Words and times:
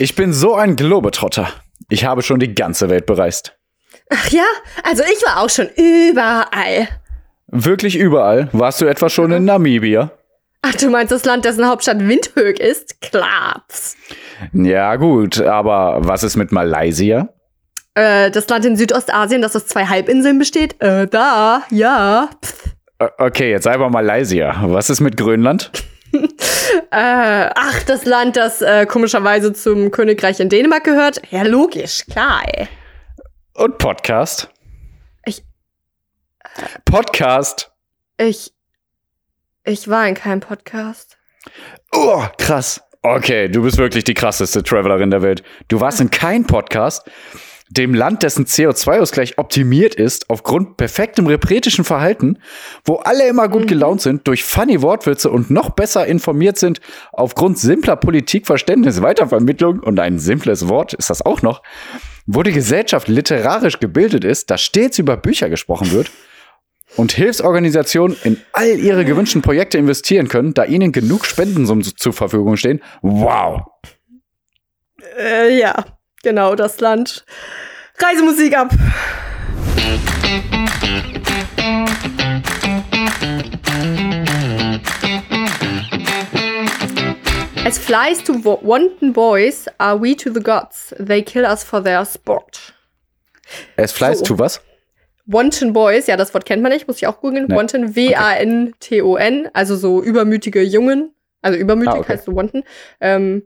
Ich 0.00 0.14
bin 0.14 0.32
so 0.32 0.54
ein 0.54 0.76
Globetrotter. 0.76 1.48
Ich 1.88 2.04
habe 2.04 2.22
schon 2.22 2.38
die 2.38 2.54
ganze 2.54 2.88
Welt 2.88 3.04
bereist. 3.04 3.58
Ach 4.10 4.28
ja, 4.30 4.44
also 4.84 5.02
ich 5.02 5.20
war 5.26 5.42
auch 5.42 5.50
schon 5.50 5.68
überall. 5.76 6.86
Wirklich 7.48 7.96
überall? 7.96 8.48
Warst 8.52 8.80
du 8.80 8.86
etwa 8.86 9.08
schon 9.08 9.32
in 9.32 9.44
Namibia? 9.44 10.12
Ach, 10.62 10.74
du 10.76 10.88
meinst 10.88 11.10
das 11.10 11.24
Land, 11.24 11.44
dessen 11.44 11.66
Hauptstadt 11.66 11.98
Windhoek 11.98 12.60
ist? 12.60 13.00
Klar. 13.00 13.64
Ja, 14.52 14.94
gut, 14.96 15.40
aber 15.40 15.98
was 16.02 16.22
ist 16.22 16.36
mit 16.36 16.52
Malaysia? 16.52 17.30
Äh, 17.94 18.30
das 18.30 18.48
Land 18.48 18.66
in 18.66 18.76
Südostasien, 18.76 19.42
das 19.42 19.56
aus 19.56 19.66
zwei 19.66 19.86
Halbinseln 19.86 20.38
besteht? 20.38 20.80
Äh, 20.80 21.08
da, 21.08 21.62
ja. 21.70 22.30
Pff. 22.44 22.74
Okay, 23.18 23.50
jetzt 23.50 23.66
einfach 23.66 23.90
Malaysia. 23.90 24.54
Was 24.62 24.90
ist 24.90 25.00
mit 25.00 25.16
Grönland? 25.16 25.72
äh, 26.90 27.50
ach, 27.54 27.82
das 27.86 28.04
Land, 28.04 28.36
das 28.36 28.62
äh, 28.62 28.86
komischerweise 28.86 29.52
zum 29.52 29.90
Königreich 29.90 30.40
in 30.40 30.48
Dänemark 30.48 30.84
gehört? 30.84 31.20
Ja, 31.30 31.42
logisch, 31.42 32.04
klar, 32.06 32.42
ey. 32.46 32.68
Und 33.54 33.78
Podcast? 33.78 34.48
Ich. 35.24 35.42
Podcast? 36.84 37.70
Ich. 38.16 38.52
Ich 39.64 39.88
war 39.88 40.06
in 40.08 40.14
keinem 40.14 40.40
Podcast. 40.40 41.18
Oh, 41.92 42.24
krass. 42.38 42.80
Okay, 43.02 43.48
du 43.48 43.62
bist 43.62 43.78
wirklich 43.78 44.04
die 44.04 44.14
krasseste 44.14 44.62
Travelerin 44.62 45.10
der 45.10 45.22
Welt. 45.22 45.42
Du 45.68 45.80
warst 45.80 46.00
in 46.00 46.10
keinem 46.10 46.46
Podcast, 46.46 47.08
dem 47.70 47.94
Land, 47.94 48.22
dessen 48.22 48.46
CO2-Ausgleich 48.46 49.38
optimiert 49.38 49.94
ist, 49.94 50.30
aufgrund 50.30 50.76
perfektem 50.76 51.26
repretischen 51.26 51.84
Verhalten, 51.84 52.38
wo 52.84 52.96
alle 52.96 53.28
immer 53.28 53.48
gut 53.48 53.62
mhm. 53.62 53.68
gelaunt 53.68 54.00
sind, 54.00 54.26
durch 54.26 54.44
funny 54.44 54.80
Wortwitze 54.82 55.30
und 55.30 55.50
noch 55.50 55.70
besser 55.70 56.06
informiert 56.06 56.58
sind, 56.58 56.80
aufgrund 57.12 57.58
simpler 57.58 57.96
Politikverständnis, 57.96 59.02
Weitervermittlung 59.02 59.80
und 59.80 60.00
ein 60.00 60.18
simples 60.18 60.68
Wort 60.68 60.94
ist 60.94 61.10
das 61.10 61.24
auch 61.24 61.42
noch, 61.42 61.62
wo 62.26 62.42
die 62.42 62.52
Gesellschaft 62.52 63.08
literarisch 63.08 63.80
gebildet 63.80 64.24
ist, 64.24 64.50
da 64.50 64.58
stets 64.58 64.98
über 64.98 65.16
Bücher 65.16 65.48
gesprochen 65.48 65.92
wird 65.92 66.10
und 66.96 67.12
Hilfsorganisationen 67.12 68.16
in 68.24 68.40
all 68.52 68.78
ihre 68.78 69.04
gewünschten 69.04 69.42
Projekte 69.42 69.78
investieren 69.78 70.28
können, 70.28 70.54
da 70.54 70.64
ihnen 70.64 70.92
genug 70.92 71.26
Spendensummen 71.26 71.84
zur 71.84 72.12
Verfügung 72.12 72.56
stehen. 72.56 72.80
Wow. 73.02 73.62
Äh, 75.18 75.58
ja, 75.58 75.97
genau, 76.22 76.54
das 76.54 76.80
Land. 76.80 77.24
Reisemusik 77.98 78.56
ab. 78.56 78.72
As 87.64 87.78
flies 87.78 88.22
to 88.24 88.32
wanton 88.62 89.12
boys 89.12 89.66
are 89.78 90.00
we 90.00 90.14
to 90.16 90.32
the 90.32 90.40
gods. 90.40 90.94
They 90.98 91.22
kill 91.22 91.44
us 91.44 91.62
for 91.64 91.82
their 91.82 92.04
sport. 92.04 92.72
As 93.76 93.92
flies 93.92 94.20
so. 94.20 94.24
to 94.26 94.38
was? 94.38 94.60
Wanton 95.28 95.74
Boys, 95.74 96.06
ja, 96.06 96.16
das 96.16 96.32
Wort 96.32 96.46
kennt 96.46 96.62
man 96.62 96.72
nicht, 96.72 96.88
muss 96.88 96.96
ich 96.96 97.06
auch 97.06 97.20
googeln. 97.20 97.46
Nee. 97.48 97.54
Wanton, 97.54 97.94
W-A-N-T-O-N, 97.94 99.50
also 99.52 99.76
so 99.76 100.02
übermütige 100.02 100.62
Jungen. 100.62 101.12
Also 101.42 101.58
übermütig 101.58 101.94
ah, 101.94 101.98
okay. 101.98 102.14
heißt 102.14 102.24
so 102.24 102.34
Wanton. 102.34 102.64
Ähm, 103.00 103.42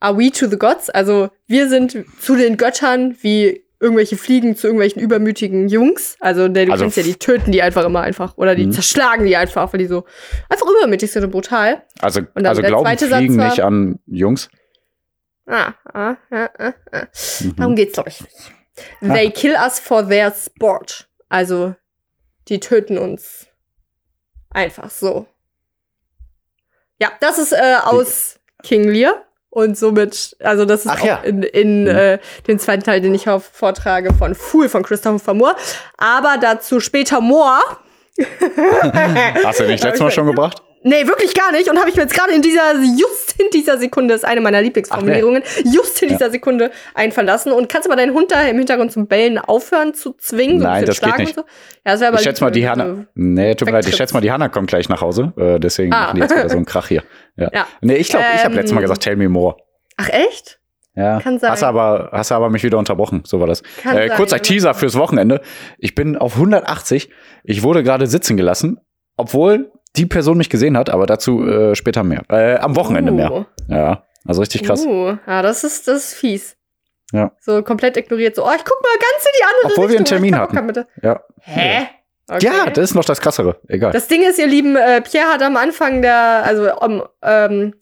are 0.00 0.16
we 0.16 0.30
to 0.30 0.46
the 0.46 0.58
gods? 0.58 0.90
Also 0.90 1.30
wir 1.46 1.68
sind 1.68 2.04
zu 2.20 2.36
den 2.36 2.56
Göttern 2.56 3.16
wie 3.20 3.64
irgendwelche 3.78 4.16
Fliegen 4.16 4.56
zu 4.56 4.66
irgendwelchen 4.66 5.02
übermütigen 5.02 5.68
Jungs. 5.68 6.16
Also 6.20 6.48
du 6.48 6.60
also 6.60 6.84
kennst 6.84 6.96
ja, 6.96 7.02
die 7.02 7.14
töten 7.14 7.52
die 7.52 7.62
einfach 7.62 7.84
immer 7.84 8.00
einfach. 8.00 8.36
Oder 8.38 8.54
die 8.54 8.66
mhm. 8.66 8.72
zerschlagen 8.72 9.26
die 9.26 9.36
einfach, 9.36 9.72
weil 9.72 9.78
die 9.78 9.86
so 9.86 10.04
einfach 10.48 10.66
übermütig 10.66 11.10
sind 11.10 11.24
und 11.24 11.30
brutal. 11.30 11.82
Also, 12.00 12.22
also 12.34 12.62
glauben 12.62 12.98
Fliegen 12.98 13.38
war, 13.38 13.48
nicht 13.48 13.60
an 13.60 13.98
Jungs? 14.06 14.48
Ah, 15.46 15.74
ah, 15.92 16.16
ah, 16.30 16.48
ah, 16.58 16.74
ah. 16.92 17.06
Mhm. 17.40 17.56
Darum 17.56 17.76
geht's, 17.76 17.92
glaube 17.92 18.08
ich, 18.08 18.20
nicht. 18.20 18.52
They 19.00 19.30
kill 19.30 19.52
us 19.52 19.78
for 19.78 20.06
their 20.06 20.32
sport. 20.32 21.08
Also, 21.28 21.74
die 22.48 22.60
töten 22.60 22.98
uns. 22.98 23.46
Einfach 24.50 24.90
so. 24.90 25.26
Ja, 27.00 27.12
das 27.20 27.38
ist 27.38 27.52
äh, 27.52 27.76
aus 27.82 28.40
King 28.62 28.88
Lear. 28.88 29.24
Und 29.50 29.78
somit, 29.78 30.36
also 30.40 30.64
das 30.66 30.84
ist 30.84 30.90
Ach 30.90 31.00
auch 31.00 31.06
ja. 31.06 31.16
in, 31.16 31.42
in 31.42 31.82
mhm. 31.82 31.88
äh, 31.88 32.18
den 32.46 32.58
zweiten 32.58 32.82
Teil, 32.82 33.00
den 33.00 33.14
ich 33.14 33.24
vortrage 33.24 34.12
von 34.12 34.34
Fool 34.34 34.68
von 34.68 34.82
Christopher 34.82 35.34
Moore. 35.34 35.56
Aber 35.96 36.36
dazu 36.40 36.80
später 36.80 37.20
more. 37.20 37.60
Hast 39.44 39.60
du 39.60 39.64
nicht 39.64 39.82
letztes 39.82 40.00
Mal 40.00 40.10
schon 40.10 40.26
gebracht? 40.26 40.62
Nee, 40.88 41.04
wirklich 41.08 41.34
gar 41.34 41.50
nicht. 41.50 41.68
Und 41.68 41.80
habe 41.80 41.90
ich 41.90 41.96
mir 41.96 42.02
jetzt 42.02 42.14
gerade 42.14 42.32
in 42.32 42.42
dieser, 42.42 42.74
just 42.80 43.40
in 43.40 43.46
dieser 43.52 43.76
Sekunde, 43.76 44.14
ist 44.14 44.24
eine 44.24 44.40
meiner 44.40 44.62
Lieblingsformulierungen, 44.62 45.42
nee. 45.42 45.70
just 45.74 46.00
in 46.00 46.10
dieser 46.10 46.30
Sekunde 46.30 46.70
einfallen 46.94 47.26
lassen. 47.26 47.50
Und 47.50 47.68
kannst 47.68 47.86
du 47.86 47.90
mal 47.90 47.96
deinen 47.96 48.14
Hund 48.14 48.30
da 48.30 48.42
im 48.42 48.56
Hintergrund 48.56 48.92
zum 48.92 49.08
Bellen 49.08 49.38
aufhören 49.38 49.94
zu 49.94 50.12
zwingen? 50.12 50.58
Nein, 50.58 50.84
das 50.84 51.00
geht 51.00 51.18
nicht. 51.18 51.34
So? 51.34 51.40
Ja, 51.84 51.92
das 51.92 52.02
aber 52.02 52.18
ich 52.18 52.22
schätze 52.22 52.44
mal, 52.44 52.52
die 52.52 52.68
Hanna, 52.68 53.04
nee, 53.16 53.56
tut 53.56 53.66
mir 53.66 53.72
leid, 53.72 53.88
ich 53.88 53.96
schätze 53.96 54.14
mal, 54.14 54.20
die 54.20 54.30
Hanna 54.30 54.48
kommt 54.48 54.68
gleich 54.68 54.88
nach 54.88 55.00
Hause. 55.00 55.32
Äh, 55.36 55.58
deswegen 55.58 55.92
ah. 55.92 56.02
machen 56.02 56.16
die 56.16 56.22
jetzt 56.22 56.36
wieder 56.36 56.48
so 56.48 56.56
einen 56.56 56.66
Krach 56.66 56.86
hier. 56.86 57.02
Ja. 57.36 57.50
ja. 57.52 57.66
Nee, 57.80 57.96
ich 57.96 58.08
glaube, 58.08 58.24
ähm, 58.24 58.36
ich 58.36 58.44
habe 58.44 58.54
letztes 58.54 58.72
Mal 58.72 58.80
gesagt, 58.80 59.02
tell 59.02 59.16
me 59.16 59.28
more. 59.28 59.56
Ach, 59.96 60.08
echt? 60.08 60.60
Ja, 60.94 61.18
Kann 61.18 61.40
sein. 61.40 61.50
Hast 61.50 61.64
aber, 61.64 62.10
hast 62.12 62.30
aber 62.30 62.48
mich 62.48 62.62
wieder 62.62 62.78
unterbrochen, 62.78 63.22
so 63.26 63.40
war 63.40 63.48
das. 63.48 63.64
Äh, 63.84 64.10
kurzer 64.10 64.40
Teaser 64.40 64.72
fürs 64.72 64.96
Wochenende. 64.96 65.40
Ich 65.78 65.96
bin 65.96 66.16
auf 66.16 66.34
180. 66.34 67.10
Ich 67.42 67.64
wurde 67.64 67.82
gerade 67.82 68.06
sitzen 68.06 68.36
gelassen, 68.36 68.78
obwohl 69.16 69.72
die 69.96 70.06
Person 70.06 70.38
mich 70.38 70.50
gesehen 70.50 70.76
hat, 70.76 70.90
aber 70.90 71.06
dazu 71.06 71.46
äh, 71.46 71.74
später 71.74 72.04
mehr. 72.04 72.22
Äh, 72.30 72.56
am 72.56 72.76
Wochenende 72.76 73.12
uh. 73.12 73.14
mehr. 73.14 73.46
Ja, 73.68 74.04
also 74.26 74.40
richtig 74.40 74.64
krass. 74.64 74.84
Uh, 74.84 75.16
ja, 75.26 75.42
das 75.42 75.64
ist, 75.64 75.88
das 75.88 76.04
ist 76.04 76.14
fies. 76.14 76.56
Ja. 77.12 77.32
So 77.40 77.62
komplett 77.62 77.96
ignoriert, 77.96 78.34
so, 78.34 78.44
oh, 78.44 78.50
ich 78.56 78.64
guck 78.64 78.82
mal 78.82 78.96
ganz 78.98 79.24
in 79.24 79.32
die 79.38 79.44
andere 79.44 79.72
Obwohl 79.72 79.86
Richtung. 79.86 79.90
wir 79.90 79.98
einen 79.98 80.04
Termin 80.04 80.38
hatten. 80.38 80.66
Bitte. 80.66 80.86
Ja. 81.02 81.20
Hä? 81.40 81.88
Okay. 82.28 82.46
Ja, 82.46 82.70
das 82.70 82.90
ist 82.90 82.94
noch 82.94 83.04
das 83.04 83.20
Krassere. 83.20 83.60
Egal. 83.68 83.92
Das 83.92 84.08
Ding 84.08 84.22
ist, 84.22 84.38
ihr 84.38 84.48
Lieben, 84.48 84.74
äh, 84.74 85.00
Pierre 85.00 85.32
hat 85.32 85.42
am 85.42 85.56
Anfang 85.56 86.02
der, 86.02 86.42
also 86.44 86.74
um, 86.80 87.04
ähm, 87.22 87.74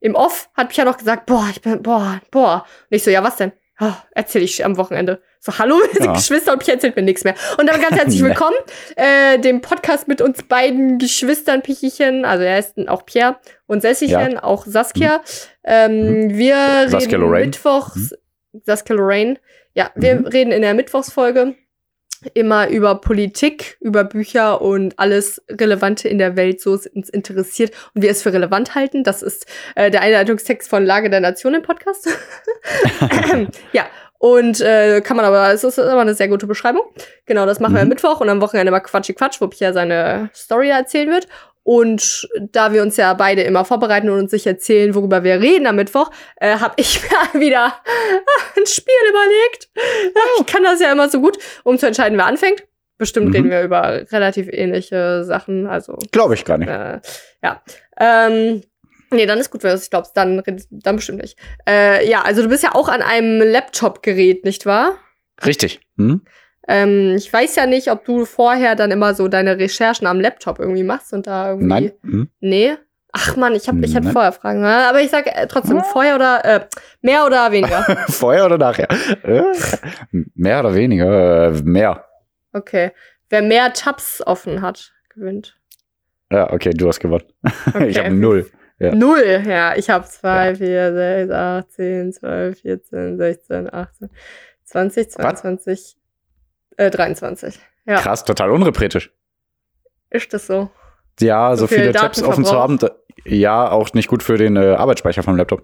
im 0.00 0.14
Off 0.14 0.48
hat 0.54 0.68
Pierre 0.68 0.88
noch 0.88 0.98
gesagt, 0.98 1.26
boah, 1.26 1.48
ich 1.50 1.60
bin, 1.60 1.82
boah, 1.82 2.20
boah. 2.30 2.64
Und 2.90 2.96
ich 2.96 3.02
so, 3.02 3.10
ja, 3.10 3.24
was 3.24 3.36
denn? 3.36 3.52
Oh, 3.80 3.92
erzähl 4.12 4.42
ich 4.42 4.64
am 4.64 4.76
Wochenende. 4.76 5.20
So, 5.40 5.58
hallo, 5.58 5.76
ja. 6.00 6.12
Geschwister 6.12 6.52
und 6.52 6.58
Pierre 6.58 6.76
erzählt 6.76 6.96
mir 6.96 7.02
nichts 7.02 7.24
mehr. 7.24 7.34
Und 7.58 7.68
dann 7.68 7.80
ganz 7.80 7.96
herzlich 7.96 8.22
willkommen, 8.24 8.56
äh, 8.96 9.38
dem 9.38 9.60
Podcast 9.60 10.08
mit 10.08 10.20
uns 10.20 10.42
beiden 10.42 10.98
Geschwistern, 10.98 11.62
Pichichen, 11.62 12.24
also 12.24 12.44
er 12.44 12.58
ist 12.58 12.76
auch 12.88 13.06
Pierre 13.06 13.36
und 13.66 13.82
Sessichen, 13.82 14.32
ja. 14.32 14.42
auch 14.42 14.66
Saskia. 14.66 15.18
Mhm. 15.18 15.22
Ähm, 15.64 16.10
mhm. 16.10 16.38
Wir 16.38 16.88
Saskia 16.88 17.18
reden 17.18 17.20
Lorraine. 17.20 17.46
Mittwochs, 17.46 18.14
mhm. 18.52 18.60
Saskia 18.64 18.96
Lorraine. 18.96 19.36
Ja, 19.74 19.90
wir 19.94 20.16
mhm. 20.16 20.26
reden 20.26 20.52
in 20.52 20.62
der 20.62 20.74
Mittwochsfolge 20.74 21.54
immer 22.34 22.68
über 22.68 23.00
Politik, 23.00 23.76
über 23.80 24.02
Bücher 24.02 24.60
und 24.60 24.98
alles 24.98 25.40
Relevante 25.48 26.08
in 26.08 26.18
der 26.18 26.36
Welt, 26.36 26.60
so 26.60 26.74
es 26.74 26.88
uns 26.88 27.08
interessiert 27.08 27.72
und 27.94 28.02
wir 28.02 28.10
es 28.10 28.22
für 28.22 28.32
relevant 28.32 28.74
halten. 28.74 29.04
Das 29.04 29.22
ist 29.22 29.46
äh, 29.76 29.90
der 29.90 30.02
Einleitungstext 30.02 30.68
von 30.68 30.84
Lage 30.84 31.10
der 31.10 31.20
Nation 31.20 31.54
im 31.54 31.62
Podcast. 31.62 32.08
ja, 33.72 33.86
und 34.18 34.60
äh, 34.60 35.00
kann 35.00 35.16
man 35.16 35.24
aber, 35.24 35.52
es 35.52 35.62
ist 35.62 35.78
immer 35.78 36.00
eine 36.00 36.14
sehr 36.14 36.28
gute 36.28 36.46
Beschreibung. 36.46 36.82
Genau, 37.26 37.46
das 37.46 37.60
machen 37.60 37.72
mhm. 37.72 37.76
wir 37.76 37.82
am 37.82 37.88
Mittwoch 37.88 38.20
und 38.20 38.28
am 38.28 38.40
Wochenende 38.40 38.72
mal 38.72 38.80
Quatschi 38.80 39.14
Quatsch, 39.14 39.40
wo 39.40 39.46
Pia 39.46 39.72
seine 39.72 40.30
Story 40.34 40.70
erzählen 40.70 41.10
wird. 41.10 41.28
Und 41.62 42.26
da 42.50 42.72
wir 42.72 42.82
uns 42.82 42.96
ja 42.96 43.12
beide 43.12 43.42
immer 43.42 43.64
vorbereiten 43.64 44.08
und 44.08 44.18
uns 44.18 44.30
sich 44.30 44.46
erzählen, 44.46 44.94
worüber 44.94 45.22
wir 45.22 45.40
reden 45.40 45.66
am 45.66 45.76
Mittwoch, 45.76 46.10
äh, 46.36 46.56
habe 46.56 46.74
ich 46.78 47.02
mir 47.34 47.40
wieder 47.40 47.66
ein 48.56 48.66
Spiel 48.66 48.94
überlegt. 49.08 49.68
Ich 50.40 50.46
kann 50.46 50.64
das 50.64 50.80
ja 50.80 50.90
immer 50.90 51.08
so 51.08 51.20
gut, 51.20 51.38
um 51.64 51.78
zu 51.78 51.86
entscheiden, 51.86 52.16
wer 52.16 52.26
anfängt. 52.26 52.64
Bestimmt 52.96 53.28
mhm. 53.28 53.34
reden 53.34 53.50
wir 53.50 53.62
über 53.62 54.02
relativ 54.10 54.48
ähnliche 54.50 55.24
Sachen. 55.24 55.66
Also 55.68 55.96
glaube 56.10 56.34
ich 56.34 56.44
gar 56.44 56.58
nicht. 56.58 56.68
Äh, 56.68 57.00
ja. 57.42 57.62
Ähm, 58.00 58.62
Nee, 59.10 59.26
dann 59.26 59.38
ist 59.38 59.50
gut, 59.50 59.62
wenn 59.62 59.70
du 59.70 59.76
es 59.76 59.90
glaubst. 59.90 60.16
Dann, 60.16 60.42
dann 60.70 60.96
bestimmt 60.96 61.22
nicht. 61.22 61.38
Äh, 61.68 62.08
ja, 62.08 62.22
also 62.22 62.42
du 62.42 62.48
bist 62.48 62.62
ja 62.62 62.74
auch 62.74 62.88
an 62.88 63.02
einem 63.02 63.40
Laptop-Gerät, 63.40 64.44
nicht 64.44 64.66
wahr? 64.66 64.98
Richtig. 65.44 65.80
Hm? 65.96 66.22
Ähm, 66.66 67.14
ich 67.16 67.32
weiß 67.32 67.56
ja 67.56 67.66
nicht, 67.66 67.90
ob 67.90 68.04
du 68.04 68.26
vorher 68.26 68.76
dann 68.76 68.90
immer 68.90 69.14
so 69.14 69.28
deine 69.28 69.58
Recherchen 69.58 70.06
am 70.06 70.20
Laptop 70.20 70.58
irgendwie 70.58 70.82
machst 70.82 71.12
und 71.12 71.26
da 71.26 71.50
irgendwie. 71.50 71.68
Nein. 71.68 71.92
Hm? 72.02 72.28
Nee. 72.40 72.76
Ach 73.12 73.36
man, 73.36 73.54
ich 73.54 73.66
habe 73.68 73.84
ich 73.84 73.96
hatte 73.96 74.10
vorher 74.12 74.32
Fragen, 74.32 74.60
ne? 74.60 74.86
aber 74.86 75.00
ich 75.00 75.10
sage 75.10 75.34
äh, 75.34 75.46
trotzdem 75.46 75.82
vorher 75.82 76.14
oder 76.14 76.44
äh, 76.44 76.66
mehr 77.00 77.24
oder 77.24 77.50
weniger. 77.50 77.82
vorher 78.08 78.44
oder 78.44 78.58
nachher? 78.58 78.86
Äh, 79.22 79.42
mehr 80.34 80.60
oder 80.60 80.74
weniger? 80.74 81.46
Äh, 81.46 81.62
mehr. 81.62 82.04
Okay. 82.52 82.90
Wer 83.30 83.40
mehr 83.42 83.72
Tabs 83.72 84.22
offen 84.26 84.60
hat, 84.60 84.92
gewinnt. 85.14 85.56
Ja, 86.30 86.52
okay, 86.52 86.70
du 86.70 86.86
hast 86.86 87.00
gewonnen. 87.00 87.24
Okay. 87.68 87.88
Ich 87.88 87.98
habe 87.98 88.10
null. 88.10 88.50
Ja. 88.78 88.94
Null, 88.94 89.42
ja. 89.46 89.76
Ich 89.76 89.90
habe 89.90 90.04
2, 90.06 90.56
4, 90.56 90.94
6, 91.26 91.32
8, 91.32 91.72
10, 91.72 92.12
12, 92.12 92.60
14, 92.60 93.16
16, 93.18 93.74
18, 93.74 94.10
20, 94.64 95.10
22, 95.10 95.96
äh, 96.76 96.90
23. 96.90 97.58
Ja. 97.86 98.00
Krass, 98.00 98.24
total 98.24 98.50
unrepretisch. 98.50 99.10
Ist 100.10 100.32
das 100.32 100.46
so? 100.46 100.70
Ja, 101.20 101.56
so, 101.56 101.66
so 101.66 101.74
viele 101.74 101.92
Tabs 101.92 102.22
offen 102.22 102.44
zu 102.44 102.52
haben, 102.56 102.78
ja, 103.24 103.70
auch 103.70 103.92
nicht 103.94 104.08
gut 104.08 104.22
für 104.22 104.36
den 104.38 104.56
äh, 104.56 104.74
Arbeitsspeicher 104.74 105.22
vom 105.22 105.36
Laptop. 105.36 105.62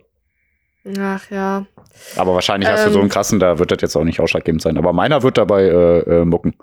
Ach 0.98 1.30
ja. 1.30 1.66
Aber 2.16 2.34
wahrscheinlich 2.34 2.68
hast 2.68 2.86
du 2.86 2.90
so 2.90 2.98
Ähm. 2.98 3.02
einen 3.02 3.10
krassen, 3.10 3.38
da 3.38 3.58
wird 3.58 3.70
das 3.70 3.80
jetzt 3.80 3.96
auch 3.96 4.04
nicht 4.04 4.20
ausschlaggebend 4.20 4.60
sein. 4.60 4.76
Aber 4.76 4.92
meiner 4.92 5.22
wird 5.22 5.38
dabei 5.38 5.62
äh, 5.62 5.98
äh, 6.00 6.24
mucken. 6.24 6.54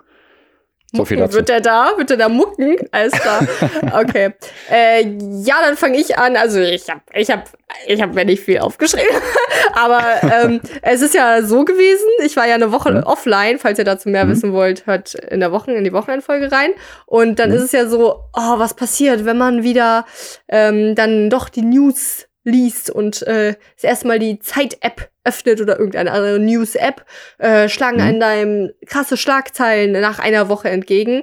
So 0.94 1.04
viel 1.06 1.16
dazu. 1.16 1.36
Wird 1.36 1.48
der 1.48 1.60
da? 1.60 1.92
Wird 1.96 2.10
der 2.10 2.18
da 2.18 2.28
mucken? 2.28 2.76
Alles 2.90 3.12
klar. 3.12 3.40
Okay. 3.94 4.34
äh, 4.70 5.02
ja, 5.42 5.56
dann 5.64 5.76
fange 5.76 5.98
ich 5.98 6.18
an. 6.18 6.36
Also 6.36 6.60
ich 6.60 6.88
habe 6.88 7.00
ich 7.14 7.30
hab, 7.30 7.44
ich 7.86 8.00
hab 8.02 8.14
mir 8.14 8.24
nicht 8.24 8.42
viel 8.42 8.58
aufgeschrieben. 8.58 9.16
Aber 9.74 10.02
ähm, 10.22 10.60
es 10.82 11.00
ist 11.02 11.14
ja 11.14 11.42
so 11.42 11.64
gewesen, 11.64 12.06
ich 12.24 12.36
war 12.36 12.46
ja 12.46 12.54
eine 12.54 12.72
Woche 12.72 12.92
Mhm. 12.92 13.02
offline. 13.04 13.58
Falls 13.58 13.78
ihr 13.78 13.84
dazu 13.84 14.08
mehr 14.10 14.24
Mhm. 14.26 14.30
wissen 14.30 14.52
wollt, 14.52 14.86
hört 14.86 15.14
in 15.14 15.40
der 15.40 15.50
Woche, 15.52 15.72
in 15.72 15.84
die 15.84 15.92
Wochenendfolge 15.92 16.52
rein. 16.52 16.72
Und 17.06 17.38
dann 17.38 17.50
Mhm. 17.50 17.56
ist 17.56 17.62
es 17.62 17.72
ja 17.72 17.86
so, 17.86 18.24
oh, 18.34 18.58
was 18.58 18.74
passiert, 18.74 19.24
wenn 19.24 19.38
man 19.38 19.62
wieder 19.62 20.04
ähm, 20.48 20.94
dann 20.94 21.30
doch 21.30 21.48
die 21.48 21.62
News 21.62 22.26
liest 22.44 22.90
und 22.90 23.22
äh, 23.22 23.54
das 23.76 23.84
erste 23.84 24.08
Mal 24.08 24.18
die 24.18 24.38
Zeit-App 24.40 25.10
öffnet 25.24 25.60
oder 25.60 25.78
irgendeine 25.78 26.10
andere 26.12 26.38
News-App, 26.40 27.04
äh, 27.38 27.68
schlagen 27.68 27.96
Mhm. 27.98 28.02
einem 28.02 28.20
deinem 28.20 28.70
krasse 28.86 29.16
Schlagzeilen 29.16 29.92
nach 30.00 30.18
einer 30.18 30.48
Woche 30.48 30.68
entgegen. 30.68 31.22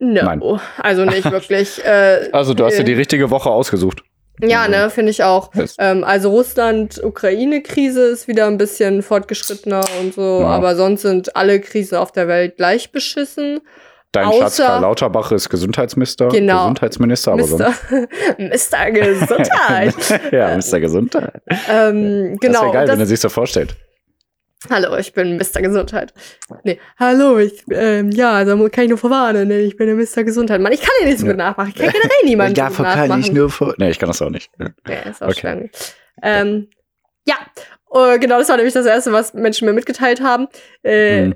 No, 0.00 0.22
Nein. 0.24 0.42
also 0.78 1.04
nicht 1.04 1.24
wirklich. 1.30 1.84
Äh, 1.84 2.28
Also 2.32 2.54
du 2.54 2.64
hast 2.64 2.76
dir 2.76 2.80
äh, 2.82 2.84
die 2.84 2.92
richtige 2.94 3.30
Woche 3.30 3.48
ausgesucht. 3.50 4.02
ja, 4.42 4.66
ne, 4.66 4.90
finde 4.90 5.10
ich 5.12 5.22
auch. 5.22 5.52
Ähm, 5.78 6.02
also 6.02 6.30
Russland-Ukraine-Krise 6.30 8.02
ist 8.06 8.26
wieder 8.28 8.46
ein 8.46 8.58
bisschen 8.58 9.02
fortgeschrittener 9.02 9.84
und 10.00 10.14
so, 10.14 10.40
Ja. 10.40 10.46
aber 10.48 10.74
sonst 10.76 11.02
sind 11.02 11.36
alle 11.36 11.60
Krisen 11.60 11.96
auf 11.96 12.10
der 12.12 12.28
Welt 12.28 12.56
gleich 12.56 12.90
beschissen. 12.92 13.60
Dein 14.14 14.32
Schatz 14.32 14.56
Karl 14.58 14.80
Lauterbach 14.82 15.32
ist 15.32 15.48
Gesundheitsminister. 15.50 16.28
Genau. 16.28 16.60
Gesundheitsminister, 16.62 17.32
aber 17.32 17.44
sonst. 17.44 17.60
Mr. 17.90 18.06
Mr. 18.38 18.90
Gesundheit. 18.92 19.94
ja, 20.32 20.56
Mr. 20.56 20.80
Gesundheit. 20.80 21.42
ähm, 21.68 22.38
Das 22.40 22.40
genau. 22.40 22.62
wäre 22.62 22.72
geil, 22.72 22.86
das- 22.86 22.94
wenn 22.96 23.00
er 23.00 23.06
sich 23.06 23.20
so 23.20 23.28
vorstellt. 23.28 23.76
Hallo, 24.70 24.96
ich 24.96 25.12
bin 25.12 25.36
Mr. 25.36 25.60
Gesundheit. 25.60 26.14
Nee, 26.62 26.78
hallo, 26.98 27.36
ich, 27.38 27.62
ähm, 27.70 28.10
ja, 28.12 28.32
also 28.32 28.56
kann 28.70 28.84
ich 28.84 28.88
nur 28.88 28.96
verwarnen, 28.96 29.48
ne? 29.48 29.58
ich 29.60 29.76
bin 29.76 29.86
der 29.88 29.94
Mr. 29.96 30.24
Gesundheit. 30.24 30.58
Mann, 30.62 30.72
ich 30.72 30.80
kann 30.80 30.88
den 31.02 31.08
nicht 31.08 31.18
so 31.18 31.26
gut 31.26 31.36
nachmachen. 31.36 31.68
Ich 31.68 31.74
kann 31.74 31.90
generell 31.92 32.24
niemanden 32.24 32.56
so 32.56 32.62
gut 32.64 32.78
nachmachen. 32.78 33.34
nur 33.34 33.50
vor. 33.50 33.74
Nee, 33.76 33.90
ich 33.90 33.98
kann 33.98 34.08
das 34.08 34.22
auch 34.22 34.30
nicht. 34.30 34.50
Ja, 34.88 34.94
ist 35.10 35.22
auch 35.22 35.28
Okay. 35.28 35.38
schwer. 35.40 35.68
Ähm, 36.22 36.68
ja, 37.28 37.34
äh, 37.92 38.18
genau, 38.18 38.38
das 38.38 38.48
war 38.48 38.56
nämlich 38.56 38.72
das 38.72 38.86
Erste, 38.86 39.12
was 39.12 39.34
Menschen 39.34 39.66
mir 39.66 39.74
mitgeteilt 39.74 40.22
haben. 40.22 40.48
Äh, 40.82 41.24
Hm. 41.24 41.34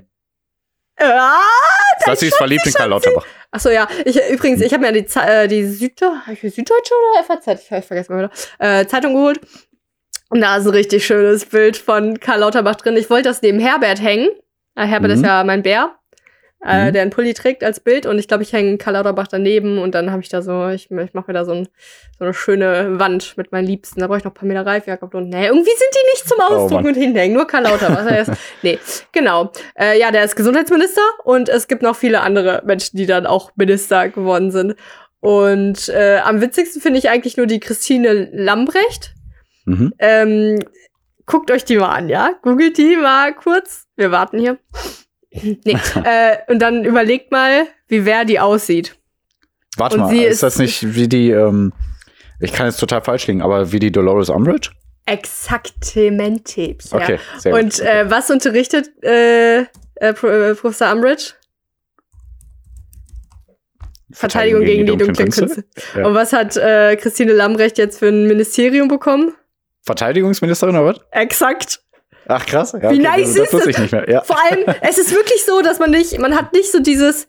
Ah, 1.01 1.39
Das 2.05 2.21
ist 2.21 2.35
verliebt 2.35 2.65
in 2.65 2.73
Karl 2.73 2.89
Lauterbach. 2.89 3.25
Achso, 3.51 3.69
ja. 3.69 3.87
Ich, 4.05 4.19
übrigens, 4.29 4.61
ich 4.61 4.73
habe 4.73 4.85
mir 4.85 4.91
die, 4.91 5.05
äh, 5.19 5.47
die 5.47 5.65
Süddeu 5.65 6.07
hab 6.25 6.33
ich 6.33 6.43
mir 6.43 6.51
Süddeutsche 6.51 6.93
oder 6.93 7.23
FAZ? 7.23 7.47
Ich, 7.63 7.71
ich 7.71 7.85
vergesse 7.85 8.11
mal 8.11 8.19
wieder. 8.29 8.31
Äh, 8.59 8.85
Zeitung 8.87 9.13
geholt. 9.15 9.39
Und 10.29 10.41
da 10.41 10.57
ist 10.57 10.65
ein 10.65 10.71
richtig 10.71 11.05
schönes 11.05 11.45
Bild 11.45 11.75
von 11.77 12.19
Karl 12.19 12.41
Lauterbach 12.41 12.75
drin. 12.75 12.95
Ich 12.97 13.09
wollte 13.09 13.29
das 13.29 13.41
neben 13.41 13.59
Herbert 13.59 13.99
hängen. 14.01 14.29
Äh, 14.75 14.85
Herbert 14.85 15.09
Mhm. 15.11 15.17
ist 15.17 15.25
ja 15.25 15.43
mein 15.43 15.63
Bär, 15.63 15.95
äh, 16.65 16.87
Mhm. 16.89 16.93
der 16.93 17.01
einen 17.03 17.11
Pulli 17.11 17.33
trägt 17.33 17.63
als 17.63 17.79
Bild. 17.79 18.05
Und 18.05 18.19
ich 18.19 18.27
glaube, 18.27 18.43
ich 18.43 18.51
hänge 18.53 18.77
Karl 18.77 18.93
Lauterbach 18.95 19.27
daneben. 19.27 19.77
Und 19.79 19.95
dann 19.95 20.11
habe 20.11 20.21
ich 20.21 20.29
da 20.29 20.41
so, 20.41 20.67
ich, 20.69 20.91
ich 20.91 21.13
mache 21.13 21.25
mir 21.27 21.33
da 21.33 21.45
so, 21.45 21.53
ein, 21.53 21.67
so 22.17 22.25
eine 22.25 22.33
schöne 22.33 22.99
Wand 22.99 23.37
mit 23.37 23.51
meinen 23.51 23.65
Liebsten. 23.67 23.99
Da 23.99 24.07
brauche 24.07 24.17
ich 24.19 24.23
noch 24.23 24.33
Pamela 24.33 24.61
Reif, 24.61 24.85
Jakob 24.87 25.13
und 25.13 25.29
nee, 25.29 25.45
irgendwie 25.47 25.69
sind 25.69 25.89
die 25.93 26.05
nicht 26.13 26.27
zum 26.27 26.37
Oh, 26.41 26.53
Ausdruck 26.53 26.81
Mann. 26.81 26.87
und 26.87 26.95
hinhängen. 26.95 27.35
Nur 27.35 27.47
Karl 27.47 27.63
Lauterbach. 27.63 28.05
Ist- 28.11 28.31
nee, 28.61 28.77
genau. 29.11 29.51
Äh, 29.79 29.99
ja, 29.99 30.11
der 30.11 30.23
ist 30.23 30.35
Gesundheitsminister 30.35 31.01
und 31.23 31.47
es 31.49 31.67
gibt 31.67 31.81
noch 31.81 31.95
viele 31.95 32.21
andere 32.21 32.61
Menschen, 32.65 32.97
die 32.97 33.05
dann 33.05 33.25
auch 33.25 33.51
Minister 33.55 34.09
geworden 34.09 34.51
sind. 34.51 34.75
Und 35.21 35.89
äh, 35.89 36.19
am 36.23 36.39
witzigsten 36.41 36.81
finde 36.81 36.99
ich 36.99 37.09
eigentlich 37.09 37.35
nur 37.37 37.45
die 37.45 37.59
Christine 37.59 38.29
Lambrecht. 38.31 39.13
Mhm. 39.65 39.93
Ähm, 39.99 40.59
guckt 41.25 41.51
euch 41.51 41.63
die 41.65 41.77
mal 41.77 41.89
an, 41.93 42.09
ja? 42.09 42.31
Googelt 42.41 42.77
die 42.77 42.95
mal 42.95 43.33
kurz. 43.35 43.85
Wir 43.97 44.11
warten 44.11 44.39
hier. 44.39 44.57
Nee. 45.31 45.57
äh, 46.03 46.37
und 46.47 46.59
dann 46.59 46.85
überlegt 46.85 47.31
mal, 47.31 47.67
wie 47.87 48.05
wer 48.05 48.25
die 48.25 48.39
aussieht. 48.39 48.95
Warte 49.77 49.95
Und 49.95 50.01
mal, 50.01 50.15
ist, 50.15 50.33
ist- 50.35 50.43
das 50.43 50.57
nicht 50.57 50.95
wie 50.95 51.07
die, 51.07 51.31
ähm, 51.31 51.73
ich 52.39 52.53
kann 52.53 52.65
jetzt 52.67 52.79
total 52.79 53.01
falsch 53.03 53.27
liegen, 53.27 53.41
aber 53.41 53.71
wie 53.71 53.79
die 53.79 53.91
Dolores 53.91 54.29
Umbridge? 54.29 54.69
Exaktamente. 55.05 56.61
Ja. 56.61 56.75
Okay, 56.97 57.19
sehr 57.37 57.53
Und 57.53 57.73
gut. 57.77 57.79
äh, 57.81 58.09
was 58.09 58.29
unterrichtet 58.29 58.89
äh, 59.03 59.61
äh, 59.61 59.65
äh, 59.99 60.13
Professor 60.13 60.91
Umbridge? 60.91 61.33
Verteidigung 64.11 64.63
gegen, 64.65 64.85
die 64.85 64.97
dunklen 64.97 65.15
Künste. 65.29 65.63
Ja. 65.95 66.05
Und 66.07 66.15
was 66.15 66.33
hat 66.33 66.57
äh, 66.57 66.95
Christine 66.95 67.31
Lambrecht 67.33 67.77
jetzt 67.77 67.99
für 67.99 68.07
ein 68.07 68.25
Ministerium 68.27 68.87
bekommen? 68.87 69.33
Verteidigungsministerin 69.83 70.75
oder 70.75 70.85
was? 70.95 70.99
Exakt. 71.11 71.81
Ach 72.29 72.45
krass. 72.45 72.73
Ja, 72.73 72.91
Wie 72.91 72.99
okay, 72.99 72.99
nice 72.99 73.33
das, 73.33 73.49
das 73.49 73.53
ist 73.53 73.53
das? 73.53 73.67
ich 73.67 73.77
nicht 73.79 73.91
mehr. 73.91 74.09
Ja. 74.09 74.21
Vor 74.21 74.37
allem, 74.39 74.63
es 74.81 74.97
ist 74.97 75.11
wirklich 75.13 75.43
so, 75.43 75.61
dass 75.61 75.79
man 75.79 75.89
nicht, 75.91 76.17
man 76.19 76.35
hat 76.35 76.53
nicht 76.53 76.71
so 76.71 76.79
dieses, 76.79 77.27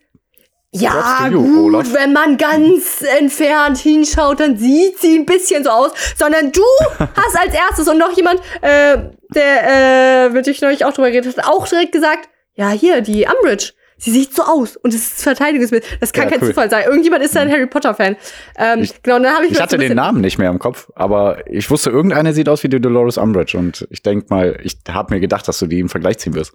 ja, 0.72 1.26
you, 1.28 1.42
gut, 1.42 1.74
Olaf. 1.74 1.94
wenn 1.94 2.12
man 2.12 2.36
ganz 2.36 3.02
entfernt 3.18 3.78
hinschaut, 3.78 4.40
dann 4.40 4.56
sieht 4.56 5.00
sie 5.00 5.18
ein 5.18 5.26
bisschen 5.26 5.64
so 5.64 5.70
aus, 5.70 5.90
sondern 6.16 6.52
du 6.52 6.62
hast 6.98 7.36
als 7.38 7.54
erstes 7.54 7.88
und 7.88 7.98
noch 7.98 8.12
jemand, 8.12 8.40
äh, 8.60 8.98
der, 9.34 10.26
äh, 10.26 10.28
mit 10.28 10.46
dem 10.46 10.52
ich 10.52 10.60
neulich 10.60 10.84
auch 10.84 10.92
drüber 10.92 11.10
geredet 11.10 11.38
habe, 11.38 11.48
auch 11.48 11.66
direkt 11.66 11.92
gesagt, 11.92 12.28
ja, 12.54 12.68
hier, 12.70 13.00
die 13.00 13.26
Umbridge. 13.26 13.72
Sie 14.00 14.10
sieht 14.10 14.34
so 14.34 14.42
aus 14.42 14.76
und 14.76 14.94
es 14.94 15.06
ist 15.12 15.22
Verteidigungsmittel. 15.22 15.88
Das 16.00 16.12
kann 16.12 16.24
Ja, 16.24 16.30
kein 16.30 16.40
cool. 16.42 16.48
Zufall 16.48 16.70
sein. 16.70 16.84
Irgendjemand 16.86 17.22
ist 17.22 17.36
da 17.36 17.40
ein 17.42 17.50
Harry 17.52 17.66
Potter-Fan. 17.66 18.16
Ähm, 18.56 18.80
Ich- 18.80 19.02
genau, 19.02 19.18
dann 19.18 19.34
habe 19.34 19.46
ich, 19.46 19.52
Ich 19.52 19.60
hatte 19.60 19.76
so 19.76 19.80
den 19.80 19.94
Namen 19.94 20.20
nicht 20.22 20.38
mehr 20.38 20.50
im 20.50 20.58
Kopf, 20.58 20.90
aber 20.94 21.46
ich 21.46 21.70
wusste, 21.70 21.90
irgendeine 21.90 22.32
sieht 22.32 22.48
aus 22.48 22.62
wie 22.62 22.68
die 22.68 22.80
Dolores 22.80 23.18
Umbridge 23.18 23.58
und 23.58 23.86
ich 23.90 24.02
denk 24.02 24.30
mal, 24.30 24.58
ich 24.62 24.78
habe 24.88 25.14
mir 25.14 25.20
gedacht, 25.20 25.46
dass 25.46 25.58
du 25.58 25.66
die 25.66 25.80
im 25.80 25.88
Vergleich 25.88 26.18
ziehen 26.18 26.34
wirst. 26.34 26.52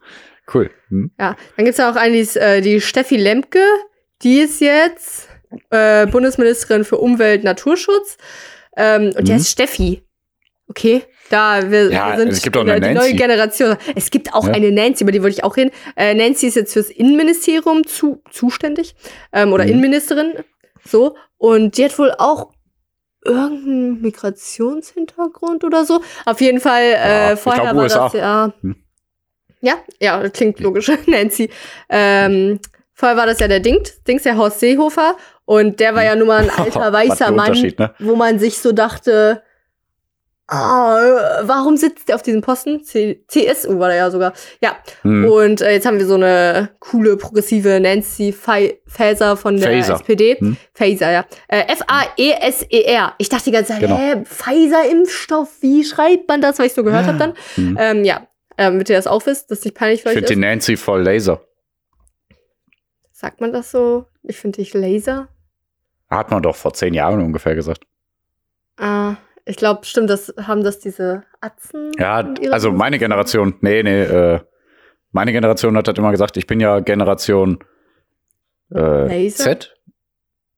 Cool. 0.53 0.69
Hm? 0.89 1.11
Ja, 1.19 1.35
dann 1.55 1.65
gibt's 1.65 1.77
ja 1.77 1.89
auch 1.91 1.95
eine, 1.95 2.13
die, 2.13 2.19
ist, 2.19 2.35
äh, 2.37 2.61
die 2.61 2.81
Steffi 2.81 3.17
Lemke, 3.17 3.59
die 4.23 4.39
ist 4.39 4.59
jetzt 4.61 5.27
äh, 5.69 6.05
Bundesministerin 6.07 6.83
für 6.83 6.97
Umwelt, 6.97 7.43
Naturschutz. 7.43 8.17
Ähm, 8.77 9.13
und 9.17 9.27
die 9.27 9.31
Mhm. 9.31 9.35
heißt 9.37 9.51
Steffi. 9.51 10.01
Okay, 10.67 11.03
da 11.29 11.71
wir, 11.71 11.91
Ja, 11.91 12.11
wir 12.11 12.17
sind 12.19 12.29
es 12.29 12.41
gibt 12.41 12.55
auch 12.57 12.61
eine 12.61 12.75
die 12.75 12.81
Nancy. 12.81 12.93
neue 12.99 13.13
Generation. 13.15 13.77
Es 13.95 14.11
gibt 14.11 14.33
auch 14.33 14.45
Ja. 14.47 14.53
eine 14.53 14.71
Nancy, 14.71 15.03
über 15.03 15.11
die 15.11 15.21
wollte 15.23 15.35
ich 15.37 15.43
auch 15.43 15.55
hin. 15.55 15.71
Äh, 15.95 16.13
Nancy 16.13 16.47
ist 16.47 16.55
jetzt 16.55 16.73
fürs 16.73 16.89
Innenministerium 16.89 17.85
zu, 17.87 18.21
zuständig 18.31 18.95
ähm, 19.33 19.51
oder 19.53 19.63
Mhm. 19.63 19.71
Innenministerin. 19.71 20.33
So. 20.85 21.15
Und 21.37 21.77
die 21.77 21.85
hat 21.85 21.97
wohl 21.97 22.11
auch 22.17 22.51
irgendeinen 23.23 24.01
Migrationshintergrund 24.01 25.63
oder 25.63 25.85
so. 25.85 26.01
Auf 26.25 26.41
jeden 26.41 26.59
Fall, 26.59 26.91
Ja, 26.91 27.29
äh, 27.29 27.33
ich 27.33 27.39
vorher 27.39 27.63
glaub, 27.63 27.75
war 27.75 27.83
USA. 27.83 28.03
das 28.05 28.13
ja. 28.13 28.53
Hm. 28.61 28.75
Ja, 29.61 29.73
ja, 29.99 30.29
klingt 30.29 30.59
logisch, 30.59 30.91
Nancy. 31.07 31.49
Ähm, 31.89 32.59
vorher 32.93 33.17
war 33.17 33.25
das 33.25 33.39
ja 33.39 33.47
der 33.47 33.61
Dings, 33.61 34.03
Dings, 34.03 34.23
der 34.23 34.37
Horst 34.37 34.59
Seehofer. 34.59 35.15
Und 35.45 35.79
der 35.79 35.95
war 35.95 36.03
ja 36.03 36.15
nun 36.15 36.27
mal 36.27 36.43
ein 36.43 36.49
alter 36.57 36.93
weißer 36.93 37.31
Mann, 37.31 37.53
ne? 37.53 37.95
wo 37.99 38.15
man 38.15 38.37
sich 38.39 38.57
so 38.59 38.71
dachte, 38.71 39.41
ah, 40.47 40.99
äh, 41.41 41.47
warum 41.47 41.77
sitzt 41.77 42.07
der 42.07 42.15
auf 42.15 42.21
diesem 42.21 42.41
Posten? 42.41 42.83
C 42.83 43.23
CSU 43.27 43.79
war 43.79 43.87
der 43.89 43.97
ja 43.97 44.11
sogar. 44.11 44.33
Ja, 44.61 44.75
Hm. 45.01 45.25
und 45.25 45.61
äh, 45.61 45.71
jetzt 45.73 45.85
haben 45.85 45.97
wir 45.99 46.05
so 46.05 46.15
eine 46.15 46.69
coole, 46.79 47.17
progressive 47.17 47.79
Nancy 47.79 48.31
Fa- 48.31 48.73
Faeser 48.87 49.37
von 49.37 49.57
der 49.57 49.69
Faeser. 49.69 49.95
SPD. 49.95 50.35
Hm. 50.39 50.57
Faeser, 50.73 51.11
ja. 51.11 51.25
Äh, 51.47 51.63
F-A-E-S-E-R. 51.73 53.13
Ich 53.17 53.29
dachte 53.29 53.45
die 53.45 53.51
ganze 53.51 53.71
Zeit, 53.73 53.81
Genau. 53.81 53.97
hä, 53.97 54.23
Pfizer-Impfstoff, 54.23 55.49
wie 55.61 55.83
schreibt 55.83 56.27
man 56.27 56.41
das, 56.41 56.59
weil 56.59 56.67
ich 56.67 56.73
so 56.73 56.83
gehört 56.83 57.05
habe 57.07 57.17
dann? 57.17 57.33
Hm. 57.55 57.77
Ähm, 57.79 58.03
ja, 58.05 58.27
ähm, 58.57 58.73
damit 58.73 58.89
ihr 58.89 58.95
das 58.95 59.07
auch 59.07 59.25
wisst, 59.25 59.49
dass 59.51 59.63
nicht 59.65 59.75
peinlich 59.75 60.01
für 60.03 60.09
Ich 60.09 60.15
finde 60.15 60.33
die 60.33 60.39
Nancy 60.39 60.77
voll 60.77 61.01
Laser. 61.03 61.41
Sagt 63.11 63.41
man 63.41 63.51
das 63.53 63.71
so? 63.71 64.05
Ich 64.23 64.37
finde 64.37 64.57
dich 64.57 64.73
Laser. 64.73 65.29
Hat 66.09 66.29
man 66.31 66.43
doch 66.43 66.55
vor 66.55 66.73
zehn 66.73 66.93
Jahren 66.93 67.21
ungefähr 67.21 67.55
gesagt. 67.55 67.85
Ah, 68.77 69.15
ich 69.45 69.57
glaube, 69.57 69.85
stimmt, 69.85 70.09
das 70.09 70.33
haben 70.41 70.63
das 70.63 70.79
diese 70.79 71.23
Atzen. 71.39 71.91
Ja, 71.99 72.33
also 72.51 72.71
meine? 72.71 72.99
Generation, 72.99 73.55
nee, 73.61 73.83
nee, 73.83 74.01
äh, 74.01 74.39
meine 75.11 75.31
Generation 75.31 75.77
hat 75.77 75.87
halt 75.87 75.97
immer 75.97 76.11
gesagt, 76.11 76.35
ich 76.37 76.47
bin 76.47 76.59
ja 76.59 76.79
Generation 76.79 77.59
äh? 78.71 79.29
Z. 79.29 79.75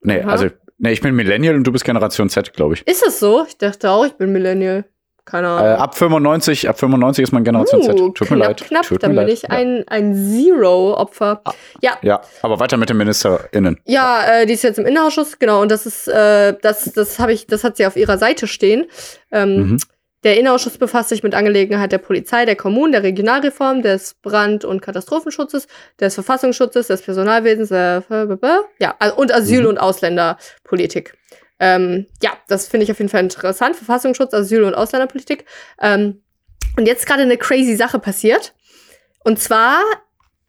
Nee, 0.02 0.22
Aha. 0.22 0.32
also, 0.32 0.48
nee, 0.78 0.92
ich 0.92 1.02
bin 1.02 1.16
Millennial 1.16 1.56
und 1.56 1.66
du 1.66 1.72
bist 1.72 1.84
Generation 1.84 2.30
Z, 2.30 2.54
glaube 2.54 2.76
ich. 2.76 2.88
Ist 2.88 3.06
es 3.06 3.20
so? 3.20 3.46
Ich 3.48 3.58
dachte 3.58 3.92
auch, 3.92 4.06
ich 4.06 4.14
bin 4.14 4.32
Millennial. 4.32 4.86
Keine 5.30 5.48
Äh, 5.48 5.52
Ahnung. 5.52 5.80
ab 5.82 5.96
95, 5.98 6.70
ab 6.70 6.80
95 6.80 7.24
ist 7.24 7.32
man 7.34 7.44
Generation 7.44 7.84
Z. 7.84 8.00
Uh, 8.00 8.10
Tut 8.10 8.28
knapp, 8.28 8.30
mir 8.32 8.46
leid. 8.46 8.64
Knapp, 8.64 8.84
Tut 8.88 9.04
dann 9.04 9.12
mir 9.12 9.18
bin 9.22 9.28
leid. 9.28 9.34
ich 9.38 9.52
ein, 9.52 9.84
ein 9.88 10.16
Zero-Opfer. 10.16 11.42
Ja, 11.82 11.98
Ja, 12.02 12.22
aber 12.42 12.60
weiter 12.60 12.78
mit 12.78 12.90
den 12.90 12.98
MinisterInnen. 12.98 13.78
Ja, 13.86 14.24
äh, 14.26 14.46
die 14.46 14.54
ist 14.54 14.64
jetzt 14.64 14.80
im 14.80 14.86
Innenausschuss, 14.86 15.38
genau, 15.38 15.62
und 15.62 15.70
das 15.70 15.86
ist, 15.86 16.08
äh, 16.08 16.56
das, 16.62 16.86
das 16.94 17.20
habe 17.20 17.34
ich, 17.34 17.46
das 17.46 17.64
hat 17.64 17.78
sie 17.78 17.86
auf 17.86 17.96
ihrer 17.98 18.18
Seite 18.18 18.48
stehen. 18.48 18.86
Ähm, 19.32 19.58
Mhm. 19.72 19.78
Der 20.24 20.36
Innenausschuss 20.38 20.80
befasst 20.80 21.10
sich 21.10 21.22
mit 21.22 21.36
Angelegenheit 21.36 21.92
der 21.92 22.00
Polizei, 22.00 22.46
der 22.46 22.56
Kommunen, 22.56 22.92
der 22.92 23.04
Regionalreform, 23.04 23.84
des 23.84 24.16
Brand- 24.16 24.66
und 24.66 24.82
Katastrophenschutzes, 24.82 25.68
des 26.00 26.16
Verfassungsschutzes, 26.16 26.88
des 26.88 27.04
Personalwesens, 27.04 27.70
äh, 27.70 28.02
ja, 28.80 28.96
also- 28.98 29.16
und 29.16 29.32
Asyl- 29.34 29.62
Mhm. 29.62 29.68
und 29.68 29.78
Ausländerpolitik. 29.78 31.14
Ähm, 31.60 32.08
ja, 32.22 32.32
das 32.48 32.68
finde 32.68 32.84
ich 32.84 32.92
auf 32.92 33.00
jeden 33.00 33.10
Fall 33.10 33.22
interessant. 33.22 33.76
Verfassungsschutz, 33.76 34.34
Asyl 34.34 34.64
und 34.64 34.76
Ausländerpolitik. 34.76 35.46
Ähm, 35.82 36.22
und 36.78 36.86
jetzt 36.86 37.06
gerade 37.06 37.24
eine 37.24 37.38
crazy 37.38 37.76
Sache 37.76 38.00
passiert. 38.00 38.54
Und 39.24 39.40
zwar 39.40 39.82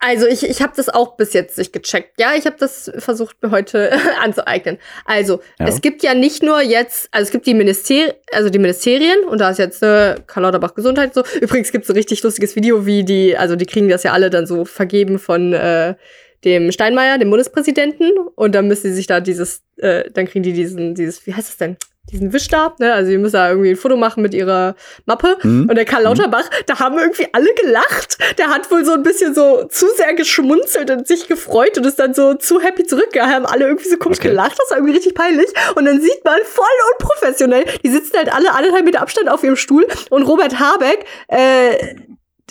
also 0.00 0.26
ich, 0.28 0.48
ich 0.48 0.62
habe 0.62 0.74
das 0.76 0.88
auch 0.88 1.16
bis 1.16 1.32
jetzt 1.32 1.58
nicht 1.58 1.72
gecheckt. 1.72 2.20
Ja, 2.20 2.34
ich 2.36 2.46
habe 2.46 2.56
das 2.58 2.90
versucht 2.98 3.42
mir 3.42 3.50
heute 3.50 3.90
anzueignen. 4.22 4.78
Also 5.04 5.40
ja. 5.58 5.66
es 5.66 5.80
gibt 5.80 6.04
ja 6.04 6.14
nicht 6.14 6.42
nur 6.42 6.60
jetzt, 6.60 7.08
also 7.10 7.24
es 7.24 7.32
gibt 7.32 7.46
die 7.46 7.54
Ministerien, 7.54 8.12
also 8.32 8.48
die 8.48 8.60
Ministerien 8.60 9.24
und 9.24 9.40
da 9.40 9.50
ist 9.50 9.58
jetzt 9.58 9.82
äh, 9.82 10.14
Karl 10.26 10.44
Lauterbach 10.44 10.74
Gesundheit 10.74 11.14
so. 11.14 11.24
Übrigens 11.40 11.72
gibt 11.72 11.84
es 11.84 11.90
ein 11.90 11.96
richtig 11.96 12.22
lustiges 12.22 12.54
Video, 12.54 12.86
wie 12.86 13.04
die, 13.04 13.36
also 13.36 13.56
die 13.56 13.66
kriegen 13.66 13.88
das 13.88 14.04
ja 14.04 14.12
alle 14.12 14.30
dann 14.30 14.46
so 14.46 14.64
vergeben 14.64 15.18
von 15.18 15.52
äh, 15.52 15.96
dem 16.44 16.72
Steinmeier, 16.72 17.18
dem 17.18 17.30
Bundespräsidenten, 17.30 18.12
und 18.34 18.54
dann 18.54 18.68
müssen 18.68 18.88
sie 18.88 18.94
sich 18.94 19.06
da 19.06 19.20
dieses, 19.20 19.62
äh, 19.76 20.10
dann 20.10 20.26
kriegen 20.26 20.42
die 20.42 20.52
diesen, 20.52 20.94
dieses, 20.94 21.26
wie 21.26 21.34
heißt 21.34 21.48
das 21.48 21.56
denn? 21.56 21.76
diesen 22.12 22.32
Wischstab, 22.32 22.80
ne? 22.80 22.92
Also 22.92 23.10
die 23.10 23.18
müssen 23.18 23.34
da 23.34 23.50
irgendwie 23.50 23.70
ein 23.70 23.76
Foto 23.76 23.96
machen 23.96 24.22
mit 24.22 24.34
ihrer 24.34 24.74
Mappe. 25.06 25.36
Mhm. 25.42 25.68
Und 25.68 25.74
der 25.74 25.84
Karl 25.84 26.00
mhm. 26.00 26.06
Lauterbach, 26.06 26.44
mhm. 26.44 26.64
da 26.66 26.78
haben 26.78 26.98
irgendwie 26.98 27.26
alle 27.32 27.52
gelacht. 27.54 28.18
Der 28.38 28.48
hat 28.48 28.70
wohl 28.70 28.84
so 28.84 28.92
ein 28.92 29.02
bisschen 29.02 29.34
so 29.34 29.64
zu 29.64 29.86
sehr 29.96 30.14
geschmunzelt 30.14 30.90
und 30.90 31.06
sich 31.06 31.28
gefreut 31.28 31.76
und 31.76 31.86
ist 31.86 31.98
dann 31.98 32.14
so 32.14 32.34
zu 32.34 32.60
happy 32.60 32.84
zurückgegangen. 32.84 33.34
Haben 33.34 33.46
alle 33.46 33.66
irgendwie 33.66 33.88
so 33.88 33.96
komisch 33.96 34.18
okay. 34.18 34.28
gelacht. 34.28 34.58
Das 34.58 34.70
war 34.70 34.78
irgendwie 34.78 34.94
richtig 34.94 35.14
peinlich. 35.14 35.48
Und 35.74 35.84
dann 35.84 36.00
sieht 36.00 36.24
man 36.24 36.40
voll 36.44 36.64
unprofessionell, 36.92 37.64
die 37.84 37.90
sitzen 37.90 38.16
halt 38.16 38.32
alle 38.32 38.54
anderthalb 38.54 38.84
Meter 38.84 39.02
Abstand 39.02 39.28
auf 39.28 39.42
ihrem 39.42 39.56
Stuhl. 39.56 39.86
Und 40.10 40.22
Robert 40.22 40.58
Habeck, 40.58 41.04
äh, 41.28 41.74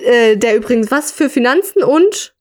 äh, 0.02 0.38
der 0.38 0.56
übrigens 0.56 0.92
was 0.92 1.12
für 1.12 1.30
Finanzen 1.30 1.84
und 1.84 2.34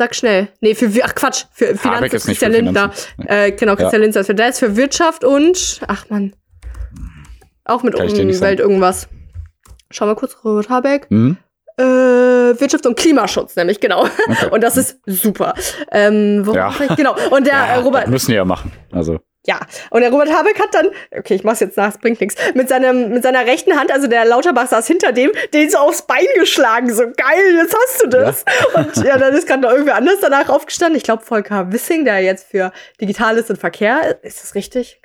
Sag 0.00 0.14
schnell. 0.14 0.48
Nee, 0.62 0.74
für 0.74 0.88
ach 1.04 1.14
Quatsch, 1.14 1.44
für 1.52 1.76
Finanzen 1.76 2.16
ist 2.16 2.24
Christian 2.24 2.52
Lindner. 2.52 2.90
Äh, 3.18 3.52
genau, 3.52 3.76
Christian 3.76 4.00
ja. 4.00 4.06
Lindner 4.06 4.22
ist 4.22 4.30
der 4.30 4.48
ist 4.48 4.58
für 4.58 4.74
Wirtschaft 4.74 5.24
und 5.24 5.82
ach 5.88 6.08
man. 6.08 6.34
Auch 7.66 7.82
mit 7.82 7.94
Umwelt 7.96 8.60
irgendwas. 8.60 9.08
Schau 9.90 10.06
mal 10.06 10.14
kurz, 10.14 10.38
Robert 10.42 10.70
Habeck. 10.70 11.06
Mhm. 11.10 11.36
Äh, 11.76 11.82
Wirtschaft 11.82 12.86
und 12.86 12.96
Klimaschutz, 12.96 13.56
nämlich, 13.56 13.78
genau. 13.78 14.04
Okay. 14.04 14.46
Und 14.50 14.62
das 14.62 14.78
ist 14.78 15.00
super. 15.04 15.52
Ähm, 15.92 16.48
ja. 16.50 16.72
Genau. 16.96 17.14
Und 17.30 17.46
der 17.46 17.52
ja, 17.68 17.80
Robert. 17.80 18.08
müssen 18.08 18.30
die 18.30 18.36
ja 18.36 18.46
machen. 18.46 18.72
Also. 18.92 19.20
Ja, 19.46 19.58
und 19.88 20.02
der 20.02 20.10
Robert 20.10 20.30
Habeck 20.30 20.60
hat 20.60 20.74
dann, 20.74 20.90
okay, 21.16 21.34
ich 21.34 21.44
mach's 21.44 21.60
jetzt 21.60 21.78
nach, 21.78 21.88
es 21.88 21.98
bringt 21.98 22.20
nichts, 22.20 22.36
mit, 22.54 22.68
seinem, 22.68 23.08
mit 23.08 23.22
seiner 23.22 23.46
rechten 23.46 23.78
Hand, 23.78 23.90
also 23.90 24.06
der 24.06 24.26
Lauterbach 24.26 24.66
saß 24.66 24.86
hinter 24.86 25.12
dem, 25.12 25.30
den 25.54 25.70
so 25.70 25.78
aufs 25.78 26.02
Bein 26.02 26.26
geschlagen, 26.38 26.92
so 26.92 27.04
geil, 27.04 27.54
jetzt 27.56 27.74
hast 27.74 28.02
du 28.02 28.08
das. 28.08 28.44
Ja. 28.46 28.80
Und 28.82 28.96
ja, 28.98 29.16
dann 29.16 29.34
ist 29.34 29.46
gerade 29.46 29.62
noch 29.62 29.70
irgendwer 29.70 29.96
anders 29.96 30.18
danach 30.20 30.50
aufgestanden. 30.50 30.96
Ich 30.98 31.04
glaube, 31.04 31.22
Volker 31.22 31.72
Wissing, 31.72 32.04
der 32.04 32.20
jetzt 32.20 32.50
für 32.50 32.70
Digitales 33.00 33.48
und 33.48 33.56
Verkehr, 33.56 34.22
ist 34.22 34.42
das 34.42 34.54
richtig? 34.54 35.00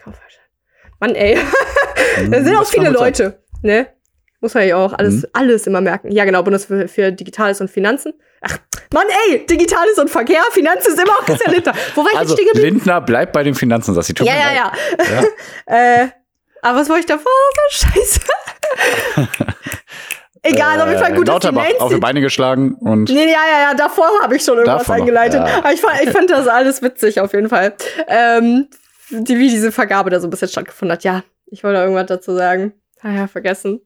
Mann, 1.00 1.16
ey. 1.16 1.38
da 2.30 2.44
sind 2.44 2.56
auch 2.58 2.66
viele 2.66 2.90
Leute, 2.90 3.42
ne? 3.62 3.88
Muss 4.42 4.54
man 4.54 4.68
ja 4.68 4.76
auch 4.76 4.94
alles, 4.94 5.24
mhm. 5.24 5.30
alles 5.34 5.66
immer 5.66 5.82
merken. 5.82 6.12
Ja, 6.12 6.26
genau, 6.26 6.44
Bundes 6.44 6.66
für, 6.66 6.88
für 6.88 7.12
Digitales 7.12 7.62
und 7.62 7.70
Finanzen. 7.70 8.14
Ach, 8.42 8.60
Mann, 8.96 9.08
ey, 9.28 9.46
Digitales 9.46 9.98
und 9.98 10.10
Verkehr, 10.10 10.42
Finanzen 10.52 10.94
ist 10.94 11.00
immer 11.02 11.12
auch 11.12 11.26
Christian 11.26 11.54
Lindner. 11.54 11.74
Wo 11.96 12.06
war 12.06 12.14
ich 12.14 12.18
also, 12.18 12.38
jetzt 12.38 12.56
Lindner 12.56 13.02
bleibt 13.02 13.34
bei 13.34 13.44
den 13.44 13.54
Finanzen, 13.54 13.94
sagt 13.94 14.08
sie. 14.08 14.14
Ja, 14.20 14.34
ja, 14.34 14.54
ja, 14.54 14.72
ja. 15.68 16.04
äh, 16.04 16.10
aber 16.62 16.80
was 16.80 16.88
wollte 16.88 17.02
ich 17.02 17.06
davor? 17.06 17.32
Scheiße. 17.70 18.22
Egal, 20.44 20.80
auf 20.80 20.88
jeden 20.88 21.02
Fall 21.02 21.14
gut, 21.14 21.28
äh, 21.28 21.32
dass 21.32 21.40
die 21.42 21.52
Nancy 21.52 21.78
auf 21.80 21.94
die 21.94 22.00
Beine 22.00 22.22
geschlagen 22.22 22.76
und. 22.76 23.10
Nee, 23.10 23.26
ja, 23.26 23.42
ja, 23.52 23.62
ja, 23.70 23.74
davor 23.74 24.08
habe 24.22 24.38
ich 24.38 24.44
schon 24.44 24.58
irgendwas 24.58 24.90
eingeleitet. 24.90 25.46
Ja. 25.46 25.58
Aber 25.58 25.74
ich 25.74 25.82
fand, 25.82 26.02
ich 26.02 26.12
fand 26.12 26.30
das 26.30 26.48
alles 26.48 26.82
witzig, 26.82 27.20
auf 27.20 27.34
jeden 27.34 27.50
Fall. 27.50 27.74
Ähm, 28.08 28.70
die, 29.10 29.38
wie 29.38 29.50
diese 29.50 29.74
Vergabe 29.74 30.10
da 30.10 30.22
so 30.22 30.28
ein 30.28 30.30
bisschen 30.30 30.48
stattgefunden 30.48 30.94
hat. 30.94 31.04
Ja, 31.04 31.24
ich 31.48 31.66
wollte 31.66 31.80
irgendwas 31.80 32.06
dazu 32.06 32.34
sagen. 32.34 32.74
Ah 33.02 33.12
ja, 33.12 33.28
vergessen. 33.28 33.82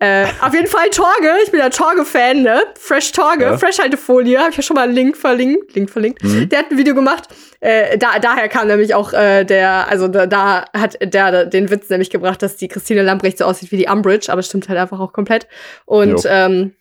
Äh, 0.00 0.26
auf 0.40 0.52
jeden 0.52 0.66
Fall 0.66 0.90
Torge, 0.90 1.30
ich 1.44 1.50
bin 1.50 1.60
ja 1.60 1.70
Torge-Fan, 1.70 2.42
ne? 2.42 2.62
Fresh 2.78 3.12
Torge, 3.12 3.44
ja. 3.44 3.58
Fresh-Haltefolie, 3.58 4.38
habe 4.38 4.50
ich 4.50 4.56
ja 4.56 4.62
schon 4.62 4.74
mal 4.74 4.82
einen 4.82 4.94
Link 4.94 5.16
verlinkt. 5.16 5.74
Link 5.74 5.88
verlinkt. 5.88 6.22
Mhm. 6.22 6.48
Der 6.48 6.58
hat 6.58 6.70
ein 6.70 6.78
Video 6.78 6.94
gemacht. 6.94 7.28
Äh, 7.60 7.96
da, 7.96 8.18
daher 8.18 8.48
kam 8.48 8.66
nämlich 8.66 8.94
auch 8.94 9.12
äh, 9.12 9.44
der, 9.44 9.88
also 9.88 10.08
da, 10.08 10.26
da 10.26 10.64
hat 10.72 10.98
der 11.00 11.46
den 11.46 11.70
Witz 11.70 11.88
nämlich 11.88 12.10
gebracht, 12.10 12.42
dass 12.42 12.56
die 12.56 12.68
Christine 12.68 13.02
Lambrecht 13.02 13.38
so 13.38 13.44
aussieht 13.44 13.70
wie 13.70 13.76
die 13.76 13.86
Umbridge, 13.86 14.32
aber 14.32 14.42
stimmt 14.42 14.68
halt 14.68 14.78
einfach 14.78 14.98
auch 14.98 15.12
komplett. 15.12 15.46
Und 15.86 16.26
ähm, 16.28 16.74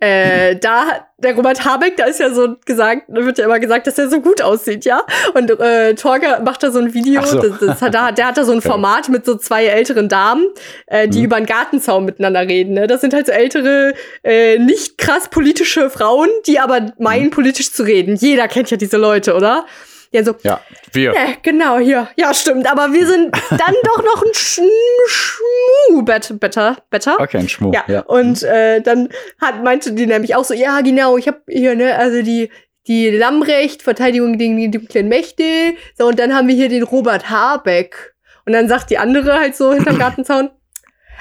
äh, 0.00 0.56
da, 0.56 1.06
der 1.18 1.34
Robert 1.34 1.64
Habeck, 1.64 1.96
da 1.96 2.04
ist 2.04 2.20
ja 2.20 2.32
so 2.32 2.56
gesagt, 2.64 3.02
da 3.08 3.24
wird 3.24 3.38
ja 3.38 3.46
immer 3.46 3.58
gesagt, 3.58 3.88
dass 3.88 3.98
er 3.98 4.08
so 4.08 4.20
gut 4.20 4.40
aussieht, 4.40 4.84
ja. 4.84 5.02
Und 5.34 5.50
äh, 5.50 5.94
Torger 5.94 6.40
macht 6.40 6.62
da 6.62 6.70
so 6.70 6.78
ein 6.78 6.94
Video, 6.94 7.22
so. 7.24 7.40
das, 7.40 7.58
das 7.58 7.82
hat, 7.82 7.94
da, 7.94 8.12
der 8.12 8.28
hat 8.28 8.36
da 8.36 8.44
so 8.44 8.52
ein 8.52 8.62
Format 8.62 9.08
mit 9.08 9.26
so 9.26 9.34
zwei 9.34 9.66
älteren 9.66 10.08
Damen, 10.08 10.46
äh, 10.86 11.08
die 11.08 11.18
mhm. 11.18 11.24
über 11.24 11.36
einen 11.36 11.46
Gartenzaun 11.46 12.04
miteinander 12.04 12.42
reden. 12.42 12.74
Ne? 12.74 12.86
Das 12.86 13.00
sind 13.00 13.12
halt 13.12 13.26
so 13.26 13.32
ältere, 13.32 13.94
äh, 14.22 14.58
nicht 14.58 14.98
krass 14.98 15.28
politische 15.28 15.90
Frauen, 15.90 16.28
die 16.46 16.60
aber 16.60 16.92
meinen, 16.98 17.26
mhm. 17.26 17.30
politisch 17.30 17.72
zu 17.72 17.82
reden. 17.82 18.14
Jeder 18.14 18.46
kennt 18.46 18.70
ja 18.70 18.76
diese 18.76 18.98
Leute, 18.98 19.34
oder? 19.34 19.66
Ja, 20.10 20.24
so. 20.24 20.34
Ja, 20.42 20.60
wir. 20.92 21.12
Äh, 21.12 21.36
genau, 21.42 21.78
hier. 21.78 22.08
Ja, 22.16 22.32
stimmt. 22.32 22.70
Aber 22.70 22.92
wir 22.92 23.06
sind 23.06 23.32
dann 23.50 23.74
doch 23.84 24.02
noch 24.02 24.22
ein 24.22 24.34
Sch 24.34 24.60
Schmu 25.08 26.02
better, 26.02 26.76
better. 26.90 27.16
Okay, 27.18 27.38
ein 27.38 27.48
Schmu. 27.48 27.72
Ja. 27.72 27.84
ja. 27.86 28.00
Und 28.00 28.42
äh, 28.42 28.80
dann 28.80 29.10
hat, 29.40 29.62
meinte 29.62 29.92
die 29.92 30.06
nämlich 30.06 30.34
auch 30.34 30.44
so, 30.44 30.54
ja, 30.54 30.80
genau, 30.80 31.16
ich 31.16 31.26
habe 31.26 31.42
hier, 31.48 31.74
ne, 31.74 31.96
also 31.96 32.22
die, 32.22 32.50
die 32.86 33.10
Lammrecht, 33.10 33.82
Verteidigung 33.82 34.38
gegen 34.38 34.56
die 34.56 34.70
dunklen 34.70 35.08
Mächte. 35.08 35.74
So, 35.96 36.06
und 36.06 36.18
dann 36.18 36.34
haben 36.34 36.48
wir 36.48 36.54
hier 36.54 36.68
den 36.68 36.82
Robert 36.82 37.28
Habeck. 37.30 38.14
Und 38.46 38.54
dann 38.54 38.68
sagt 38.68 38.88
die 38.90 38.98
andere 38.98 39.38
halt 39.38 39.56
so 39.56 39.74
hinterm 39.74 39.98
Gartenzaun, 39.98 40.50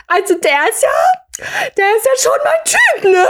also 0.08 0.36
der 0.36 0.70
ist 0.70 0.82
ja, 0.82 0.90
der 1.76 1.86
ist 1.98 2.06
ja 2.06 2.12
schon 2.18 2.40
mein 2.44 2.64
Typ, 2.64 3.12
ne? 3.12 3.28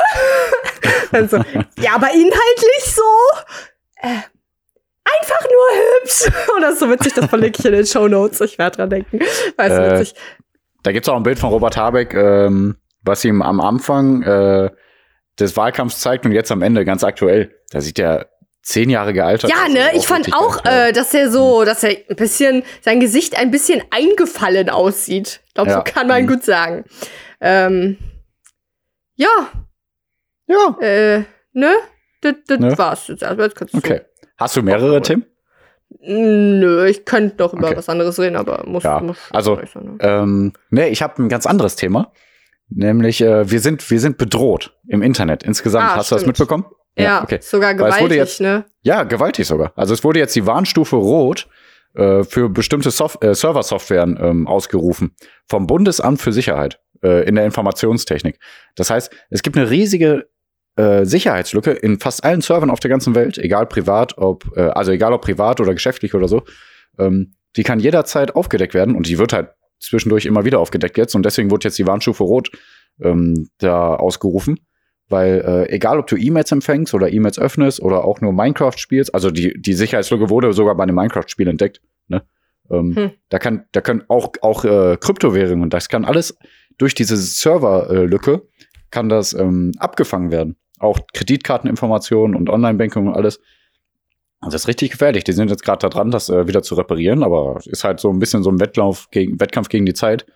Dann 1.11 1.27
so, 1.27 1.37
ja, 1.81 1.95
aber 1.95 2.11
inhaltlich 2.11 2.83
so, 2.85 3.01
äh, 3.95 4.19
einfach 5.15 5.41
nur 5.49 6.01
hübsch. 6.01 6.49
Und 6.55 6.61
das 6.61 6.73
ist 6.73 6.79
so 6.79 6.89
witzig, 6.89 7.13
das 7.13 7.25
verlinke 7.25 7.59
ich 7.59 7.65
in 7.65 7.73
den 7.73 7.85
Show 7.85 8.07
Notes. 8.07 8.41
Ich 8.41 8.57
werde 8.57 8.77
dran 8.77 8.89
denken. 8.89 9.19
Weißt 9.57 9.77
du, 9.77 9.81
äh, 9.81 9.99
witzig. 9.99 10.15
Da 10.83 10.91
gibt's 10.91 11.09
auch 11.09 11.15
ein 11.15 11.23
Bild 11.23 11.39
von 11.39 11.49
Robert 11.49 11.77
Habeck, 11.77 12.13
ähm, 12.13 12.77
was 13.03 13.23
ihm 13.25 13.41
am 13.41 13.59
Anfang 13.59 14.23
äh, 14.23 14.69
des 15.39 15.57
Wahlkampfs 15.57 15.99
zeigt 15.99 16.25
und 16.25 16.31
jetzt 16.31 16.51
am 16.51 16.61
Ende 16.61 16.85
ganz 16.85 17.03
aktuell. 17.03 17.55
Da 17.71 17.81
sieht 17.81 17.99
er 17.99 18.29
zehn 18.61 18.89
Jahre 18.89 19.13
gealtert. 19.13 19.49
Ja, 19.49 19.69
ne, 19.69 19.91
ich 19.93 20.05
fand 20.05 20.33
auch, 20.33 20.63
äh, 20.65 20.91
dass 20.91 21.13
er 21.13 21.31
so, 21.31 21.63
dass 21.63 21.83
er 21.83 21.91
ein 22.09 22.15
bisschen, 22.15 22.63
sein 22.81 22.99
Gesicht 22.99 23.37
ein 23.37 23.49
bisschen 23.49 23.81
eingefallen 23.91 24.69
aussieht. 24.69 25.41
Ich 25.47 25.53
glaube, 25.53 25.69
ja. 25.71 25.77
so 25.77 25.83
kann 25.83 26.07
man 26.07 26.23
mhm. 26.23 26.27
gut 26.27 26.43
sagen. 26.43 26.83
Ähm, 27.39 27.97
ja. 29.15 29.49
Ja. 30.47 30.77
Äh, 30.81 31.23
ne? 31.53 31.75
Das, 32.21 32.33
das 32.47 32.59
ne? 32.59 32.77
war's 32.77 33.07
jetzt 33.07 33.23
erstmal. 33.23 33.47
Jetzt 33.47 33.55
kannst 33.55 33.73
du 33.73 33.77
okay. 33.77 34.01
Hast 34.37 34.55
du 34.55 34.61
mehrere, 34.61 35.01
Tim? 35.01 35.25
Nö, 36.01 36.85
ich 36.85 37.05
könnte 37.05 37.37
doch 37.37 37.53
über 37.53 37.67
okay. 37.67 37.77
was 37.77 37.89
anderes 37.89 38.19
reden, 38.19 38.35
aber 38.35 38.63
muss, 38.67 38.83
ja. 38.83 38.99
muss 38.99 39.17
also 39.31 39.55
sein, 39.55 39.85
ne? 39.85 39.97
ähm, 40.01 40.53
nee, 40.69 40.89
ich 40.89 41.01
habe 41.01 41.21
ein 41.23 41.29
ganz 41.29 41.45
anderes 41.45 41.75
Thema, 41.75 42.11
nämlich 42.69 43.21
äh, 43.21 43.49
wir 43.49 43.61
sind 43.61 43.89
wir 43.89 43.99
sind 43.99 44.17
bedroht 44.17 44.77
im 44.87 45.01
Internet 45.01 45.43
insgesamt. 45.43 45.85
Ah, 45.85 45.95
Hast 45.95 46.07
stimmt. 46.07 46.21
du 46.21 46.23
das 46.23 46.27
mitbekommen? 46.27 46.65
Ja, 46.97 47.03
ja 47.03 47.23
okay. 47.23 47.39
sogar 47.41 47.73
gewaltig, 47.73 48.17
jetzt, 48.17 48.41
ne? 48.41 48.65
Ja, 48.81 49.03
gewaltig 49.03 49.47
sogar. 49.47 49.71
Also 49.75 49.93
es 49.93 50.03
wurde 50.03 50.19
jetzt 50.19 50.35
die 50.35 50.45
Warnstufe 50.45 50.97
Rot 50.97 51.47
äh, 51.95 52.23
für 52.23 52.49
bestimmte 52.49 52.91
Sof 52.91 53.17
äh, 53.21 53.33
Serversoftwaren 53.33 54.19
ähm, 54.21 54.47
ausgerufen 54.47 55.15
vom 55.47 55.67
Bundesamt 55.67 56.21
für 56.21 56.33
Sicherheit 56.33 56.81
äh, 57.01 57.27
in 57.27 57.35
der 57.35 57.45
Informationstechnik. 57.45 58.39
Das 58.75 58.89
heißt, 58.89 59.11
es 59.29 59.41
gibt 59.41 59.57
eine 59.57 59.69
riesige 59.69 60.27
äh, 60.77 61.05
Sicherheitslücke 61.05 61.71
in 61.71 61.99
fast 61.99 62.23
allen 62.23 62.41
Servern 62.41 62.69
auf 62.69 62.79
der 62.79 62.89
ganzen 62.89 63.15
Welt, 63.15 63.37
egal 63.37 63.65
privat, 63.65 64.17
ob, 64.17 64.55
äh, 64.55 64.61
also 64.61 64.91
egal 64.91 65.11
ob 65.11 65.21
privat 65.21 65.59
oder 65.59 65.73
geschäftlich 65.73 66.13
oder 66.13 66.27
so, 66.27 66.43
ähm, 66.99 67.33
die 67.55 67.63
kann 67.63 67.79
jederzeit 67.79 68.35
aufgedeckt 68.35 68.73
werden 68.75 68.95
und 68.95 69.07
die 69.07 69.17
wird 69.17 69.33
halt 69.33 69.49
zwischendurch 69.79 70.25
immer 70.25 70.45
wieder 70.45 70.59
aufgedeckt 70.59 70.97
jetzt 70.97 71.15
und 71.15 71.25
deswegen 71.25 71.49
wurde 71.49 71.67
jetzt 71.67 71.79
die 71.79 71.87
Warnstufe 71.87 72.23
Rot 72.23 72.51
ähm, 73.01 73.49
da 73.57 73.95
ausgerufen, 73.95 74.59
weil 75.09 75.41
äh, 75.41 75.73
egal 75.73 75.97
ob 75.97 76.07
du 76.07 76.15
E-Mails 76.15 76.51
empfängst 76.51 76.93
oder 76.93 77.11
E-Mails 77.11 77.39
öffnest 77.39 77.81
oder 77.81 78.05
auch 78.05 78.21
nur 78.21 78.31
Minecraft 78.31 78.77
spielst, 78.77 79.13
also 79.15 79.31
die, 79.31 79.59
die 79.59 79.73
Sicherheitslücke 79.73 80.29
wurde 80.29 80.53
sogar 80.53 80.75
bei 80.75 80.83
einem 80.83 80.95
Minecraft-Spiel 80.95 81.47
entdeckt, 81.47 81.81
ne? 82.07 82.23
Ähm, 82.69 82.95
hm. 82.95 83.11
Da 83.29 83.39
kann, 83.39 83.65
da 83.71 83.81
können 83.81 84.03
auch, 84.09 84.33
auch 84.41 84.65
äh, 84.65 84.97
Kryptowährungen, 84.99 85.69
das 85.69 85.89
kann 85.89 86.05
alles 86.05 86.37
durch 86.77 86.93
diese 86.93 87.17
Serverlücke 87.17 88.43
kann 88.91 89.09
das 89.09 89.33
ähm, 89.33 89.71
abgefangen 89.79 90.31
werden 90.31 90.57
auch 90.79 90.99
Kreditkarteninformationen 91.13 92.35
und 92.35 92.49
Online-Banking 92.49 93.07
und 93.07 93.13
alles. 93.15 93.39
Das 94.41 94.53
ist 94.53 94.67
richtig 94.67 94.91
gefährlich. 94.91 95.23
Die 95.23 95.33
sind 95.33 95.49
jetzt 95.49 95.63
gerade 95.63 95.79
da 95.79 95.89
dran, 95.89 96.11
das 96.11 96.29
äh, 96.29 96.47
wieder 96.47 96.61
zu 96.61 96.75
reparieren, 96.75 97.23
aber 97.23 97.59
ist 97.65 97.83
halt 97.83 97.99
so 97.99 98.09
ein 98.09 98.19
bisschen 98.19 98.43
so 98.43 98.51
ein 98.51 98.59
Wettlauf 98.59 99.09
gegen, 99.09 99.39
Wettkampf 99.39 99.69
gegen 99.69 99.85
die 99.85 99.95
Zeit, 99.95 100.27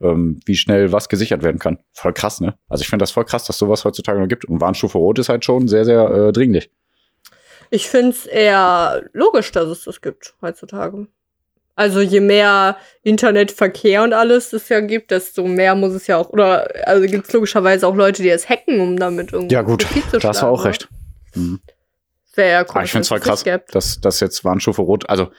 ähm, 0.00 0.38
wie 0.46 0.56
schnell 0.56 0.92
was 0.92 1.08
gesichert 1.08 1.42
werden 1.42 1.58
kann. 1.58 1.78
Voll 1.92 2.12
krass, 2.12 2.40
ne? 2.40 2.56
Also 2.68 2.82
ich 2.82 2.88
finde 2.88 3.02
das 3.02 3.10
voll 3.10 3.24
krass, 3.24 3.44
dass 3.44 3.58
sowas 3.58 3.84
heutzutage 3.84 4.20
noch 4.20 4.28
gibt. 4.28 4.44
Und 4.44 4.60
Warnstufe 4.60 4.98
Rot 4.98 5.18
ist 5.18 5.28
halt 5.28 5.44
schon 5.44 5.66
sehr, 5.66 5.84
sehr 5.84 6.08
äh, 6.08 6.32
dringlich. 6.32 6.70
Ich 7.70 7.88
finde 7.88 8.10
es 8.10 8.26
eher 8.26 9.02
logisch, 9.12 9.50
dass 9.52 9.66
es 9.68 9.84
das 9.84 10.00
gibt 10.00 10.34
heutzutage. 10.40 11.08
Also 11.78 12.00
je 12.00 12.18
mehr 12.18 12.76
Internetverkehr 13.04 14.02
und 14.02 14.12
alles 14.12 14.52
es 14.52 14.68
ja 14.68 14.80
gibt, 14.80 15.12
desto 15.12 15.46
mehr 15.46 15.76
muss 15.76 15.92
es 15.92 16.08
ja 16.08 16.16
auch, 16.16 16.28
oder 16.30 16.68
also 16.88 17.06
gibt 17.06 17.28
es 17.28 17.32
logischerweise 17.32 17.86
auch 17.86 17.94
Leute, 17.94 18.20
die 18.20 18.30
es 18.30 18.48
hacken, 18.48 18.80
um 18.80 18.96
damit 18.96 19.32
irgendwie 19.32 19.54
Ja, 19.54 19.62
gut, 19.62 19.86
zu 20.10 20.18
da 20.18 20.30
hast 20.30 20.42
du 20.42 20.46
auch 20.46 20.64
ne? 20.64 20.70
recht. 20.70 20.88
Mhm. 21.36 21.60
Wäre 22.34 22.50
ja 22.50 22.66
cool, 22.74 22.82
ich 22.82 22.90
finde 22.90 23.02
es 23.02 23.10
es 23.12 23.20
krass, 23.20 23.44
dass 23.70 24.00
das 24.00 24.18
jetzt 24.18 24.44
Warnstufe 24.44 24.82
Rot. 24.82 25.08
Also, 25.08 25.30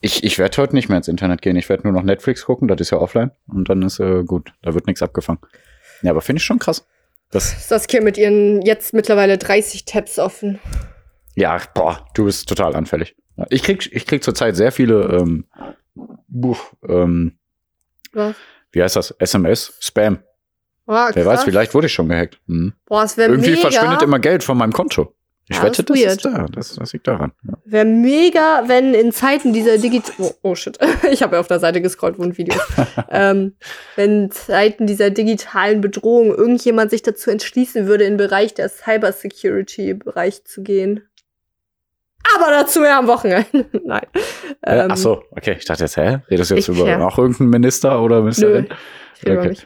ich, 0.00 0.22
ich 0.22 0.38
werde 0.38 0.62
heute 0.62 0.76
nicht 0.76 0.88
mehr 0.88 0.98
ins 0.98 1.08
Internet 1.08 1.42
gehen. 1.42 1.56
Ich 1.56 1.68
werde 1.68 1.82
nur 1.82 1.92
noch 1.92 2.04
Netflix 2.04 2.44
gucken, 2.44 2.68
das 2.68 2.80
ist 2.80 2.90
ja 2.90 2.98
offline. 2.98 3.32
Und 3.48 3.68
dann 3.68 3.82
ist 3.82 3.98
äh, 3.98 4.22
gut, 4.22 4.52
da 4.62 4.74
wird 4.74 4.86
nichts 4.86 5.02
abgefangen. 5.02 5.40
Ja, 6.02 6.12
aber 6.12 6.20
finde 6.20 6.38
ich 6.38 6.44
schon 6.44 6.60
krass. 6.60 6.86
Das, 7.32 7.68
Saskia 7.68 8.00
mit 8.00 8.16
ihren 8.16 8.62
jetzt 8.62 8.94
mittlerweile 8.94 9.38
30 9.38 9.86
Tabs 9.86 10.20
offen. 10.20 10.60
ja, 11.34 11.60
boah, 11.74 12.06
du 12.14 12.26
bist 12.26 12.48
total 12.48 12.76
anfällig. 12.76 13.16
Ich 13.50 13.62
krieg, 13.62 13.88
ich 13.92 14.06
krieg 14.06 14.22
zurzeit 14.22 14.56
sehr 14.56 14.72
viele, 14.72 15.02
ähm, 15.20 15.46
buh, 16.28 16.56
ähm, 16.88 17.32
Was? 18.12 18.34
wie 18.72 18.82
heißt 18.82 18.96
das? 18.96 19.10
SMS, 19.18 19.74
Spam. 19.80 20.18
Ah, 20.86 21.10
Wer 21.14 21.24
weiß, 21.24 21.36
krass. 21.36 21.44
vielleicht 21.44 21.74
wurde 21.74 21.86
ich 21.86 21.92
schon 21.94 22.08
gehackt. 22.08 22.38
Mhm. 22.46 22.74
Boah, 22.86 23.04
es 23.04 23.16
wäre 23.16 23.30
Irgendwie 23.30 23.50
mega. 23.52 23.62
verschwindet 23.62 24.02
immer 24.02 24.18
Geld 24.18 24.44
von 24.44 24.58
meinem 24.58 24.72
Konto. 24.72 25.14
Ich 25.48 25.56
Ja, 25.56 25.62
wette, 25.62 25.82
das 25.82 26.00
das 26.00 26.12
ist 26.14 26.24
da. 26.24 26.46
Das, 26.52 26.74
das 26.74 26.92
liegt 26.94 27.06
daran. 27.06 27.32
Ja. 27.46 27.54
Wäre 27.66 27.84
mega, 27.84 28.64
wenn 28.66 28.94
in 28.94 29.12
Zeiten 29.12 29.52
dieser 29.52 29.76
Digital. 29.78 30.14
Oh, 30.18 30.32
oh 30.42 30.54
shit. 30.54 30.78
Ich 31.10 31.22
habe 31.22 31.36
ja 31.36 31.40
auf 31.40 31.48
der 31.48 31.60
Seite 31.60 31.82
gescrollt, 31.82 32.18
wo 32.18 32.22
ein 32.22 32.36
Video 32.38 32.54
ähm, 33.10 33.54
wenn 33.96 34.24
in 34.24 34.30
Zeiten 34.30 34.86
dieser 34.86 35.10
digitalen 35.10 35.80
Bedrohung 35.82 36.34
irgendjemand 36.34 36.90
sich 36.90 37.02
dazu 37.02 37.30
entschließen 37.30 37.86
würde, 37.86 38.04
in 38.04 38.12
den 38.12 38.16
Bereich 38.18 38.54
der 38.54 38.68
Cybersecurity-Bereich 38.70 40.44
zu 40.44 40.62
gehen. 40.62 41.02
Aber 42.36 42.50
dazu 42.50 42.80
mehr 42.80 42.98
am 42.98 43.06
Wochenende. 43.06 43.66
Nein. 43.84 44.06
Äh, 44.62 44.78
Ähm, 44.84 44.88
ach 44.92 44.96
so, 44.96 45.22
okay. 45.32 45.56
Ich 45.58 45.64
dachte 45.64 45.84
jetzt, 45.84 45.96
hä? 45.96 46.20
Redest 46.30 46.50
du 46.50 46.54
jetzt 46.54 46.68
ich- 46.68 46.76
über 46.78 46.88
ja. 46.88 47.04
auch 47.06 47.18
irgendeinen 47.18 47.50
Minister 47.50 48.00
oder 48.02 48.16
Nö. 48.16 48.22
Ministerin? 48.22 48.68
Über 49.24 49.40
Okay. 49.40 49.56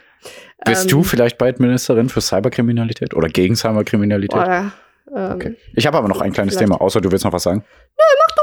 Bist 0.64 0.82
Ähm, 0.84 0.88
du 0.90 1.02
vielleicht 1.04 1.38
bald 1.38 1.60
Ministerin 1.60 2.08
für 2.08 2.20
Cyberkriminalität 2.20 3.14
oder 3.14 3.28
gegen 3.28 3.54
Cyberkriminalität? 3.56 4.30
Boah, 4.44 4.72
ähm, 5.14 5.32
Okay. 5.34 5.56
Ich 5.74 5.86
habe 5.86 5.96
aber 5.96 6.08
noch 6.08 6.20
ein 6.20 6.32
kleines 6.32 6.54
vielleicht. 6.54 6.66
Thema, 6.70 6.80
außer 6.82 7.00
du 7.00 7.10
willst 7.10 7.24
noch 7.24 7.32
was 7.32 7.44
sagen. 7.44 7.64
Nö, 7.64 8.04
mach 8.18 8.34
du 8.34 8.42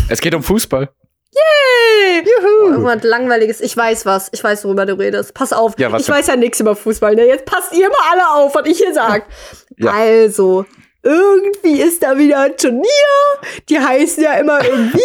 mal. 0.00 0.06
Es 0.10 0.20
geht 0.20 0.34
um 0.34 0.42
Fußball. 0.42 0.90
Hey! 1.34 2.22
Juhu. 2.24 2.72
Irgendwas 2.72 3.02
langweiliges. 3.04 3.60
Ich 3.60 3.74
weiß 3.76 4.04
was. 4.04 4.28
Ich 4.32 4.44
weiß, 4.44 4.64
worüber 4.64 4.84
du 4.84 4.94
redest. 4.98 5.32
Pass 5.32 5.52
auf. 5.52 5.78
Ja, 5.78 5.90
was 5.90 6.02
ich 6.02 6.08
weiß 6.10 6.26
ja 6.26 6.36
nichts 6.36 6.60
über 6.60 6.76
Fußball. 6.76 7.14
Ne? 7.14 7.26
Jetzt 7.26 7.46
passt 7.46 7.72
ihr 7.74 7.88
mal 7.88 7.96
alle 8.12 8.30
auf, 8.44 8.54
was 8.54 8.66
ich 8.66 8.76
hier 8.78 8.92
sag. 8.92 9.24
Ja. 9.78 9.92
Also, 9.92 10.66
irgendwie 11.02 11.80
ist 11.80 12.02
da 12.02 12.16
wieder 12.18 12.40
ein 12.40 12.56
Turnier. 12.56 12.84
Die 13.68 13.78
heißen 13.78 14.22
ja 14.22 14.34
immer 14.34 14.64
irgendwie, 14.64 15.00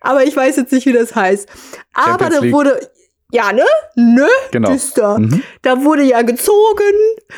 aber 0.00 0.24
ich 0.24 0.36
weiß 0.36 0.56
jetzt 0.56 0.72
nicht, 0.72 0.86
wie 0.86 0.92
das 0.92 1.14
heißt. 1.14 1.48
Aber 1.94 2.10
Champions 2.10 2.34
da 2.36 2.40
League. 2.40 2.52
wurde. 2.54 2.90
Ja, 3.32 3.52
ne? 3.52 3.64
Ne? 3.94 4.28
Genau. 4.50 4.74
Da. 4.96 5.18
Mhm. 5.18 5.42
Da 5.62 5.84
wurde 5.84 6.02
ja 6.02 6.22
gezogen, 6.22 6.92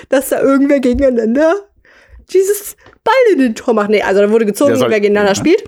dass 0.09 0.31
da 0.31 0.41
irgendwer 0.41 0.81
gegeneinander 0.81 1.55
dieses 2.33 2.77
Ball 3.05 3.33
in 3.33 3.39
den 3.41 3.55
Tor 3.55 3.75
macht. 3.75 3.91
Nee, 3.91 4.03
also 4.03 4.21
da 4.23 4.31
wurde 4.31 4.47
gezogen, 4.47 4.77
soll- 4.77 4.91
wer 4.91 5.01
gegeneinander 5.01 5.33
ja. 5.33 5.37
spielt. 5.39 5.63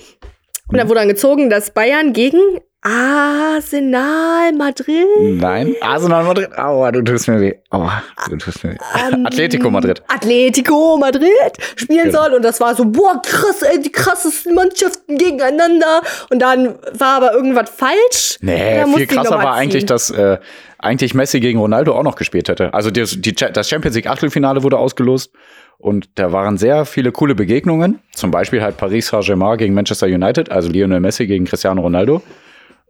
Und 0.69 0.79
da 0.79 0.89
wurde 0.89 1.01
dann 1.01 1.09
gezogen, 1.09 1.51
dass 1.51 1.73
Bayern 1.73 2.15
gegen 2.15 2.41
Arsenal 2.87 4.53
Madrid. 4.53 5.07
Nein, 5.41 5.75
Arsenal 5.81 6.23
Madrid. 6.25 6.49
Aua, 6.59 6.93
du 6.93 7.01
tust 7.03 7.29
mir 7.29 7.41
weh. 7.41 7.55
Aua, 7.71 8.03
du 8.29 8.37
tust 8.37 8.63
mir 8.63 8.73
weh. 8.73 8.77
ähm, 9.13 9.25
Atletico 9.27 9.71
Madrid. 9.71 10.03
Atletico 10.09 10.99
Madrid 10.99 11.31
spielen 11.77 12.09
Genau. 12.11 12.23
soll. 12.25 12.35
Und 12.35 12.45
das 12.45 12.61
war 12.61 12.75
so, 12.75 12.85
boah, 12.85 13.23
krass, 13.25 13.63
ey, 13.63 13.81
die 13.81 13.91
krassesten 13.91 14.55
Mannschaften 14.55 15.17
gegeneinander. 15.17 16.03
Und 16.31 16.41
dann 16.41 16.75
war 16.99 17.17
aber 17.17 17.33
irgendwas 17.33 17.71
falsch. 17.71 18.39
Nee, 18.43 18.85
viel 18.95 19.07
krasser 19.07 19.39
war 19.39 19.55
eigentlich, 19.55 19.87
dass 19.87 20.11
äh, 20.11 20.39
eigentlich 20.79 21.15
Messi 21.15 21.41
gegen 21.41 21.59
Ronaldo 21.59 21.95
auch 21.97 22.03
noch 22.03 22.17
gespielt 22.17 22.49
hätte. 22.51 22.75
Also 22.75 22.91
die, 22.91 23.05
die, 23.05 23.33
das 23.35 23.69
Champions 23.69 23.97
League 23.97 24.09
Achtelfinale 24.09 24.63
wurde 24.63 24.77
ausgelost 24.79 25.33
und 25.79 26.09
da 26.17 26.33
waren 26.33 26.59
sehr 26.59 26.85
viele 26.85 27.13
coole 27.13 27.35
Begegnungen. 27.35 28.01
Zum 28.13 28.31
Beispiel 28.31 28.61
halt 28.63 28.77
Paris 28.77 29.07
Saint-Germain 29.09 29.57
gegen 29.57 29.73
Manchester 29.73 30.07
United, 30.07 30.51
also 30.51 30.69
Lionel 30.71 31.01
Messi 31.01 31.27
gegen 31.27 31.47
Cristiano 31.47 31.81
Ronaldo. 31.81 32.21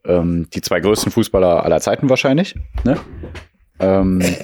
Ähm, 0.07 0.49
die 0.53 0.61
zwei 0.61 0.81
größten 0.81 1.12
Fußballer 1.12 1.64
aller 1.64 1.81
Zeiten 1.81 2.09
wahrscheinlich. 2.11 2.55
Ne? 2.85 2.99
Ähm, 3.81 4.23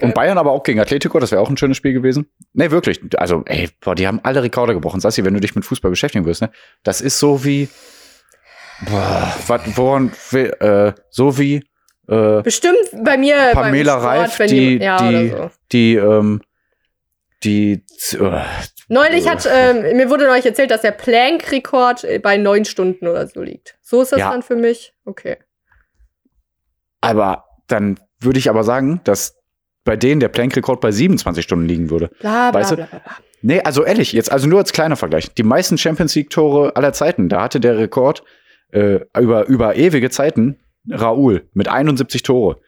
Und 0.00 0.14
Bayern 0.14 0.38
aber 0.38 0.52
auch 0.52 0.62
gegen 0.62 0.78
Atletico, 0.78 1.18
das 1.18 1.32
wäre 1.32 1.40
auch 1.40 1.50
ein 1.50 1.56
schönes 1.56 1.76
Spiel 1.76 1.92
gewesen. 1.92 2.26
Nee, 2.52 2.70
wirklich. 2.70 3.00
Also, 3.16 3.42
ey, 3.46 3.68
boah, 3.80 3.96
die 3.96 4.06
haben 4.06 4.20
alle 4.22 4.42
Rekorde 4.42 4.72
gebrochen. 4.72 5.00
Sassi, 5.00 5.24
wenn 5.24 5.34
du 5.34 5.40
dich 5.40 5.56
mit 5.56 5.64
Fußball 5.64 5.90
beschäftigen 5.90 6.26
wirst, 6.26 6.42
ne? 6.42 6.50
Das 6.84 7.00
ist 7.00 7.18
so 7.18 7.44
wie. 7.44 7.68
Boah, 8.88 9.34
wat, 9.48 9.76
woran, 9.76 10.12
äh, 10.32 10.92
so 11.10 11.38
wie 11.38 11.64
äh, 12.08 12.42
Bestimmt 12.42 12.78
bei 13.04 13.16
mir 13.16 13.36
Pamela 13.52 13.98
Sport, 13.98 14.04
Reif, 14.04 14.38
wenn 14.38 14.48
die, 14.48 14.76
ja, 14.76 14.96
die, 14.98 15.32
oder 15.32 15.42
so. 15.42 15.50
die, 15.72 15.94
ähm, 15.94 16.40
die, 17.44 17.84
äh, 18.12 18.40
Neulich 18.92 19.28
hat, 19.28 19.48
ähm, 19.50 19.96
mir 19.96 20.10
wurde 20.10 20.24
neulich 20.26 20.44
erzählt, 20.44 20.70
dass 20.72 20.82
der 20.82 20.90
Planck-Rekord 20.90 22.04
äh, 22.04 22.18
bei 22.18 22.36
neun 22.36 22.64
Stunden 22.64 23.06
oder 23.06 23.26
so 23.26 23.40
liegt. 23.40 23.78
So 23.80 24.02
ist 24.02 24.10
das 24.12 24.18
Ja. 24.18 24.30
dann 24.30 24.42
für 24.42 24.56
mich. 24.56 24.92
Okay. 25.04 25.36
aber 27.00 27.44
dann 27.68 27.98
würde 28.20 28.38
ich 28.38 28.50
aber 28.50 28.64
sagen, 28.64 29.00
dass 29.04 29.36
bei 29.84 29.96
denen 29.96 30.20
der 30.20 30.28
Plank-Rekord 30.28 30.80
bei 30.80 30.90
27 30.90 31.42
Stunden 31.44 31.66
liegen 31.66 31.88
würde. 31.88 32.08
Bla, 32.20 32.50
bla, 32.50 32.60
Weißt 32.60 32.72
du, 32.72 32.76
bla, 32.76 32.86
bla, 32.86 32.98
bla. 32.98 33.12
Nee, 33.42 33.60
also 33.62 33.84
ehrlich, 33.84 34.12
jetzt 34.12 34.30
also 34.30 34.46
nur 34.48 34.58
als 34.58 34.72
kleiner 34.72 34.96
Vergleich. 34.96 35.32
Die 35.32 35.42
meisten 35.42 35.78
Champions 35.78 36.14
League-Tore 36.14 36.76
aller 36.76 36.92
Zeiten, 36.92 37.28
da 37.30 37.42
hatte 37.42 37.60
der 37.60 37.78
Rekord 37.78 38.22
äh, 38.72 39.00
über, 39.18 39.46
über 39.46 39.76
ewige 39.76 40.10
Zeiten 40.10 40.58
Raúl 40.90 41.48
mit 41.54 41.68
71 41.68 42.22
Tore. 42.22 42.60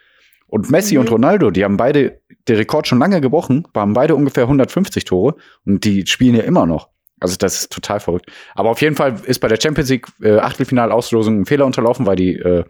Und 0.53 0.71
Messi 0.71 0.95
Mhm. 0.97 1.01
und 1.01 1.11
Ronaldo, 1.11 1.51
die 1.51 1.65
haben 1.65 1.79
beide 1.79 2.21
den 2.47 2.57
Rekord 2.57 2.87
schon 2.87 2.99
lange 2.99 3.23
gebrochen, 3.23 3.67
haben 3.75 3.95
beide 3.95 4.15
ungefähr 4.15 4.47
150 4.47 5.05
Tore 5.07 5.35
und 5.65 5.83
die 5.85 6.07
spielen 6.07 6.35
ja 6.37 6.43
immer 6.43 6.67
noch. 6.67 6.91
Also 7.21 7.37
das 7.39 7.55
ist 7.61 7.73
total 7.73 8.01
verrückt. 8.01 8.27
Aber 8.55 8.69
auf 8.69 8.83
jeden 8.83 8.95
Fall 8.95 9.15
ist 9.25 9.39
bei 9.41 9.49
der 9.49 9.59
Champions 9.59 9.89
League 9.89 10.09
äh, 10.23 10.37
Achtelfinalauslosung 10.39 11.41
ein 11.41 11.47
Fehler 11.47 11.65
unterlaufen, 11.65 12.05
weil 12.05 12.17
die 12.17 12.35
äh, 12.37 12.65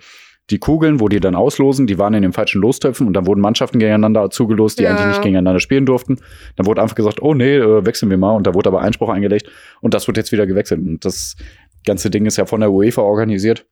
die 0.51 0.59
Kugeln, 0.59 1.01
wo 1.01 1.09
die 1.09 1.19
dann 1.21 1.35
auslosen, 1.35 1.87
die 1.89 1.99
waren 1.99 2.15
in 2.15 2.23
den 2.23 2.33
falschen 2.33 2.61
Lostöpfen 2.61 3.07
und 3.07 3.15
dann 3.15 3.27
wurden 3.27 3.41
Mannschaften 3.41 3.79
gegeneinander 3.81 4.29
zugelost, 4.31 4.79
die 4.79 4.85
Ja. 4.85 4.91
eigentlich 4.91 5.07
nicht 5.07 5.23
gegeneinander 5.23 5.59
spielen 5.61 5.87
durften. 5.87 6.19
Dann 6.57 6.67
wurde 6.67 6.83
einfach 6.83 6.97
gesagt, 6.97 7.21
oh 7.21 7.35
nee, 7.35 7.57
äh, 7.57 7.85
wechseln 7.87 8.11
wir 8.11 8.19
mal 8.19 8.33
und 8.37 8.47
da 8.47 8.55
wurde 8.55 8.69
aber 8.69 8.81
Einspruch 8.81 9.09
eingelegt 9.09 9.49
und 9.81 9.95
das 9.95 10.07
wird 10.07 10.17
jetzt 10.19 10.31
wieder 10.31 10.47
gewechselt. 10.47 10.81
Und 10.81 11.05
das 11.05 11.37
ganze 11.85 12.11
Ding 12.11 12.27
ist 12.27 12.37
ja 12.37 12.47
von 12.47 12.61
der 12.61 12.71
UEFA 12.71 13.03
organisiert 13.03 13.67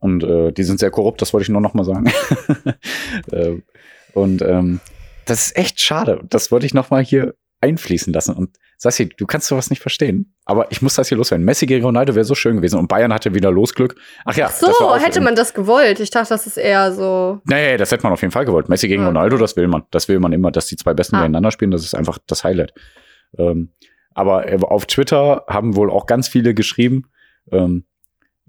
und 0.00 0.22
äh, 0.24 0.52
die 0.52 0.62
sind 0.64 0.78
sehr 0.80 0.90
korrupt, 0.90 1.20
das 1.22 1.32
wollte 1.32 1.42
ich 1.44 1.48
nur 1.48 1.60
noch 1.60 1.74
mal 1.74 1.84
sagen. 1.84 2.06
äh, 3.32 3.56
und 4.14 4.42
ähm, 4.42 4.80
das 5.26 5.46
ist 5.46 5.56
echt 5.56 5.80
schade. 5.80 6.20
Das 6.28 6.50
wollte 6.50 6.66
ich 6.66 6.74
noch 6.74 6.90
mal 6.90 7.02
hier 7.04 7.34
einfließen 7.60 8.12
lassen. 8.12 8.34
Und 8.36 8.56
Sassi, 8.76 9.08
du 9.08 9.26
kannst 9.26 9.48
sowas 9.48 9.68
nicht 9.70 9.82
verstehen, 9.82 10.34
aber 10.44 10.70
ich 10.70 10.80
muss 10.80 10.94
das 10.94 11.08
hier 11.08 11.18
loswerden. 11.18 11.44
Messi 11.44 11.66
gegen 11.66 11.84
Ronaldo 11.84 12.14
wäre 12.14 12.24
so 12.24 12.36
schön 12.36 12.56
gewesen 12.56 12.78
und 12.78 12.86
Bayern 12.86 13.12
hatte 13.12 13.34
wieder 13.34 13.50
Losglück. 13.50 13.96
Ach 14.24 14.36
ja, 14.36 14.46
Ach 14.46 14.52
so, 14.52 14.94
hätte 14.96 15.20
man 15.20 15.34
das 15.34 15.52
gewollt. 15.54 15.98
Ich 15.98 16.10
dachte, 16.10 16.28
das 16.28 16.46
ist 16.46 16.56
eher 16.56 16.92
so. 16.92 17.40
Nee, 17.44 17.76
das 17.76 17.90
hätte 17.90 18.04
man 18.04 18.12
auf 18.12 18.22
jeden 18.22 18.30
Fall 18.30 18.44
gewollt. 18.44 18.68
Messi 18.68 18.86
gegen 18.86 19.02
Ah. 19.02 19.06
Ronaldo, 19.08 19.36
das 19.36 19.56
will 19.56 19.66
man. 19.66 19.82
Das 19.90 20.08
will 20.08 20.20
man 20.20 20.32
immer, 20.32 20.52
dass 20.52 20.66
die 20.66 20.76
zwei 20.76 20.94
Besten 20.94 21.16
Ah. 21.16 21.20
gegeneinander 21.22 21.50
spielen. 21.50 21.72
Das 21.72 21.82
ist 21.82 21.94
einfach 21.94 22.18
das 22.28 22.44
Highlight. 22.44 22.72
Ähm, 23.36 23.72
aber 24.14 24.48
äh, 24.48 24.56
auf 24.62 24.86
Twitter 24.86 25.44
haben 25.48 25.74
wohl 25.74 25.90
auch 25.90 26.06
ganz 26.06 26.28
viele 26.28 26.54
geschrieben, 26.54 27.10
ähm, 27.50 27.84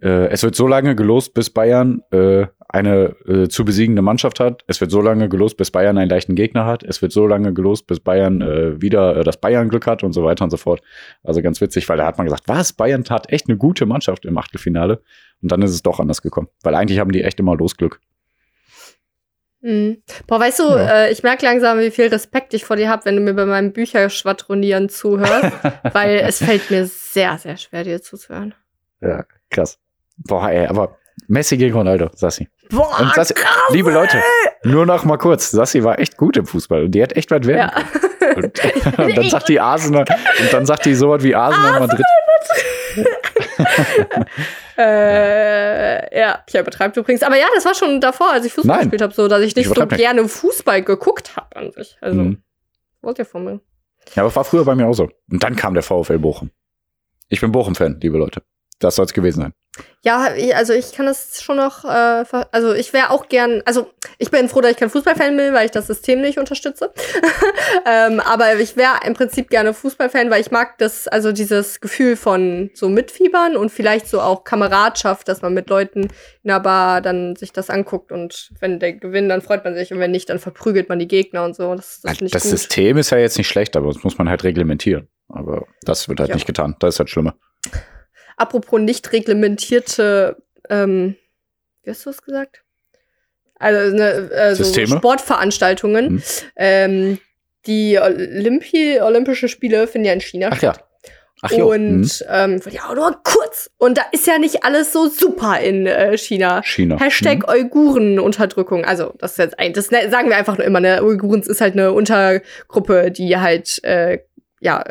äh, 0.02 0.28
es 0.28 0.44
wird 0.44 0.56
so 0.56 0.68
lange 0.68 0.96
gelost, 0.96 1.34
bis 1.34 1.50
Bayern 1.50 2.02
äh, 2.12 2.48
eine 2.68 3.16
äh, 3.28 3.48
zu 3.48 3.66
besiegende 3.66 4.02
Mannschaft 4.02 4.40
hat. 4.40 4.64
Es 4.68 4.80
wird 4.80 4.92
so 4.92 5.02
lange 5.02 5.28
gelost, 5.30 5.58
bis 5.58 5.72
Bayern 5.72 5.98
einen 5.98 6.10
leichten 6.10 6.36
Gegner 6.36 6.66
hat. 6.66 6.84
Es 6.84 7.02
wird 7.02 7.12
so 7.12 7.26
lange 7.26 7.54
gelost, 7.54 7.88
bis 7.88 8.00
Bayern 8.00 8.42
äh, 8.42 8.80
wieder 8.82 9.18
äh, 9.18 9.24
das 9.24 9.38
Bayern-Glück 9.38 9.88
hat 9.88 10.04
und 10.04 10.14
so 10.14 10.24
weiter 10.24 10.44
und 10.44 10.52
so 10.52 10.58
fort. 10.58 10.82
Also 11.24 11.42
ganz 11.42 11.62
witzig, 11.62 11.90
weil 11.90 11.98
da 11.98 12.06
hat 12.06 12.18
man 12.18 12.26
gesagt, 12.26 12.44
was? 12.48 12.74
Bayern 12.74 13.04
hat 13.10 13.32
echt 13.32 13.48
eine 13.50 13.58
gute 13.58 13.86
Mannschaft 13.86 14.26
im 14.26 14.38
Achtelfinale. 14.38 15.02
Und 15.42 15.52
dann 15.52 15.62
ist 15.62 15.72
es 15.72 15.82
doch 15.82 16.00
anders 16.00 16.22
gekommen. 16.22 16.50
Weil 16.62 16.76
eigentlich 16.76 17.00
haben 17.00 17.12
die 17.12 17.24
echt 17.24 17.40
immer 17.40 17.56
Losglück. 17.56 18.00
Mhm. 19.62 20.02
Boah, 20.28 20.40
weißt 20.40 20.60
du, 20.60 20.64
Ja. 20.64 21.06
äh, 21.06 21.12
ich 21.12 21.24
merke 21.24 21.46
langsam, 21.46 21.80
wie 21.80 21.92
viel 21.92 22.08
Respekt 22.08 22.54
ich 22.54 22.64
vor 22.66 22.76
dir 22.78 22.90
habe, 22.90 23.04
wenn 23.06 23.16
du 23.16 23.22
mir 23.22 23.34
bei 23.34 23.46
meinem 23.46 23.74
Bücherschwadronieren 23.74 24.90
zuhörst, 24.90 25.52
weil 25.94 26.18
es 26.20 26.38
fällt 26.44 26.70
mir 26.72 26.86
sehr, 26.86 27.38
sehr 27.38 27.58
schwer, 27.58 27.84
dir 27.84 28.02
zuzuhören. 28.02 28.54
Ja, 29.02 29.26
krass. 29.50 29.80
Boah, 30.28 30.50
ey, 30.50 30.68
aber 30.68 30.98
Messi 31.28 31.58
gegen 31.58 31.76
Ronaldo, 31.76 32.10
Sassi. 32.16 32.48
Boah, 32.70 33.00
Und 33.00 33.14
Sassi, 33.16 33.34
krass, 33.34 33.52
liebe 33.72 33.92
Leute, 33.92 34.22
nur 34.64 34.86
noch 34.86 35.06
mal 35.06 35.18
kurz. 35.18 35.52
Sassi 35.52 35.84
war 35.84 36.00
echt 36.00 36.18
gut 36.18 36.38
im 36.38 36.46
Fußball 36.46 36.86
und 36.86 36.92
die 36.92 37.02
hat 37.04 37.14
echt 37.16 37.32
was 37.32 37.46
werden. 37.46 37.72
Ja. 37.76 38.36
Und, 38.36 38.46
und 39.00 39.18
dann 39.18 39.30
sagt 39.30 39.50
die 39.50 39.60
Arsenal, 39.60 40.06
und 40.42 40.54
dann 40.54 40.66
sagt 40.66 40.86
die 40.86 40.94
so 40.96 41.10
was 41.10 41.24
wie 41.24 41.36
Arsenal 41.36 41.80
Madrid. 41.80 42.06
äh, 44.78 46.20
ja, 46.20 46.44
ich 46.48 46.56
übertreibe 46.56 47.00
übrigens. 47.00 47.24
Aber 47.24 47.38
ja, 47.38 47.46
das 47.56 47.66
war 47.66 47.74
schon 47.76 48.00
davor, 48.02 48.32
als 48.32 48.46
ich 48.46 48.54
Fußball 48.54 48.78
Nein. 48.78 48.86
gespielt 48.86 49.02
habe, 49.02 49.14
so, 49.14 49.28
dass 49.28 49.42
ich 49.42 49.56
nicht 49.56 49.66
so 49.68 49.72
übertreib 49.72 49.92
nicht. 49.92 50.00
gerne 50.02 50.28
Fußball 50.28 50.82
geguckt 50.84 51.36
habe 51.36 51.56
an 51.56 51.72
sich. 51.72 51.98
Also, 52.02 52.20
Mhm. 52.22 52.44
wollt 53.02 53.20
ihr 53.20 53.26
von 53.26 53.44
mir? 53.44 53.60
Ja, 54.16 54.24
aber 54.24 54.36
war 54.36 54.44
früher 54.44 54.66
bei 54.66 54.76
mir 54.76 54.88
auch 54.88 54.94
so. 54.94 55.10
Und 55.32 55.44
dann 55.44 55.56
kam 55.56 55.74
der 55.74 55.84
VfL 55.84 56.18
Bochum. 56.20 56.52
Ich 57.28 57.42
bin 57.42 57.52
Bochum-Fan, 57.52 58.00
liebe 58.02 58.18
Leute. 58.18 58.42
Das 58.80 58.96
soll 58.96 59.06
es 59.06 59.14
gewesen 59.14 59.42
sein. 59.42 59.54
Ja, 60.04 60.30
also 60.56 60.74
ich 60.74 60.94
kann 60.94 61.06
das 61.06 61.42
schon 61.42 61.58
noch, 61.58 61.86
äh, 61.86 62.24
also 62.52 62.74
ich 62.74 62.92
wäre 62.92 63.12
auch 63.12 63.28
gern, 63.30 63.62
also 63.66 63.88
ich 64.18 64.32
bin 64.32 64.50
froh, 64.50 64.62
dass 64.62 64.72
ich 64.72 64.78
kein 64.78 64.90
Fußballfan 64.90 65.38
bin, 65.38 65.54
weil 65.54 65.66
ich 65.66 65.72
das 65.72 65.88
System 65.88 66.22
nicht 66.22 66.38
unterstütze. 66.38 66.92
ähm, 67.86 68.20
aber 68.20 68.56
ich 68.60 68.76
wäre 68.78 69.00
im 69.06 69.14
Prinzip 69.14 69.50
gerne 69.50 69.74
Fußballfan, 69.74 70.30
weil 70.32 70.42
ich 70.42 70.52
mag 70.52 70.78
das, 70.80 71.08
also 71.08 71.32
dieses 71.32 71.82
Gefühl 71.82 72.16
von 72.16 72.72
so 72.74 72.90
Mitfiebern 72.90 73.56
und 73.56 73.70
vielleicht 73.72 74.08
so 74.08 74.22
auch 74.22 74.44
Kameradschaft, 74.44 75.28
dass 75.28 75.42
man 75.42 75.54
mit 75.54 75.70
Leuten 75.70 76.08
in 76.44 76.50
einer 76.50 76.60
Bar 76.60 77.02
dann 77.02 77.36
sich 77.36 77.52
das 77.52 77.70
anguckt 77.70 78.12
und 78.12 78.50
wenn 78.60 78.80
der 78.80 78.94
gewinnt, 78.94 79.30
dann 79.30 79.42
freut 79.42 79.64
man 79.64 79.76
sich 79.76 79.94
und 79.94 80.00
wenn 80.00 80.12
nicht, 80.12 80.30
dann 80.30 80.40
verprügelt 80.40 80.90
man 80.90 81.00
die 81.00 81.08
Gegner 81.08 81.44
und 81.44 81.56
so. 81.56 81.76
Das, 81.76 82.02
das 82.02 82.18
das. 82.18 82.44
System 82.44 82.98
ist 82.98 83.12
ja 83.12 83.18
jetzt 83.18 83.38
nicht 83.38 83.48
schlecht, 83.48 83.76
aber 83.78 83.88
das 83.94 84.04
muss 84.04 84.18
man 84.18 84.30
halt 84.30 84.44
reglementieren. 84.44 85.08
Aber 85.28 85.68
das 85.84 86.10
wird 86.10 86.20
halt 86.20 86.30
Ja. 86.30 86.36
nicht 86.36 86.48
getan. 86.48 86.76
Das 86.80 86.96
ist 86.96 87.00
halt 87.00 87.10
schlimmer. 87.10 87.36
Apropos 88.40 88.80
nicht 88.80 89.12
reglementierte, 89.12 90.38
ähm, 90.70 91.16
wie 91.84 91.92
hast 91.92 92.06
du 92.06 92.10
es 92.10 92.22
gesagt? 92.22 92.64
Also 93.56 93.96
ne, 93.96 94.56
so 94.56 94.64
Systeme? 94.64 94.98
Sportveranstaltungen. 94.98 96.14
Mhm. 96.14 96.24
Ähm, 96.56 97.20
die 97.66 98.00
Olympi 98.00 99.00
Olympischen 99.02 99.50
Spiele 99.50 99.86
finden 99.88 100.08
ja 100.08 100.14
in 100.14 100.22
China 100.22 100.50
Ach 100.52 100.62
ja. 100.62 100.74
statt. 100.74 100.86
Ach 101.42 101.52
jo. 101.52 101.74
hm. 101.74 102.00
Und 102.02 102.26
ähm, 102.30 102.62
ja, 102.70 102.94
nur 102.94 103.22
kurz. 103.24 103.70
Und 103.78 103.98
da 103.98 104.04
ist 104.12 104.28
ja 104.28 104.38
nicht 104.40 104.64
alles 104.64 104.92
so 104.92 105.08
super 105.08 105.60
in 105.60 105.86
äh, 105.88 106.18
China. 106.18 106.62
China. 106.64 107.00
Hashtag 107.00 107.44
Hm. 107.44 107.50
Uiguren-Unterdrückung. 107.50 108.84
Also, 108.86 109.14
das 109.20 109.32
ist 109.32 109.38
jetzt 109.38 109.60
ein, 109.60 109.74
das 109.74 109.92
ne, 109.92 110.10
sagen 110.10 110.30
wir 110.30 110.38
einfach 110.38 110.58
nur 110.58 110.66
immer, 110.68 110.80
ne? 110.80 111.02
Uiguren 111.04 111.42
ist 111.42 111.62
halt 111.62 111.74
eine 111.74 111.94
Untergruppe, 111.94 113.12
die 113.12 113.38
halt, 113.38 113.82
äh, 113.84 114.20
ja, 114.60 114.84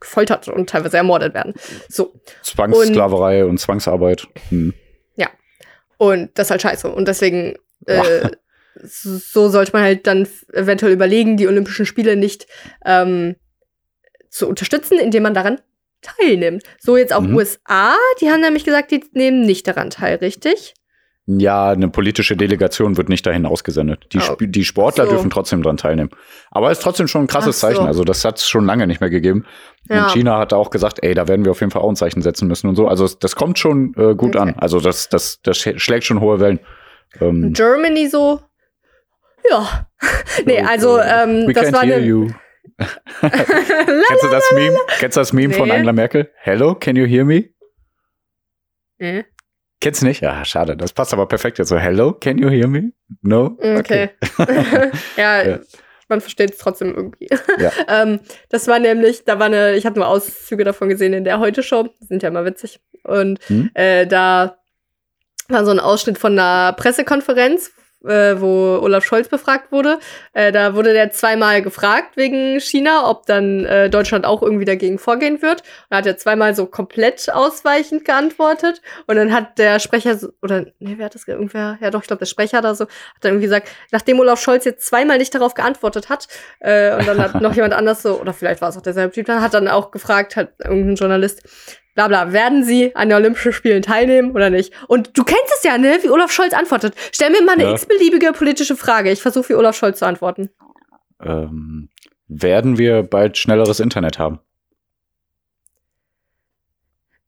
gefoltert 0.00 0.48
und 0.48 0.70
teilweise 0.70 0.96
ermordet 0.96 1.34
werden. 1.34 1.54
So. 1.88 2.14
Zwangssklaverei 2.42 3.44
und, 3.44 3.58
Zwangsarbeit. 3.58 4.26
Hm. 4.48 4.74
Und 6.00 6.30
das 6.38 6.46
ist 6.46 6.50
halt 6.50 6.62
scheiße. 6.62 6.90
Und 6.90 7.08
deswegen, 7.08 7.56
äh, 7.84 8.30
so 8.82 9.50
sollte 9.50 9.72
man 9.74 9.82
halt 9.82 10.06
dann 10.06 10.26
eventuell 10.50 10.92
überlegen, 10.92 11.36
die 11.36 11.46
Olympischen 11.46 11.84
Spiele 11.84 12.16
nicht 12.16 12.46
ähm, 12.86 13.36
zu 14.30 14.48
unterstützen, 14.48 14.98
indem 14.98 15.24
man 15.24 15.34
daran 15.34 15.60
teilnimmt. 16.00 16.62
So 16.78 16.96
jetzt 16.96 17.12
auch 17.12 17.20
Mhm. 17.20 17.36
USA, 17.36 17.94
die 18.18 18.30
haben 18.30 18.40
nämlich 18.40 18.64
gesagt, 18.64 18.92
die 18.92 19.04
nehmen 19.12 19.42
nicht 19.42 19.66
daran 19.66 19.90
teil, 19.90 20.16
richtig? 20.16 20.72
Ja, 21.38 21.68
eine 21.70 21.88
politische 21.88 22.36
Delegation 22.36 22.96
wird 22.96 23.08
nicht 23.08 23.26
dahin 23.26 23.44
ausgesendet. 23.46 24.06
Die, 24.12 24.18
Oh. 24.18 24.36
Die 24.40 24.64
Sportler 24.64 25.04
So. 25.04 25.12
dürfen 25.12 25.30
trotzdem 25.30 25.62
dran 25.62 25.76
teilnehmen. 25.76 26.10
Aber 26.50 26.70
es 26.70 26.78
ist 26.78 26.82
trotzdem 26.84 27.08
schon 27.08 27.22
ein 27.24 27.26
krasses 27.26 27.60
so. 27.60 27.66
Zeichen. 27.68 27.86
Also 27.86 28.04
das 28.04 28.24
hat 28.24 28.38
es 28.38 28.48
schon 28.48 28.64
lange 28.64 28.86
nicht 28.86 29.00
mehr 29.00 29.10
gegeben. 29.10 29.44
Ja. 29.88 30.04
Und 30.06 30.12
China 30.12 30.38
hat 30.38 30.52
auch 30.52 30.70
gesagt, 30.70 30.98
ey, 31.02 31.14
da 31.14 31.28
werden 31.28 31.44
wir 31.44 31.52
auf 31.52 31.60
jeden 31.60 31.70
Fall 31.70 31.82
auch 31.82 31.88
ein 31.90 31.96
Zeichen 31.96 32.22
setzen 32.22 32.48
müssen 32.48 32.68
und 32.68 32.74
so. 32.76 32.88
Also 32.88 33.06
das 33.06 33.36
kommt 33.36 33.58
schon 33.58 33.92
äh, 33.96 34.14
gut 34.14 34.34
Okay. 34.34 34.38
an. 34.38 34.54
Also 34.58 34.80
das, 34.80 35.08
das, 35.08 35.40
das 35.42 35.58
sch- 35.58 35.78
schlägt 35.78 36.04
schon 36.04 36.20
hohe 36.20 36.40
Wellen. 36.40 36.58
Ähm, 37.20 37.52
Germany 37.52 38.08
so. 38.08 38.40
Ja. 39.48 39.86
nee, 40.46 40.60
also 40.62 40.98
ähm, 41.00 41.46
We 41.46 41.52
das 41.52 41.66
can't 41.68 41.72
war 41.74 41.82
hear 41.84 42.00
you. 42.00 42.28
Kennst 43.20 44.24
du 44.24 44.28
das 44.30 44.44
Meme? 44.54 44.76
Kennst 44.98 45.16
du 45.16 45.20
das 45.20 45.32
Meme 45.32 45.52
von 45.54 45.68
Nee. 45.68 45.74
Angela 45.74 45.92
Merkel? 45.92 46.30
Hello, 46.40 46.74
can 46.74 46.96
you 46.96 47.04
hear 47.06 47.24
me? 47.24 47.50
Nee. 48.98 49.24
Kennst 49.80 50.02
du 50.02 50.06
nicht? 50.06 50.20
Ja, 50.20 50.44
schade. 50.44 50.76
Das 50.76 50.92
passt 50.92 51.12
aber 51.12 51.26
perfekt 51.26 51.58
jetzt 51.58 51.68
so. 51.68 51.78
Hello, 51.78 52.12
can 52.12 52.36
you 52.38 52.48
hear 52.50 52.68
me? 52.68 52.92
No? 53.22 53.56
Okay. 53.60 54.10
ja, 55.16 55.42
Ja. 55.46 55.58
man 56.08 56.20
versteht 56.20 56.50
es 56.52 56.58
trotzdem 56.58 56.94
irgendwie. 56.94 57.28
Ja. 57.58 57.72
ähm, 57.88 58.20
das 58.50 58.68
war 58.68 58.78
nämlich, 58.78 59.24
da 59.24 59.38
war 59.38 59.46
eine, 59.46 59.74
ich 59.76 59.86
habe 59.86 59.98
nur 59.98 60.08
Auszüge 60.08 60.64
davon 60.64 60.88
gesehen 60.90 61.14
in 61.14 61.24
der 61.24 61.38
Heute-Show, 61.38 61.84
die 62.00 62.04
sind 62.06 62.22
ja 62.22 62.28
immer 62.28 62.44
witzig. 62.44 62.80
Und 63.04 63.40
Hm? 63.48 63.70
äh, 63.74 64.06
da 64.06 64.58
war 65.48 65.64
so 65.64 65.70
ein 65.70 65.80
Ausschnitt 65.80 66.18
von 66.18 66.38
einer 66.38 66.74
Pressekonferenz, 66.74 67.72
äh, 68.04 68.40
wo 68.40 68.78
Olaf 68.82 69.04
Scholz 69.04 69.28
befragt 69.28 69.72
wurde. 69.72 69.98
Äh, 70.32 70.52
da 70.52 70.74
wurde 70.74 70.92
der 70.92 71.10
zweimal 71.10 71.62
gefragt 71.62 72.16
wegen 72.16 72.60
China, 72.60 73.08
ob 73.08 73.26
dann 73.26 73.64
äh, 73.64 73.90
Deutschland 73.90 74.24
auch 74.24 74.42
irgendwie 74.42 74.64
dagegen 74.64 74.98
vorgehen 74.98 75.42
wird. 75.42 75.60
Und 75.60 75.66
da 75.90 75.96
hat 75.98 76.06
er 76.06 76.16
zweimal 76.16 76.54
so 76.54 76.66
komplett 76.66 77.30
ausweichend 77.32 78.04
geantwortet. 78.04 78.80
Und 79.06 79.16
dann 79.16 79.32
hat 79.32 79.58
der 79.58 79.78
Sprecher, 79.78 80.16
so, 80.16 80.28
oder 80.42 80.66
nee, 80.78 80.94
wer 80.96 81.06
hat 81.06 81.14
das, 81.14 81.26
irgendwer, 81.26 81.78
ja 81.80 81.90
doch, 81.90 82.02
ich 82.02 82.06
glaube, 82.06 82.20
der 82.20 82.26
Sprecher 82.26 82.60
da 82.60 82.74
so, 82.74 82.84
hat 82.84 82.90
dann 83.20 83.32
irgendwie 83.32 83.46
gesagt, 83.46 83.68
nachdem 83.90 84.20
Olaf 84.20 84.40
Scholz 84.40 84.64
jetzt 84.64 84.86
zweimal 84.86 85.18
nicht 85.18 85.34
darauf 85.34 85.54
geantwortet 85.54 86.08
hat, 86.08 86.28
äh, 86.60 86.96
und 86.96 87.06
dann 87.06 87.18
hat 87.18 87.34
noch 87.40 87.54
jemand 87.54 87.74
anders 87.74 88.02
so, 88.02 88.20
oder 88.20 88.32
vielleicht 88.32 88.60
war 88.60 88.70
es 88.70 88.76
auch 88.76 88.82
derselbe 88.82 89.12
Typ, 89.12 89.26
dann 89.26 89.40
hat 89.40 89.54
dann 89.54 89.68
auch 89.68 89.90
gefragt, 89.90 90.36
hat 90.36 90.52
irgendein 90.64 90.96
Journalist, 90.96 91.42
bla 92.08 92.24
bla, 92.24 92.32
werden 92.32 92.64
Sie 92.64 92.94
an 92.96 93.08
den 93.08 93.16
Olympischen 93.18 93.52
Spielen 93.52 93.82
teilnehmen 93.82 94.32
oder 94.32 94.50
nicht? 94.50 94.72
Und 94.88 95.16
du 95.18 95.24
kennst 95.24 95.52
es 95.56 95.62
ja, 95.62 95.78
ne, 95.78 95.98
wie 96.02 96.10
Olaf 96.10 96.30
Scholz 96.32 96.52
antwortet. 96.54 96.94
Stell 97.12 97.30
mir 97.30 97.42
mal 97.42 97.52
eine 97.52 97.64
Ja. 97.64 97.72
x-beliebige 97.72 98.32
politische 98.32 98.76
Frage. 98.76 99.10
Ich 99.10 99.22
versuche, 99.22 99.50
wie 99.50 99.54
Olaf 99.54 99.76
Scholz 99.76 99.98
zu 99.98 100.06
antworten. 100.06 100.50
Ähm, 101.20 101.88
werden 102.28 102.78
wir 102.78 103.02
bald 103.02 103.36
schnelleres 103.38 103.80
Internet 103.80 104.18
haben? 104.18 104.38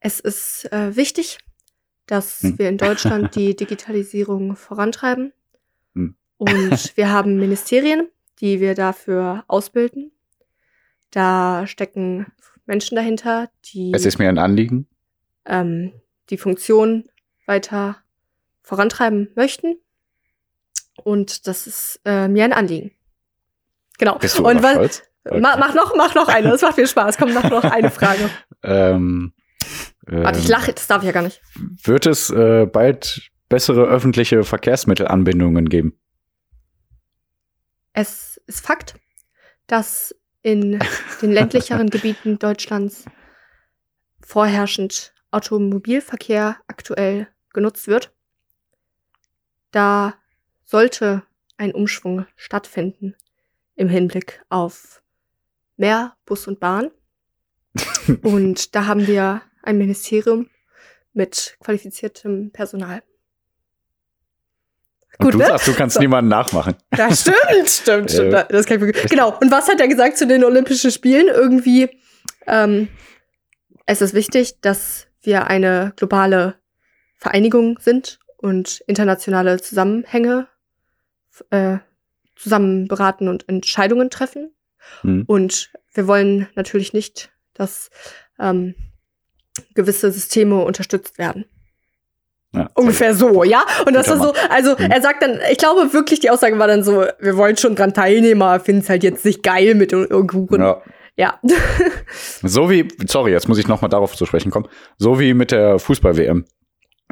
Es 0.01 0.19
ist 0.21 0.71
äh, 0.73 0.97
wichtig, 0.97 1.39
dass 2.07 2.43
Hm. 2.43 2.59
wir 2.59 2.69
in 2.69 2.79
Deutschland 2.79 3.35
die 3.37 3.55
Digitalisierung 3.57 4.57
vorantreiben. 4.57 5.33
Hm. 5.95 6.17
Und 6.39 6.97
wir 6.97 7.11
haben 7.11 7.37
Ministerien, 7.37 8.09
die 8.41 8.61
wir 8.61 8.75
dafür 8.75 9.45
ausbilden. 9.47 10.11
Da 11.11 11.67
stecken 11.67 12.27
Menschen 12.73 12.97
dahinter, 12.97 13.51
die 13.67 13.93
Es 13.95 14.07
ist 14.07 14.19
mir 14.19 14.31
ein 14.31 14.39
Anliegen. 14.39 14.89
ähm, 15.45 15.93
die 16.31 16.39
Funktion 16.39 17.05
weiter 17.47 17.99
vorantreiben 18.63 19.29
möchten. 19.37 19.77
Und 21.05 21.47
das 21.47 21.67
ist 21.67 22.01
äh, 22.07 22.29
mir 22.29 22.45
ein 22.45 22.55
Anliegen. 22.55 22.93
Genau. 23.99 24.17
Bist 24.19 24.39
du 24.39 24.49
Und 24.49 24.63
was? 24.63 25.03
Okay. 25.25 25.41
mach, 25.41 25.59
mach 25.59 25.75
noch, 25.75 25.95
mach 25.97 26.15
noch 26.15 26.29
eine. 26.29 26.49
Das 26.49 26.63
macht 26.63 26.77
viel 26.77 26.87
Spaß. 26.87 27.19
Kommt 27.19 27.35
noch, 27.35 27.51
noch 27.51 27.65
eine 27.65 27.91
Frage. 27.91 28.31
Ähm, 28.65 29.33
Warte, 30.07 30.39
ich 30.39 30.45
ähm, 30.45 30.51
lache. 30.53 30.73
Das 30.73 30.87
darf 30.87 31.03
ich 31.03 31.07
ja 31.07 31.13
gar 31.13 31.23
nicht. 31.25 31.43
Wird 31.83 32.07
es 32.07 32.31
äh, 32.31 32.65
bald 32.65 33.29
bessere 33.49 33.83
öffentliche 33.87 34.45
Verkehrsmittelanbindungen 34.45 35.69
geben? 35.69 35.99
Es 37.93 38.41
ist 38.47 38.65
Fakt, 38.65 38.95
dass 39.67 40.15
in 40.43 40.79
den 41.21 41.33
ländlicheren 41.33 41.91
Gebieten 41.91 42.39
Deutschlands 42.39 43.05
vorherrschend 44.21 45.15
Automobilverkehr 45.31 46.57
aktuell 46.67 47.29
genutzt 47.53 47.87
wird. 47.87 48.13
Da 49.71 50.15
sollte 50.65 51.23
ein 51.57 51.73
Umschwung 51.73 52.27
stattfinden 52.37 53.15
im 53.75 53.89
Hinblick 53.89 54.45
auf 54.49 55.03
mehr 55.77 56.17
Bus 56.27 56.47
und 56.47 56.61
Bahn. 56.61 56.91
und 58.23 58.75
da 58.75 58.87
haben 58.87 59.07
wir 59.07 59.43
ein 59.63 59.79
Ministerium 59.79 60.51
mit 61.13 61.57
qualifiziertem 61.61 62.51
Personal. 62.53 63.03
Und 65.19 65.27
Gut, 65.27 65.35
du 65.35 65.39
ne? 65.39 65.47
sagst, 65.47 65.69
du 65.69 65.75
kannst 65.75 65.95
So. 65.95 66.01
niemanden 66.01 66.29
nachmachen. 66.29 66.75
Das 66.91 67.21
stimmt, 67.23 67.37
stimmt, 67.69 68.11
stimmt. 68.11 68.35
Äh, 68.35 68.47
Das 68.49 68.67
kann 68.67 68.83
ich 68.89 69.03
genau. 69.09 69.37
Und 69.41 69.51
was 69.51 69.69
hat 69.69 69.81
er 69.81 69.89
gesagt 69.89 70.17
zu 70.17 70.27
den 70.27 70.45
Olympischen 70.45 70.91
Spielen? 70.91 71.29
Irgendwie, 71.29 71.91
ähm, 72.47 72.89
es 73.87 74.01
ist 74.01 74.15
wichtig, 74.15 74.61
dass 74.61 75.07
wir 75.23 75.47
eine 75.47 75.93
globale 75.97 76.57
Vereinigung 77.19 77.79
sind 77.81 78.19
und 78.39 78.83
internationale 78.87 79.61
Zusammenhänge 79.61 80.49
äh, 81.51 81.79
zusammen 82.35 82.89
beraten 82.89 83.29
und 83.29 83.49
Entscheidungen 83.49 84.11
treffen. 84.11 84.53
Hm. 85.03 85.25
Und 85.27 85.71
wir 85.95 86.09
wollen 86.09 86.49
natürlich 86.57 86.93
nicht, 86.93 87.31
dass 87.55 87.91
ähm, 88.41 88.75
gewisse 89.75 90.11
Systeme 90.11 90.65
unterstützt 90.65 91.19
werden. 91.19 91.45
Ja, 92.55 92.69
Ungefähr 92.75 93.15
so, 93.15 93.45
ja? 93.45 93.65
Und 93.87 93.95
das 93.95 94.09
war 94.11 94.19
so, 94.19 94.33
also 94.51 94.73
Mhm. 94.79 94.91
er 94.91 95.01
sagt 95.01 95.23
dann, 95.23 95.41
ich 95.51 95.57
glaube 95.59 95.93
wirklich, 95.95 96.21
die 96.21 96.29
Aussage 96.31 96.59
war 96.59 96.67
dann 96.67 96.83
so, 96.85 97.07
wir 97.19 97.37
wollen 97.39 97.57
schon 97.57 97.75
dran 97.75 97.95
teilnehmen, 97.95 98.43
aber 98.43 98.63
finden 98.63 98.83
es 98.83 98.91
halt 98.91 99.03
jetzt 99.03 99.25
nicht 99.25 99.43
geil 99.43 99.75
mit 99.75 99.95
Uiguren. 99.95 100.61
Ja. 100.61 100.83
Ja. 101.17 101.39
So 102.43 102.69
wie, 102.71 102.89
sorry, 103.07 103.31
jetzt 103.33 103.49
muss 103.49 103.59
ich 103.59 103.69
noch 103.69 103.81
mal 103.83 103.89
darauf 103.89 104.15
zu 104.17 104.27
sprechen 104.27 104.51
kommen. 104.51 104.69
So 104.99 105.19
wie 105.21 105.33
mit 105.35 105.51
der 105.51 105.79
Fußball-WM 105.79 106.45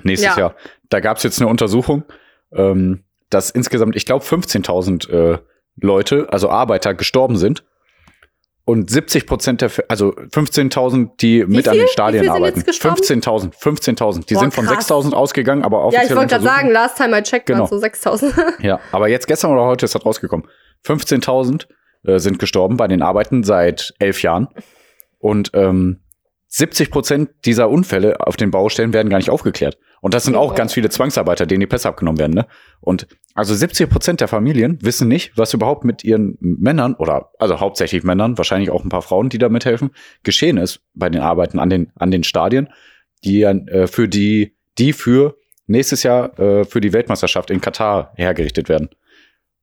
nächstes 0.03 0.35
Ja. 0.37 0.39
Jahr. 0.41 0.55
Da 0.91 1.01
gab 1.01 1.17
es 1.19 1.23
jetzt 1.23 1.41
eine 1.41 1.49
Untersuchung, 1.49 2.05
ähm, 2.53 3.05
dass 3.31 3.51
insgesamt, 3.51 3.97
ich 3.97 4.07
glaube, 4.07 4.25
15.000 4.25 5.09
äh, 5.11 5.39
Leute, 5.81 6.27
also 6.31 6.51
Arbeiter, 6.51 6.95
gestorben 6.95 7.37
sind. 7.37 7.65
Und 8.71 8.89
70 8.89 9.27
Prozent 9.27 9.63
der, 9.63 9.71
also 9.89 10.11
15.000, 10.11 11.17
die 11.19 11.45
mit 11.45 11.67
an 11.67 11.75
viel? 11.75 11.83
den 11.83 11.89
Wie 11.89 11.93
Stadien 11.93 12.29
arbeiten. 12.29 12.59
jetzt 12.59 12.67
gestorben? 12.69 13.01
15.000, 13.01 13.53
15.000. 13.61 14.27
Die 14.27 14.35
Boah, 14.35 14.41
sind 14.41 14.55
von 14.55 14.65
krass. 14.65 14.89
6.000 14.89 15.13
ausgegangen, 15.13 15.65
aber 15.65 15.79
ja, 15.79 15.85
offiziell 15.87 16.07
ich 16.07 16.15
wollte 16.15 16.29
gerade 16.29 16.45
sagen, 16.45 16.71
last 16.71 16.97
time 16.97 17.19
I 17.19 17.23
checked 17.23 17.47
Genau. 17.47 17.61
waren 17.63 17.69
so 17.69 17.79
6000. 17.79 18.33
Ja, 18.63 18.79
aber 18.93 19.09
jetzt 19.09 19.27
gestern 19.27 19.51
oder 19.51 19.65
heute 19.65 19.87
ist 19.87 19.95
das 19.97 20.07
rausgekommen. 20.07 20.47
15.000 20.87 21.67
äh, 22.05 22.19
sind 22.21 22.39
gestorben 22.39 22.77
bei 22.77 22.87
den 22.87 23.03
Arbeiten 23.03 23.43
seit 23.43 23.93
elf 23.99 24.23
Jahren. 24.23 24.47
Und 25.19 25.51
ähm, 25.55 25.99
70 26.53 26.91
Prozent 26.91 27.31
dieser 27.45 27.71
Unfälle 27.71 28.27
auf 28.27 28.37
den 28.37 28.51
Baustellen 28.51 28.93
werden 28.93 29.09
gar 29.09 29.19
nicht 29.19 29.31
aufgeklärt. 29.31 29.79
Und 30.01 30.15
das 30.15 30.25
sind 30.25 30.35
auch 30.35 30.57
ganz 30.57 30.73
viele 30.73 30.89
Zwangsarbeiter, 30.89 31.47
denen 31.47 31.61
die 31.61 31.69
Pässe 31.69 31.89
abgenommen 31.89 32.19
werden. 32.19 32.35
Ne? 32.35 32.47
Und 32.81 33.07
also 33.35 33.55
70 33.55 33.89
Prozent 33.89 34.21
der 34.21 34.27
Familien 34.27 34.77
wissen 34.83 35.07
nicht, 35.07 35.39
was 35.39 35.55
überhaupt 35.55 35.85
mit 35.85 36.03
ihren 36.03 36.37
Männern 36.41 36.95
oder 36.95 37.31
also 37.39 37.61
hauptsächlich 37.61 38.03
Männern, 38.03 38.37
wahrscheinlich 38.37 38.71
auch 38.71 38.83
ein 38.83 38.89
paar 38.89 39.03
Frauen, 39.03 39.29
die 39.29 39.39
da 39.39 39.49
mithelfen, 39.49 39.91
geschehen 40.25 40.57
ist 40.57 40.81
bei 40.95 41.09
den 41.09 41.21
Arbeiten 41.21 41.61
an 41.61 41.71
den 41.71 41.93
an 41.95 42.11
den 42.11 42.25
Stadien, 42.25 42.69
die 43.23 43.43
äh, 43.43 43.87
für 43.87 44.09
die 44.09 44.57
die 44.79 44.93
für 44.93 45.37
nächstes 45.69 46.03
Jahr 46.03 46.37
äh, 46.41 46.65
für 46.65 46.81
die 46.81 46.93
Weltmeisterschaft 46.93 47.51
in 47.51 47.61
Katar 47.61 48.13
hergerichtet 48.17 48.69
werden. 48.69 48.89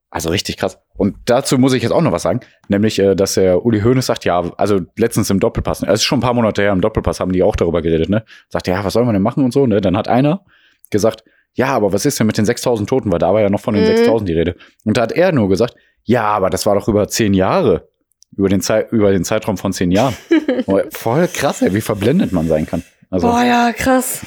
Also 0.09 0.29
richtig 0.29 0.57
krass. 0.57 0.79
Und 0.95 1.17
dazu 1.25 1.57
muss 1.57 1.73
ich 1.73 1.83
jetzt 1.83 1.91
auch 1.91 2.01
noch 2.01 2.13
was 2.13 2.23
sagen, 2.23 2.39
nämlich, 2.69 2.97
äh, 2.99 3.15
dass 3.15 3.33
der 3.33 3.65
Uli 3.65 3.81
Hoeneß 3.81 4.05
sagt, 4.05 4.25
ja, 4.25 4.51
also 4.57 4.79
letztens 4.95 5.29
im 5.29 5.39
Doppelpass, 5.39 5.83
es 5.83 5.89
ist 5.89 6.03
schon 6.03 6.19
ein 6.19 6.21
paar 6.21 6.33
Monate 6.33 6.61
her, 6.61 6.71
im 6.71 6.81
Doppelpass 6.81 7.19
haben 7.19 7.33
die 7.33 7.43
auch 7.43 7.55
darüber 7.55 7.81
geredet, 7.81 8.09
ne? 8.09 8.23
Sagt, 8.49 8.67
ja, 8.67 8.83
was 8.83 8.93
sollen 8.93 9.05
wir 9.05 9.13
denn 9.13 9.21
machen 9.21 9.43
und 9.43 9.51
so, 9.51 9.67
ne? 9.67 9.81
Dann 9.81 9.97
hat 9.97 10.07
einer 10.07 10.45
gesagt, 10.89 11.23
ja, 11.53 11.67
aber 11.67 11.91
was 11.91 12.05
ist 12.05 12.19
denn 12.19 12.27
mit 12.27 12.37
den 12.37 12.45
6000 12.45 12.87
Toten? 12.87 13.11
Weil 13.11 13.19
da 13.19 13.33
war 13.33 13.41
ja 13.41 13.49
noch 13.49 13.59
von 13.59 13.73
den 13.73 13.83
mhm. 13.83 13.97
6000 13.97 14.29
die 14.29 14.33
Rede. 14.33 14.55
Und 14.85 14.97
da 14.97 15.01
hat 15.01 15.11
er 15.11 15.31
nur 15.31 15.49
gesagt, 15.49 15.75
ja, 16.03 16.23
aber 16.23 16.49
das 16.49 16.65
war 16.65 16.75
doch 16.75 16.87
über 16.87 17.07
zehn 17.07 17.33
Jahre. 17.33 17.89
Über 18.35 18.49
den, 18.49 18.61
Zeit, 18.61 18.91
über 18.91 19.11
den 19.11 19.23
Zeitraum 19.23 19.57
von 19.57 19.73
zehn 19.73 19.89
Jahren. 19.89 20.15
Voll 20.91 21.27
krass, 21.27 21.61
ey, 21.61 21.73
wie 21.73 21.81
verblendet 21.81 22.31
man 22.31 22.47
sein 22.47 22.65
kann. 22.65 22.83
Also, 23.09 23.27
Boah, 23.27 23.43
ja, 23.43 23.71
krass. 23.73 24.21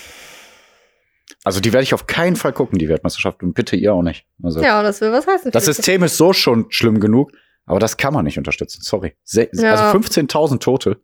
Also 1.44 1.60
die 1.60 1.72
werde 1.72 1.84
ich 1.84 1.94
auf 1.94 2.06
keinen 2.06 2.36
Fall 2.36 2.52
gucken, 2.52 2.78
die 2.78 2.88
Weltmeisterschaft. 2.88 3.42
Und 3.42 3.54
bitte 3.54 3.76
ihr 3.76 3.94
auch 3.94 4.02
nicht. 4.02 4.26
Also, 4.42 4.60
ja, 4.60 4.82
das 4.82 5.00
will 5.00 5.10
was 5.12 5.26
heißen. 5.26 5.50
Das 5.50 5.64
System 5.64 6.02
ist 6.02 6.16
so 6.16 6.32
schon 6.32 6.66
schlimm 6.68 7.00
genug, 7.00 7.32
aber 7.64 7.80
das 7.80 7.96
kann 7.96 8.12
man 8.12 8.24
nicht 8.24 8.38
unterstützen. 8.38 8.82
Sorry. 8.82 9.14
Se 9.24 9.48
ja. 9.52 9.72
Also 9.72 9.98
15.000 9.98 10.60
Tote 10.60 11.00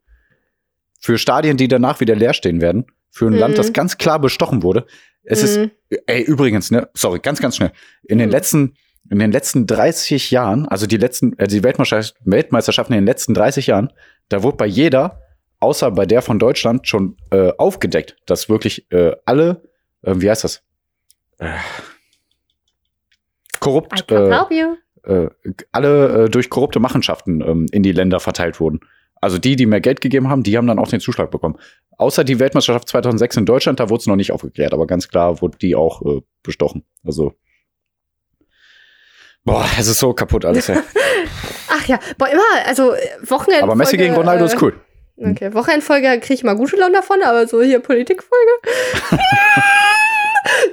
für 1.01 1.19
Stadien, 1.19 1.57
die 1.57 1.69
danach 1.69 2.01
wieder 2.01 2.15
leer 2.15 2.35
stehen 2.35 2.61
werden, 2.61 2.87
für 3.11 3.27
ein 3.27 3.35
mhm. 3.35 3.39
Land, 3.39 3.59
das 3.59 3.73
ganz 3.73 3.97
klar 3.97 4.19
bestochen 4.19 4.63
wurde. 4.63 4.87
Es 5.23 5.41
mhm. 5.57 5.71
ist, 5.91 6.01
ey, 6.07 6.23
übrigens, 6.23 6.71
ne, 6.71 6.89
sorry, 6.95 7.19
ganz, 7.21 7.41
ganz 7.41 7.57
schnell. 7.57 7.73
In 8.03 8.19
mhm. 8.19 8.23
den 8.23 8.31
letzten, 8.31 8.75
in 9.11 9.19
den 9.19 9.33
letzten 9.33 9.67
30 9.67 10.31
Jahren, 10.31 10.67
also 10.69 10.87
die 10.87 10.97
letzten, 10.99 11.39
äh, 11.39 11.47
die 11.47 11.63
Weltmeisterschaften 11.63 12.93
in 12.93 13.01
den 13.01 13.07
letzten 13.07 13.33
30 13.33 13.69
Jahren, 13.69 13.93
da 14.29 14.43
wurde 14.43 14.57
bei 14.57 14.67
jeder, 14.67 15.23
außer 15.61 15.91
bei 15.93 16.05
der 16.05 16.21
von 16.21 16.39
Deutschland, 16.39 16.87
schon 16.87 17.17
äh, 17.31 17.53
aufgedeckt, 17.57 18.17
dass 18.27 18.49
wirklich 18.49 18.91
äh, 18.91 19.13
alle 19.25 19.63
äh, 20.03 20.15
wie 20.17 20.31
heißt 20.31 20.45
das? 20.45 20.63
Äh, 21.39 21.59
korrupt, 23.61 24.11
äh, 24.11 24.31
äh, 25.03 25.31
alle 25.73 26.25
äh, 26.25 26.29
durch 26.29 26.51
korrupte 26.51 26.81
Machenschaften 26.81 27.41
ähm, 27.41 27.67
in 27.73 27.83
die 27.83 27.93
Länder 27.93 28.21
verteilt 28.21 28.61
wurden. 28.61 28.81
Also 29.21 29.39
die, 29.39 29.57
die 29.57 29.67
mehr 29.67 29.81
Geld 29.81 30.01
gegeben 30.01 30.29
haben, 30.29 30.43
die 30.43 30.57
haben 30.57 30.67
dann 30.67 30.79
auch 30.79 30.89
den 30.89 31.01
Zuschlag 31.01 31.31
bekommen. 31.31 31.57
Außer 31.97 32.25
die 32.25 32.39
Weltmeisterschaft 32.39 32.89
2006 32.89 33.39
in 33.39 33.47
Deutschland, 33.47 33.81
da 33.81 33.89
wurde 33.89 34.01
es 34.01 34.07
noch 34.07 34.17
nicht 34.17 34.33
aufgeklärt, 34.33 34.75
aber 34.75 34.87
ganz 34.87 35.09
klar 35.09 35.41
wurde 35.41 35.59
die 35.59 35.75
auch 35.75 36.03
äh, 36.03 36.23
bestochen. 36.43 36.85
Also 37.05 37.35
Boah, 39.45 39.65
es 39.79 39.87
ist 39.87 40.01
so 40.01 40.13
kaputt 40.13 40.45
alles, 40.45 40.67
ja. 40.67 40.83
Ach 41.69 41.87
ja, 41.87 42.01
boah, 42.19 42.29
immer, 42.29 42.43
also 42.67 42.95
Wochenende. 43.23 43.63
Aber 43.63 43.77
Messi 43.77 43.97
gegen 43.97 44.15
Ronaldo 44.15 44.45
ist 44.45 44.61
cool. 44.61 44.75
Okay, 45.19 45.55
Wochenendfolge 45.55 46.21
kriege 46.21 46.35
ich 46.35 46.45
mal 46.45 46.57
gute 46.57 46.77
Laune 46.77 46.93
davon, 46.93 47.23
aber 47.23 47.47
so 47.47 47.63
hier 47.63 47.81
Politikfolge. 47.81 48.51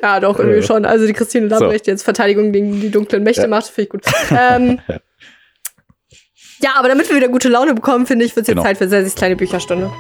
ja, 0.02 0.20
doch, 0.20 0.38
irgendwie 0.38 0.60
ja. 0.60 0.64
schon. 0.64 0.86
Also 0.86 1.08
die 1.08 1.14
Christine 1.14 1.48
Lambrecht 1.48 1.86
so. 1.86 1.92
jetzt 1.92 2.04
Verteidigung 2.04 2.52
gegen 2.52 2.82
die 2.82 2.92
dunklen 2.92 3.24
Mächte 3.24 3.44
ja. 3.44 3.48
macht, 3.48 3.68
finde 3.68 3.84
ich 3.84 3.90
gut. 3.90 4.02
ähm, 4.38 4.80
ja, 6.60 6.72
aber 6.76 6.90
damit 6.90 7.08
wir 7.10 7.16
wieder 7.16 7.30
gute 7.30 7.48
Laune 7.48 7.74
bekommen, 7.74 8.06
finde 8.06 8.26
ich, 8.26 8.36
wird 8.36 8.44
es 8.44 8.48
jetzt 8.50 8.56
genau. 8.56 8.64
Zeit 8.64 8.78
für 8.78 8.90
Sessis 8.90 9.16
kleine 9.16 9.38
Bücherstunde. 9.38 9.92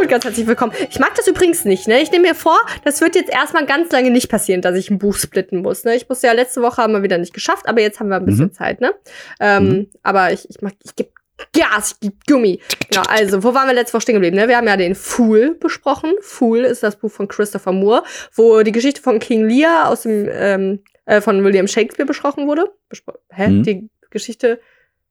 Und 0.00 0.08
ganz 0.08 0.24
herzlich 0.24 0.46
willkommen. 0.46 0.72
Ich 0.90 0.98
mag 0.98 1.14
das 1.14 1.26
übrigens 1.26 1.64
nicht, 1.64 1.88
ne? 1.88 2.00
Ich 2.02 2.10
nehme 2.10 2.28
mir 2.28 2.34
vor, 2.34 2.58
das 2.84 3.00
wird 3.00 3.14
jetzt 3.14 3.30
erstmal 3.30 3.64
ganz 3.66 3.90
lange 3.92 4.10
nicht 4.10 4.28
passieren, 4.28 4.60
dass 4.60 4.76
ich 4.76 4.90
ein 4.90 4.98
Buch 4.98 5.14
splitten 5.14 5.62
muss, 5.62 5.84
ne? 5.84 5.96
Ich 5.96 6.08
musste 6.08 6.26
ja 6.26 6.32
letzte 6.32 6.60
Woche 6.62 6.82
haben 6.82 6.92
wir 6.92 7.02
wieder 7.02 7.18
nicht 7.18 7.32
geschafft, 7.32 7.66
aber 7.68 7.80
jetzt 7.80 8.00
haben 8.00 8.08
wir 8.08 8.16
ein 8.16 8.26
bisschen 8.26 8.46
mhm. 8.46 8.52
Zeit, 8.52 8.80
ne? 8.80 8.92
Ähm, 9.40 9.68
mhm. 9.68 9.90
Aber 10.02 10.32
ich, 10.32 10.48
ich 10.50 10.60
mag, 10.60 10.74
ich 10.84 10.94
gebe 10.96 11.10
Gas, 11.52 11.92
ich 11.92 12.00
gebe 12.00 12.16
Gummi. 12.28 12.60
Genau, 12.90 13.02
also, 13.08 13.42
wo 13.42 13.54
waren 13.54 13.68
wir 13.68 13.74
letzte 13.74 13.94
Woche 13.94 14.02
stehen 14.02 14.14
geblieben, 14.14 14.36
ne? 14.36 14.48
Wir 14.48 14.56
haben 14.56 14.66
ja 14.66 14.76
den 14.76 14.94
Fool 14.94 15.54
besprochen. 15.54 16.12
Fool 16.20 16.58
ist 16.60 16.82
das 16.82 16.96
Buch 16.96 17.10
von 17.10 17.28
Christopher 17.28 17.72
Moore, 17.72 18.04
wo 18.34 18.62
die 18.62 18.72
Geschichte 18.72 19.00
von 19.00 19.18
King 19.18 19.48
Lear 19.48 19.88
aus 19.88 20.02
dem, 20.02 20.28
ähm, 20.30 20.82
äh, 21.06 21.20
von 21.20 21.42
William 21.42 21.68
Shakespeare 21.68 22.06
besprochen 22.06 22.46
wurde. 22.46 22.70
Bespro 22.88 23.14
Hä? 23.30 23.48
Mhm. 23.48 23.62
Die 23.62 23.90
Geschichte 24.10 24.60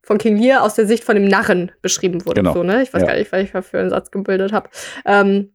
von 0.05 0.19
King 0.19 0.37
Lear 0.37 0.63
aus 0.63 0.75
der 0.75 0.85
Sicht 0.85 1.03
von 1.03 1.15
dem 1.15 1.27
Narren 1.27 1.71
beschrieben 1.81 2.25
wurde. 2.25 2.41
Genau. 2.41 2.53
So, 2.53 2.63
ne? 2.63 2.83
Ich 2.83 2.93
weiß 2.93 3.01
ja. 3.01 3.07
gar 3.07 3.15
nicht, 3.15 3.33
was 3.33 3.41
ich 3.41 3.69
für 3.69 3.79
einen 3.79 3.89
Satz 3.89 4.11
gebildet 4.11 4.53
habe. 4.53 4.69
Ähm, 5.03 5.54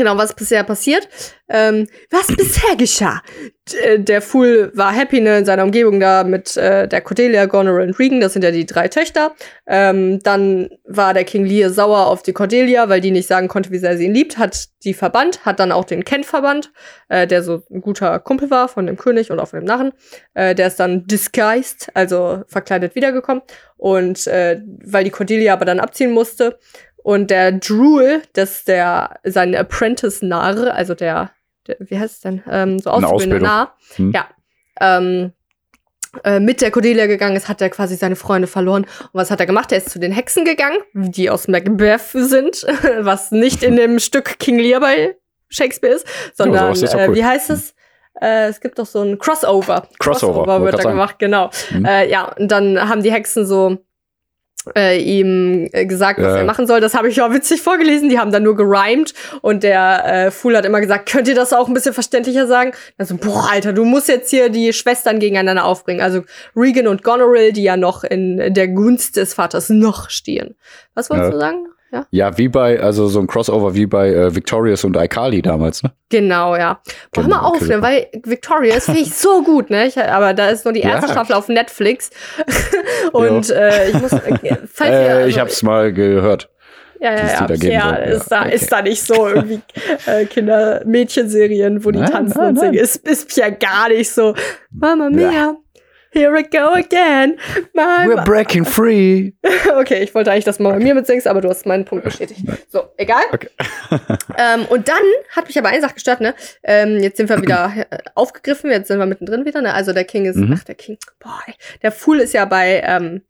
Genau, 0.00 0.16
was 0.16 0.32
bisher 0.32 0.64
passiert. 0.64 1.06
Ähm, 1.50 1.86
was 2.10 2.28
bisher 2.28 2.74
geschah? 2.74 3.20
D 3.70 3.76
äh, 3.76 3.98
der 4.00 4.22
Fool 4.22 4.72
war 4.74 4.94
happy 4.94 5.20
ne, 5.20 5.36
in 5.36 5.44
seiner 5.44 5.62
Umgebung 5.62 6.00
da 6.00 6.24
mit 6.24 6.56
äh, 6.56 6.88
der 6.88 7.02
Cordelia, 7.02 7.44
Goneril 7.44 7.88
und 7.88 7.98
Regan. 7.98 8.18
Das 8.18 8.32
sind 8.32 8.42
ja 8.42 8.50
die 8.50 8.64
drei 8.64 8.88
Töchter. 8.88 9.34
Ähm, 9.66 10.20
dann 10.22 10.70
war 10.84 11.12
der 11.12 11.24
King 11.24 11.44
Lear 11.44 11.68
sauer 11.68 12.06
auf 12.06 12.22
die 12.22 12.32
Cordelia, 12.32 12.88
weil 12.88 13.02
die 13.02 13.10
nicht 13.10 13.28
sagen 13.28 13.48
konnte, 13.48 13.72
wie 13.72 13.78
sehr 13.78 13.98
sie 13.98 14.06
ihn 14.06 14.14
liebt. 14.14 14.38
Hat 14.38 14.68
die 14.84 14.94
verbannt, 14.94 15.44
hat 15.44 15.60
dann 15.60 15.70
auch 15.70 15.84
den 15.84 16.04
Kent 16.04 16.24
verbannt, 16.24 16.72
äh, 17.10 17.26
der 17.26 17.42
so 17.42 17.62
ein 17.70 17.82
guter 17.82 18.20
Kumpel 18.20 18.50
war 18.50 18.68
von 18.68 18.86
dem 18.86 18.96
König 18.96 19.30
und 19.30 19.38
auch 19.38 19.48
von 19.48 19.60
dem 19.60 19.66
Narren. 19.66 19.92
Äh, 20.32 20.54
der 20.54 20.68
ist 20.68 20.80
dann 20.80 21.06
disguised, 21.06 21.90
also 21.92 22.42
verkleidet 22.46 22.94
wiedergekommen. 22.94 23.42
Und 23.76 24.26
äh, 24.26 24.62
weil 24.84 25.04
die 25.04 25.10
Cordelia 25.10 25.52
aber 25.52 25.66
dann 25.66 25.80
abziehen 25.80 26.12
musste, 26.12 26.58
und 27.02 27.30
der 27.30 27.52
Drool, 27.52 28.22
das 28.34 28.58
ist 28.58 28.68
der, 28.68 29.18
sein 29.24 29.54
Apprentice-Narr, 29.54 30.74
also 30.74 30.94
der, 30.94 31.30
der, 31.66 31.76
wie 31.80 31.98
heißt 31.98 32.14
es 32.14 32.20
denn, 32.20 32.42
ähm, 32.50 32.78
so 32.78 32.90
auszubildender 32.90 33.40
Narr, 33.40 33.76
hm. 33.96 34.12
ja, 34.12 34.26
ähm, 34.80 35.32
äh, 36.24 36.40
mit 36.40 36.60
der 36.60 36.70
Cordelia 36.70 37.06
gegangen 37.06 37.36
ist, 37.36 37.48
hat 37.48 37.60
er 37.60 37.70
quasi 37.70 37.94
seine 37.94 38.16
Freunde 38.16 38.48
verloren. 38.48 38.82
Und 38.82 39.10
was 39.12 39.30
hat 39.30 39.38
er 39.38 39.46
gemacht? 39.46 39.70
Er 39.70 39.78
ist 39.78 39.90
zu 39.90 40.00
den 40.00 40.10
Hexen 40.10 40.44
gegangen, 40.44 40.78
die 40.92 41.30
aus 41.30 41.46
Macbeth 41.46 42.10
sind, 42.12 42.66
was 43.00 43.30
nicht 43.30 43.62
in 43.62 43.76
dem 43.76 43.98
Stück 44.00 44.38
King 44.38 44.58
Lear 44.58 44.80
bei 44.80 45.16
Shakespeare 45.48 45.94
ist, 45.94 46.06
sondern, 46.34 46.74
oh, 46.74 46.84
äh, 46.84 47.08
cool. 47.08 47.14
wie 47.14 47.24
heißt 47.24 47.50
es? 47.50 47.74
Äh, 48.20 48.48
es 48.48 48.60
gibt 48.60 48.78
doch 48.78 48.86
so 48.86 49.02
ein 49.02 49.18
Crossover. 49.18 49.88
Crossover, 49.98 50.44
Crossover 50.44 50.64
wird 50.64 50.84
da 50.84 50.90
gemacht, 50.90 51.18
genau. 51.18 51.50
Mhm. 51.70 51.84
Äh, 51.84 52.10
ja, 52.10 52.32
und 52.36 52.50
dann 52.50 52.88
haben 52.88 53.02
die 53.02 53.12
Hexen 53.12 53.46
so 53.46 53.78
äh, 54.76 54.98
ihm 55.00 55.68
äh, 55.72 55.86
gesagt, 55.86 56.20
was 56.20 56.34
ja. 56.34 56.38
er 56.38 56.44
machen 56.44 56.66
soll. 56.66 56.80
Das 56.80 56.94
habe 56.94 57.08
ich 57.08 57.20
auch 57.20 57.32
witzig 57.32 57.62
vorgelesen. 57.62 58.08
Die 58.08 58.18
haben 58.18 58.32
dann 58.32 58.42
nur 58.42 58.56
gerimt 58.56 59.14
und 59.42 59.62
der 59.62 60.04
äh, 60.04 60.30
Fool 60.30 60.56
hat 60.56 60.64
immer 60.64 60.80
gesagt, 60.80 61.10
könnt 61.10 61.28
ihr 61.28 61.34
das 61.34 61.52
auch 61.52 61.68
ein 61.68 61.74
bisschen 61.74 61.94
verständlicher 61.94 62.46
sagen? 62.46 62.72
Also, 62.98 63.16
boah, 63.16 63.48
Alter, 63.50 63.72
du 63.72 63.84
musst 63.84 64.08
jetzt 64.08 64.30
hier 64.30 64.48
die 64.48 64.72
Schwestern 64.72 65.18
gegeneinander 65.18 65.64
aufbringen. 65.64 66.02
Also 66.02 66.22
Regan 66.54 66.86
und 66.86 67.02
Goneril, 67.02 67.52
die 67.52 67.62
ja 67.62 67.76
noch 67.76 68.04
in 68.04 68.52
der 68.52 68.68
Gunst 68.68 69.16
des 69.16 69.34
Vaters 69.34 69.70
noch 69.70 70.10
stehen. 70.10 70.56
Was 70.94 71.10
wolltest 71.10 71.28
ja. 71.28 71.32
du 71.32 71.38
sagen? 71.38 71.66
Ja? 71.92 72.06
ja, 72.10 72.38
wie 72.38 72.48
bei, 72.48 72.80
also 72.80 73.08
so 73.08 73.18
ein 73.18 73.26
Crossover 73.26 73.74
wie 73.74 73.86
bei 73.86 74.10
äh, 74.10 74.34
Victorious 74.34 74.84
und 74.84 74.96
iCarly 74.96 75.42
damals, 75.42 75.82
ne? 75.82 75.90
Genau, 76.08 76.54
ja. 76.54 76.80
Boah, 77.12 77.22
genau, 77.22 77.36
mal 77.36 77.48
auf, 77.48 77.56
okay. 77.56 77.76
ne? 77.76 77.82
weil 77.82 78.06
Victorious 78.24 78.84
finde 78.84 79.00
ich 79.00 79.14
so 79.14 79.42
gut, 79.42 79.70
ne? 79.70 79.86
Ich, 79.86 79.98
aber 79.98 80.32
da 80.32 80.50
ist 80.50 80.64
nur 80.64 80.72
die 80.72 80.80
erste 80.80 81.08
ja. 81.08 81.12
Staffel 81.12 81.34
auf 81.34 81.48
Netflix. 81.48 82.10
und 83.12 83.50
äh, 83.50 83.88
ich 83.88 84.00
muss. 84.00 84.12
Äh, 84.12 84.56
falls 84.72 84.90
äh, 84.90 85.04
ihr, 85.04 85.14
also, 85.16 85.28
ich 85.28 85.38
hab's 85.40 85.62
mal 85.62 85.92
gehört. 85.92 86.48
Ja, 87.00 87.14
ja, 87.14 87.46
ja. 87.48 87.56
ja, 87.56 87.92
ist, 87.94 88.28
da, 88.28 88.42
okay. 88.42 88.54
ist 88.54 88.70
da 88.70 88.82
nicht 88.82 89.02
so 89.02 89.26
irgendwie 89.26 89.60
äh, 90.06 90.26
Kinder-Mädchenserien, 90.26 91.82
wo 91.84 91.90
die 91.90 91.98
nein, 91.98 92.10
tanzen 92.10 92.38
nein, 92.38 92.48
und 92.50 92.60
singen. 92.60 92.74
Ist, 92.74 93.08
ist 93.08 93.36
ja 93.36 93.48
gar 93.48 93.88
nicht 93.88 94.10
so. 94.10 94.34
Mama 94.70 95.08
Mia. 95.08 95.32
Ja. 95.32 95.56
Here 96.12 96.32
we 96.32 96.42
go 96.42 96.72
again. 96.74 97.38
My 97.72 98.06
We're 98.06 98.24
breaking 98.24 98.64
free. 98.64 99.32
okay, 99.76 100.02
ich 100.02 100.12
wollte 100.12 100.32
eigentlich, 100.32 100.44
dass 100.44 100.56
du 100.56 100.64
mal 100.64 100.72
bei 100.72 100.80
mir 100.80 100.94
mitsingst, 100.94 101.28
aber 101.28 101.40
du 101.40 101.48
hast 101.48 101.66
meinen 101.66 101.84
Punkt 101.84 102.04
bestätigt. 102.04 102.40
So, 102.68 102.82
egal. 102.96 103.22
Okay. 103.32 103.48
ähm, 104.36 104.66
und 104.70 104.88
dann 104.88 105.02
hat 105.36 105.46
mich 105.46 105.56
aber 105.56 105.68
eine 105.68 105.80
Sache 105.80 105.94
gestört, 105.94 106.20
ne? 106.20 106.34
Ähm, 106.64 106.98
jetzt 106.98 107.16
sind 107.16 107.28
wir 107.28 107.40
wieder 107.40 107.72
äh, 107.90 107.98
aufgegriffen, 108.16 108.70
jetzt 108.72 108.88
sind 108.88 108.98
wir 108.98 109.06
mittendrin 109.06 109.44
wieder, 109.44 109.62
ne? 109.62 109.72
Also 109.72 109.92
der 109.92 110.04
King 110.04 110.24
ist, 110.24 110.36
mhm. 110.36 110.52
ach, 110.58 110.64
der 110.64 110.74
King, 110.74 110.98
boah, 111.20 111.40
der 111.82 111.92
Fool 111.92 112.18
ist 112.18 112.34
ja 112.34 112.44
bei, 112.44 112.82
ähm, 112.84 113.22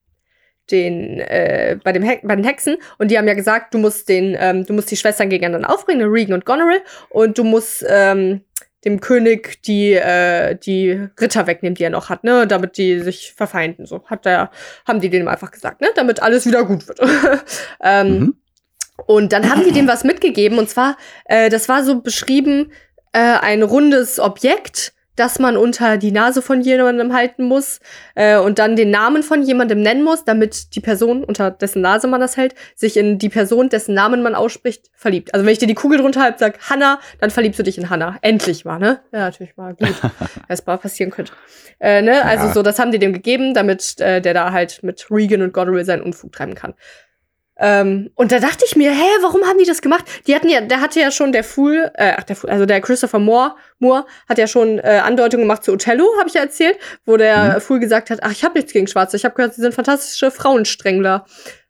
den 0.71 1.21
äh, 1.21 1.79
bei 1.83 1.93
dem 1.93 2.03
He 2.03 2.21
bei 2.23 2.37
den 2.37 2.45
Hexen 2.45 2.77
und 2.99 3.11
die 3.11 3.19
haben 3.19 3.27
ja 3.27 3.35
gesagt, 3.35 3.75
du 3.75 3.79
musst 3.79 4.09
den 4.09 4.37
ähm, 4.39 4.65
du 4.65 4.73
musst 4.73 4.91
die 4.91 4.97
Schwestern 4.97 5.29
gegeneinander 5.29 5.69
aufbringen, 5.69 6.09
Regan 6.09 6.35
und 6.35 6.45
Goneril 6.45 6.81
und 7.09 7.39
du 7.39 7.45
musst 7.45 7.85
ähm, 7.89 8.43
dem 8.85 9.01
König 9.01 9.63
die, 9.63 9.93
äh, 9.93 10.57
die 10.57 11.09
Ritter 11.21 11.47
wegnehmen, 11.47 11.75
die 11.75 11.85
er 11.85 11.91
noch 11.91 12.09
hat, 12.09 12.25
ne, 12.25 12.47
damit 12.47 12.79
die 12.79 13.01
sich 13.01 13.35
verfeinden. 13.35 13.87
So 13.87 14.05
hat 14.07 14.25
der, 14.25 14.51
haben 14.87 15.01
die 15.01 15.11
dem 15.11 15.29
einfach 15.29 15.51
gesagt, 15.51 15.81
ne, 15.81 15.89
damit 15.95 16.23
alles 16.23 16.47
wieder 16.47 16.65
gut 16.65 16.89
wird. 16.89 17.01
ähm, 17.83 18.19
mhm. 18.19 18.37
Und 19.07 19.33
dann 19.33 19.51
haben 19.51 19.65
die 19.65 19.73
dem 19.73 19.89
was 19.89 20.05
mitgegeben 20.05 20.59
und 20.59 20.69
zwar, 20.69 20.97
äh, 21.25 21.49
das 21.49 21.69
war 21.69 21.85
so 21.85 22.01
beschrieben, 22.01 22.73
äh, 23.13 23.19
ein 23.19 23.63
rundes 23.63 24.21
Objekt, 24.21 24.93
dass 25.21 25.39
man 25.39 25.59
unter 25.59 25.99
die 25.99 26.13
Nase 26.13 26.41
von 26.41 26.63
jemandem 26.63 27.13
halten 27.13 27.45
muss 27.45 27.81
äh, 28.15 28.39
und 28.39 28.59
dann 28.59 28.75
den 28.75 28.91
Namen 28.91 29.23
von 29.23 29.43
jemandem 29.43 29.83
nennen 29.83 30.03
muss, 30.03 30.25
damit 30.25 30.75
die 30.75 30.81
Person, 30.81 31.25
unter 31.25 31.51
dessen 31.51 31.83
Nase 31.83 32.09
man 32.09 32.23
das 32.23 32.39
hält, 32.39 32.55
sich 32.75 32.97
in 32.97 33.19
die 33.19 33.29
Person, 33.29 33.69
dessen 33.69 33.95
Namen 33.95 34.23
man 34.23 34.35
ausspricht, 34.35 34.91
verliebt. 34.95 35.35
Also 35.35 35.45
wenn 35.45 35.53
ich 35.53 35.59
dir 35.59 35.67
die 35.67 35.75
Kugel 35.75 35.99
drunter 35.99 36.23
halte, 36.23 36.39
sag 36.39 36.71
Hanna, 36.71 37.01
dann 37.21 37.29
verliebst 37.29 37.59
du 37.59 37.63
dich 37.63 37.77
in 37.77 37.91
Hanna. 37.91 38.17
Endlich 38.23 38.65
mal, 38.65 38.79
ne? 38.79 39.01
Ja, 39.13 39.21
natürlich 39.21 39.59
mal 39.59 39.75
gut. 39.75 39.95
es 40.49 40.65
mal 40.65 40.79
passieren 40.79 41.13
könnte. 41.13 41.33
Äh, 41.81 42.01
ne? 42.01 42.25
Also 42.25 42.47
ja. 42.47 42.55
so, 42.55 42.63
das 42.63 42.79
haben 42.79 42.91
die 42.91 42.99
dem 42.99 43.13
gegeben, 43.13 43.53
damit 43.53 44.01
äh, 44.01 44.23
der 44.23 44.33
da 44.33 44.53
halt 44.53 44.83
mit 44.83 45.07
Regan 45.11 45.43
und 45.43 45.53
Goddard 45.53 45.85
seinen 45.85 46.01
Unfug 46.03 46.33
treiben 46.33 46.55
kann. 46.55 46.73
Ähm, 47.61 48.11
und 48.15 48.33
da 48.33 48.41
dachte 48.41 48.65
ich 48.67 48.75
mir, 48.75 48.91
hä, 48.91 49.05
warum 49.21 49.45
haben 49.45 49.59
die 49.59 49.67
das 49.67 49.83
gemacht? 49.83 50.07
Die 50.27 50.35
hatten 50.35 50.49
ja, 50.49 50.63
der 50.63 50.81
hatte 50.81 50.99
ja 50.99 51.11
schon 51.11 51.31
der 51.31 51.45
Fool, 51.45 51.91
äh, 51.95 52.15
ach, 52.17 52.25
der 52.25 52.35
Fool, 52.35 52.49
also 52.49 52.65
der 52.65 52.81
Christopher 52.81 53.19
Moore, 53.19 53.55
Moore 53.79 54.07
hat 54.29 54.39
ja 54.39 54.47
schon 54.47 54.79
äh, 54.79 55.01
Andeutungen 55.05 55.45
gemacht 55.45 55.63
zu 55.63 55.73
Othello, 55.73 56.07
habe 56.19 56.29
ich 56.29 56.35
ja 56.35 56.41
erzählt, 56.41 56.79
wo 57.05 57.19
der 57.19 57.57
mhm. 57.57 57.61
Fool 57.61 57.79
gesagt 57.79 58.09
hat, 58.09 58.21
ach, 58.23 58.33
ich 58.33 58.45
habe 58.45 58.55
nichts 58.55 58.73
gegen 58.73 58.87
Schwarze, 58.87 59.19
ich 59.19 59.27
habe 59.27 59.35
gehört, 59.35 59.55
sie 59.55 59.61
sind 59.61 59.75
fantastische 59.75 60.31
Frauensträngler. 60.31 61.27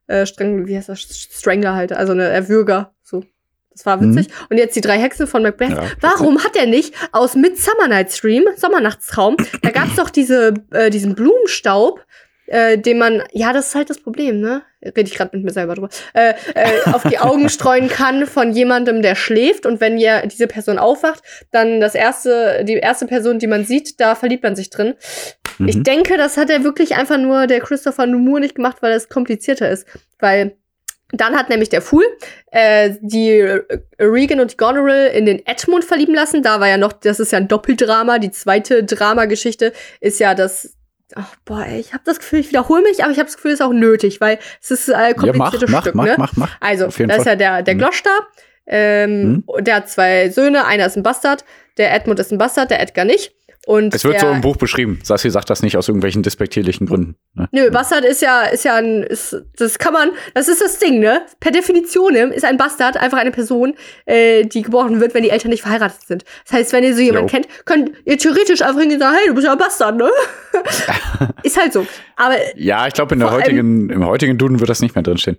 Äh, 0.07 0.26
Streng, 0.26 0.66
wie 0.66 0.76
heißt 0.76 0.88
das? 0.88 1.00
Strangler 1.00 1.74
halt, 1.74 1.92
also 1.92 2.12
eine 2.12 2.29
Erwürger, 2.29 2.94
so. 3.03 3.24
Das 3.70 3.87
war 3.87 4.00
witzig. 4.00 4.29
Mhm. 4.29 4.46
Und 4.50 4.59
jetzt 4.59 4.76
die 4.76 4.81
drei 4.81 4.98
Hexen 4.98 5.26
von 5.26 5.42
Macbeth. 5.42 5.70
Ja, 5.70 5.85
Warum 6.00 6.42
hat 6.42 6.57
er 6.57 6.66
nicht 6.66 6.92
aus 7.12 7.35
Midsummer 7.35 7.88
Night's 7.88 8.20
Dream, 8.20 8.44
Sommernachtstraum, 8.57 9.37
da 9.62 9.70
gab's 9.70 9.96
doch 9.96 10.11
diese, 10.11 10.55
äh, 10.72 10.90
diesen 10.90 11.14
Blumenstaub, 11.14 12.05
äh, 12.51 12.79
den 12.79 12.99
man, 12.99 13.23
ja, 13.33 13.53
das 13.53 13.69
ist 13.69 13.75
halt 13.77 13.91
das 13.91 13.99
Problem, 13.99 14.41
ne? 14.41 14.63
Rede 14.83 15.03
ich 15.03 15.15
gerade 15.15 15.37
mit 15.37 15.45
mir 15.45 15.53
selber 15.53 15.75
drüber, 15.75 15.89
äh, 16.15 16.35
äh, 16.55 16.91
auf 16.93 17.03
die 17.09 17.19
Augen 17.19 17.49
streuen 17.49 17.89
kann 17.89 18.27
von 18.27 18.53
jemandem, 18.53 19.03
der 19.03 19.15
schläft. 19.15 19.67
Und 19.67 19.81
wenn 19.81 19.99
ja 19.99 20.27
diese 20.27 20.49
Person 20.49 20.79
aufwacht, 20.79 21.23
dann 21.53 21.81
das 21.81 21.95
erste, 21.95 22.65
die 22.65 22.75
erste 22.75 23.07
Person, 23.07 23.39
die 23.39 23.47
man 23.47 23.65
sieht, 23.65 24.01
da 24.01 24.17
verliebt 24.17 24.43
man 24.43 24.57
sich 24.57 24.71
drin. 24.71 24.95
Mhm. 25.59 25.69
Ich 25.69 25.83
denke, 25.83 26.17
das 26.17 26.37
hat 26.37 26.51
er 26.51 26.65
wirklich 26.65 26.97
einfach 26.97 27.19
nur 27.19 27.47
der 27.47 27.61
Christopher 27.61 28.07
Moore 28.07 28.41
nicht 28.41 28.57
gemacht, 28.57 28.79
weil 28.81 28.93
es 28.93 29.09
komplizierter 29.09 29.71
ist. 29.71 29.87
Weil 30.19 30.57
dann 31.13 31.37
hat 31.37 31.51
nämlich 31.51 31.69
der 31.69 31.83
Fool 31.83 32.05
äh, 32.51 32.95
die 33.01 33.43
Regan 33.99 34.41
und 34.41 34.53
die 34.53 34.57
Goneril 34.57 35.09
in 35.13 35.27
den 35.27 35.45
Edmund 35.47 35.85
verlieben 35.85 36.15
lassen. 36.15 36.43
Da 36.43 36.59
war 36.59 36.69
ja 36.69 36.79
noch, 36.79 36.93
das 36.93 37.21
ist 37.21 37.31
ja 37.31 37.39
ein 37.39 37.49
Doppeldrama. 37.49 38.19
Die 38.19 38.31
zweite 38.31 38.83
Dramageschichte 38.83 39.73
ist 40.01 40.19
ja 40.19 40.35
das 40.35 40.75
Ach, 41.16 41.35
boah, 41.44 41.64
ey, 41.64 41.81
ich 41.81 41.92
habe 41.92 42.03
das 42.05 42.18
Gefühl, 42.18 42.40
ich 42.40 42.49
wiederhole 42.49 42.83
mich, 42.83 43.03
aber 43.03 43.12
ich 43.12 43.18
habe 43.18 43.27
das 43.27 43.37
Gefühl, 43.37 43.53
es 43.53 43.61
ist 43.61 43.66
auch 43.66 43.73
nötig, 43.73 44.20
weil 44.20 44.38
es 44.61 44.70
ist 44.70 44.92
ein 44.92 45.12
äh, 45.12 45.14
kompliziertes 45.14 45.70
ja, 45.70 45.77
mach, 45.77 45.83
Stück. 45.83 45.94
Mach, 45.94 46.05
ne? 46.07 46.14
mach, 46.18 46.37
mach, 46.37 46.57
Also, 46.61 46.87
da 46.87 46.90
Fall. 46.90 47.11
ist 47.11 47.27
ja 47.27 47.37
der, 47.37 47.62
der 47.62 47.75
mhm. 47.75 47.79
Gloster, 47.79 48.18
ähm, 48.66 49.44
mhm. 49.46 49.64
der 49.64 49.77
hat 49.77 49.88
zwei 49.88 50.31
Söhne, 50.31 50.66
einer 50.66 50.87
ist 50.87 50.96
ein 50.96 51.03
Bastard, 51.03 51.44
der 51.77 51.94
Edmund 51.94 52.20
ist 52.20 52.33
ein 52.33 52.38
Bastard, 52.38 52.70
der 52.70 52.81
Edgar 52.81 53.05
nicht. 53.05 53.35
Und 53.66 53.94
es 53.94 54.05
wird 54.05 54.14
der, 54.14 54.20
so 54.23 54.29
im 54.29 54.40
Buch 54.40 54.57
beschrieben. 54.57 55.01
Sassi 55.03 55.31
sagt 55.31 55.51
das 55.51 55.62
nicht 55.62 55.77
aus 55.77 55.87
irgendwelchen 55.87 56.23
despektierlichen 56.23 56.87
Gründen. 56.87 57.16
Ne? 57.35 57.49
Nö, 57.53 57.70
Bastard 57.70 58.05
ist 58.05 58.23
ja, 58.23 58.42
ist 58.42 58.64
ja 58.64 58.77
ein, 58.77 59.03
ist, 59.03 59.37
das 59.57 59.79
kann 59.79 59.92
man, 59.92 60.11
das 60.33 60.49
ist 60.49 60.62
das 60.62 60.79
Ding, 60.79 60.99
ne? 60.99 61.23
Per 61.40 61.53
Definition 61.53 62.14
ist 62.14 62.44
ein 62.44 62.57
Bastard 62.57 62.96
einfach 62.96 63.18
eine 63.18 63.31
Person, 63.31 63.75
äh, 64.07 64.44
die 64.44 64.62
geboren 64.62 65.01
wird, 65.01 65.12
wenn 65.12 65.23
die 65.23 65.31
Eltern 65.31 65.51
nicht 65.51 65.61
verheiratet 65.61 66.01
sind. 66.07 66.25
Das 66.44 66.55
heißt, 66.55 66.73
wenn 66.73 66.85
ihr 66.85 66.94
so 66.94 67.03
jemanden 67.03 67.29
kennt, 67.29 67.49
könnt 67.66 67.92
ihr 68.07 68.16
theoretisch 68.16 68.62
einfach 68.62 68.81
hingehen 68.81 68.96
und 68.96 69.03
sagen, 69.03 69.16
hey, 69.18 69.29
du 69.29 69.35
bist 69.35 69.46
ja 69.46 69.53
ein 69.53 69.59
Bastard, 69.59 69.96
ne? 69.96 70.11
ist 71.42 71.61
halt 71.61 71.75
so. 71.75 71.87
Aber. 72.16 72.37
Ja, 72.57 72.87
ich 72.87 72.94
glaube, 72.94 73.14
in 73.14 73.20
der 73.20 73.31
heutigen, 73.31 73.90
im 73.90 74.07
heutigen 74.07 74.38
Duden 74.38 74.61
wird 74.61 74.70
das 74.70 74.81
nicht 74.81 74.94
mehr 74.94 75.03
drinstehen. 75.03 75.37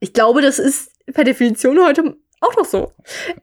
Ich 0.00 0.12
glaube, 0.12 0.42
das 0.42 0.58
ist 0.58 0.90
per 1.12 1.24
Definition 1.24 1.78
heute 1.84 2.16
auch 2.40 2.56
noch 2.56 2.64
so. 2.64 2.92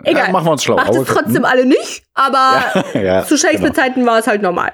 Egal. 0.03 0.25
Ja, 0.25 0.31
machen 0.31 0.45
wir 0.45 0.51
uns 0.51 0.63
schlau. 0.63 0.75
Macht 0.75 0.95
es 0.95 1.07
trotzdem 1.07 1.45
alle 1.45 1.65
nicht, 1.65 2.03
aber 2.13 2.83
ja, 2.93 3.01
ja, 3.01 3.25
zu 3.25 3.37
Shakespeare-Zeiten 3.37 4.01
genau. 4.01 4.11
war 4.11 4.19
es 4.19 4.27
halt 4.27 4.41
normal. 4.41 4.71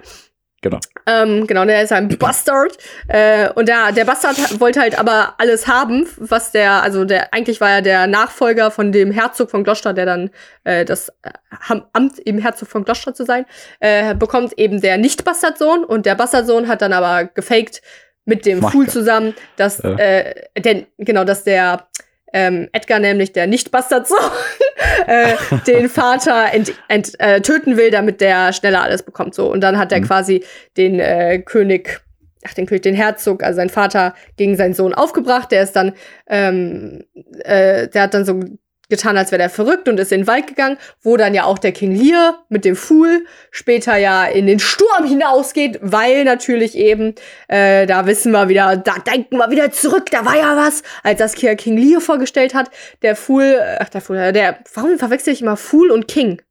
Genau. 0.63 0.79
Ähm, 1.05 1.45
genau, 1.45 1.65
der 1.65 1.83
ist 1.83 1.91
ein 1.91 2.07
Bastard. 2.17 2.77
Äh, 3.09 3.49
und 3.53 3.67
der, 3.67 3.91
der 3.91 4.05
Bastard 4.05 4.59
wollte 4.59 4.79
halt 4.79 4.97
aber 4.97 5.35
alles 5.37 5.67
haben, 5.67 6.07
was 6.17 6.51
der, 6.51 6.81
also 6.81 7.03
der, 7.03 7.33
eigentlich 7.33 7.59
war 7.59 7.69
er 7.69 7.81
der 7.81 8.07
Nachfolger 8.07 8.71
von 8.71 8.93
dem 8.93 9.11
Herzog 9.11 9.51
von 9.51 9.65
Gloucester, 9.65 9.93
der 9.93 10.05
dann 10.05 10.29
äh, 10.63 10.85
das 10.85 11.09
äh, 11.23 11.81
Amt 11.91 12.17
im 12.19 12.39
Herzog 12.39 12.69
von 12.69 12.85
Gloucester 12.85 13.13
zu 13.13 13.25
sein, 13.25 13.45
äh, 13.81 14.15
bekommt 14.15 14.57
eben 14.57 14.79
der 14.79 14.97
Nicht-Bastardsohn. 14.97 15.83
Und 15.83 16.05
der 16.05 16.15
Bastardsohn 16.15 16.69
hat 16.69 16.81
dann 16.81 16.93
aber 16.93 17.25
gefaked 17.25 17.81
mit 18.25 18.45
dem 18.45 18.61
Fool 18.61 18.87
zusammen, 18.87 19.35
dass, 19.57 19.81
äh, 19.81 20.33
denn, 20.57 20.87
genau, 20.97 21.25
dass 21.25 21.43
der 21.43 21.87
ähm, 22.33 22.67
Edgar 22.73 22.99
nämlich 22.99 23.31
der 23.31 23.47
Nicht-Bastardsohn 23.47 24.17
äh, 25.07 25.33
den 25.67 25.87
Vater 25.87 26.51
ent, 26.51 26.73
ent, 26.87 27.19
äh, 27.19 27.41
töten 27.41 27.77
will, 27.77 27.91
damit 27.91 28.21
der 28.21 28.51
schneller 28.53 28.81
alles 28.81 29.03
bekommt. 29.03 29.35
So 29.35 29.51
und 29.51 29.61
dann 29.61 29.77
hat 29.77 29.91
er 29.91 29.99
mhm. 29.99 30.05
quasi 30.05 30.43
den 30.75 30.99
äh, 30.99 31.39
König, 31.39 32.01
ach 32.45 32.53
den 32.53 32.65
König, 32.65 32.81
den 32.81 32.95
Herzog, 32.95 33.43
also 33.43 33.57
sein 33.57 33.69
Vater 33.69 34.15
gegen 34.35 34.57
seinen 34.57 34.73
Sohn 34.73 34.93
aufgebracht. 34.93 35.51
Der 35.51 35.63
ist 35.63 35.75
dann, 35.75 35.93
ähm, 36.27 37.03
äh, 37.43 37.87
der 37.87 38.01
hat 38.01 38.13
dann 38.13 38.25
so 38.25 38.41
getan, 38.89 39.17
als 39.17 39.31
wäre 39.31 39.39
der 39.39 39.49
verrückt 39.49 39.87
und 39.87 39.99
ist 39.99 40.11
in 40.11 40.21
den 40.21 40.27
Wald 40.27 40.47
gegangen, 40.47 40.77
wo 41.01 41.17
dann 41.17 41.33
ja 41.33 41.45
auch 41.45 41.57
der 41.57 41.71
King 41.71 41.95
Lear 41.95 42.43
mit 42.49 42.65
dem 42.65 42.75
Fool 42.75 43.25
später 43.49 43.97
ja 43.97 44.25
in 44.25 44.45
den 44.45 44.59
Sturm 44.59 45.05
hinausgeht, 45.05 45.79
weil 45.81 46.23
natürlich 46.25 46.75
eben, 46.75 47.15
äh, 47.47 47.85
da 47.85 48.05
wissen 48.05 48.31
wir 48.31 48.49
wieder, 48.49 48.77
da 48.77 48.95
denken 48.99 49.37
wir 49.37 49.49
wieder 49.49 49.71
zurück, 49.71 50.11
da 50.11 50.25
war 50.25 50.37
ja 50.37 50.55
was, 50.57 50.83
als 51.01 51.19
das 51.19 51.33
King 51.33 51.77
Lear 51.77 52.01
vorgestellt 52.01 52.53
hat, 52.53 52.69
der 53.01 53.15
Fool, 53.15 53.59
ach 53.79 53.89
der 53.89 54.01
Fool, 54.01 54.31
der, 54.31 54.59
warum 54.73 54.97
verwechsel 54.97 55.33
ich 55.33 55.41
immer 55.41 55.57
Fool 55.57 55.89
und 55.89 56.07
King? 56.07 56.41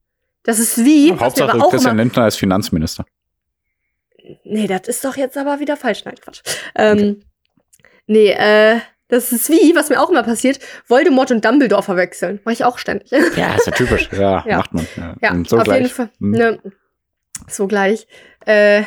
Das 0.42 0.58
ist 0.58 0.84
wie. 0.84 1.12
Hauptsache 1.12 1.58
Christian 1.70 1.96
Lindner 1.96 2.24
als 2.24 2.36
Finanzminister. 2.36 3.04
Nee, 4.44 4.66
das 4.66 4.88
ist 4.88 5.04
doch 5.04 5.16
jetzt 5.16 5.36
aber 5.36 5.60
wieder 5.60 5.76
falsch. 5.76 6.04
Nein, 6.04 6.14
Quatsch. 6.20 6.42
Ähm, 6.74 6.98
okay. 6.98 7.16
Nee, 8.06 8.30
äh, 8.30 8.80
das 9.12 9.30
ist 9.30 9.50
wie, 9.50 9.74
was 9.76 9.90
mir 9.90 10.00
auch 10.00 10.08
immer 10.08 10.22
passiert, 10.22 10.58
Voldemort 10.88 11.30
und 11.30 11.44
Dumbledore 11.44 11.82
verwechseln. 11.82 12.40
Mach 12.44 12.52
ich 12.52 12.64
auch 12.64 12.78
ständig. 12.78 13.10
Ja, 13.36 13.54
ist 13.54 13.66
ja 13.66 13.72
typisch. 13.72 14.08
Ja, 14.10 14.42
ja. 14.46 14.56
macht 14.56 14.72
man. 14.72 14.88
Ja, 14.96 15.16
ja 15.20 15.42
so 15.46 15.58
auf 15.58 15.64
gleich. 15.64 15.82
jeden 15.82 15.90
Fall. 15.90 16.08
Hm. 16.18 16.30
Ne, 16.30 16.58
so 17.46 17.66
gleich. 17.66 18.06
Äh, 18.46 18.84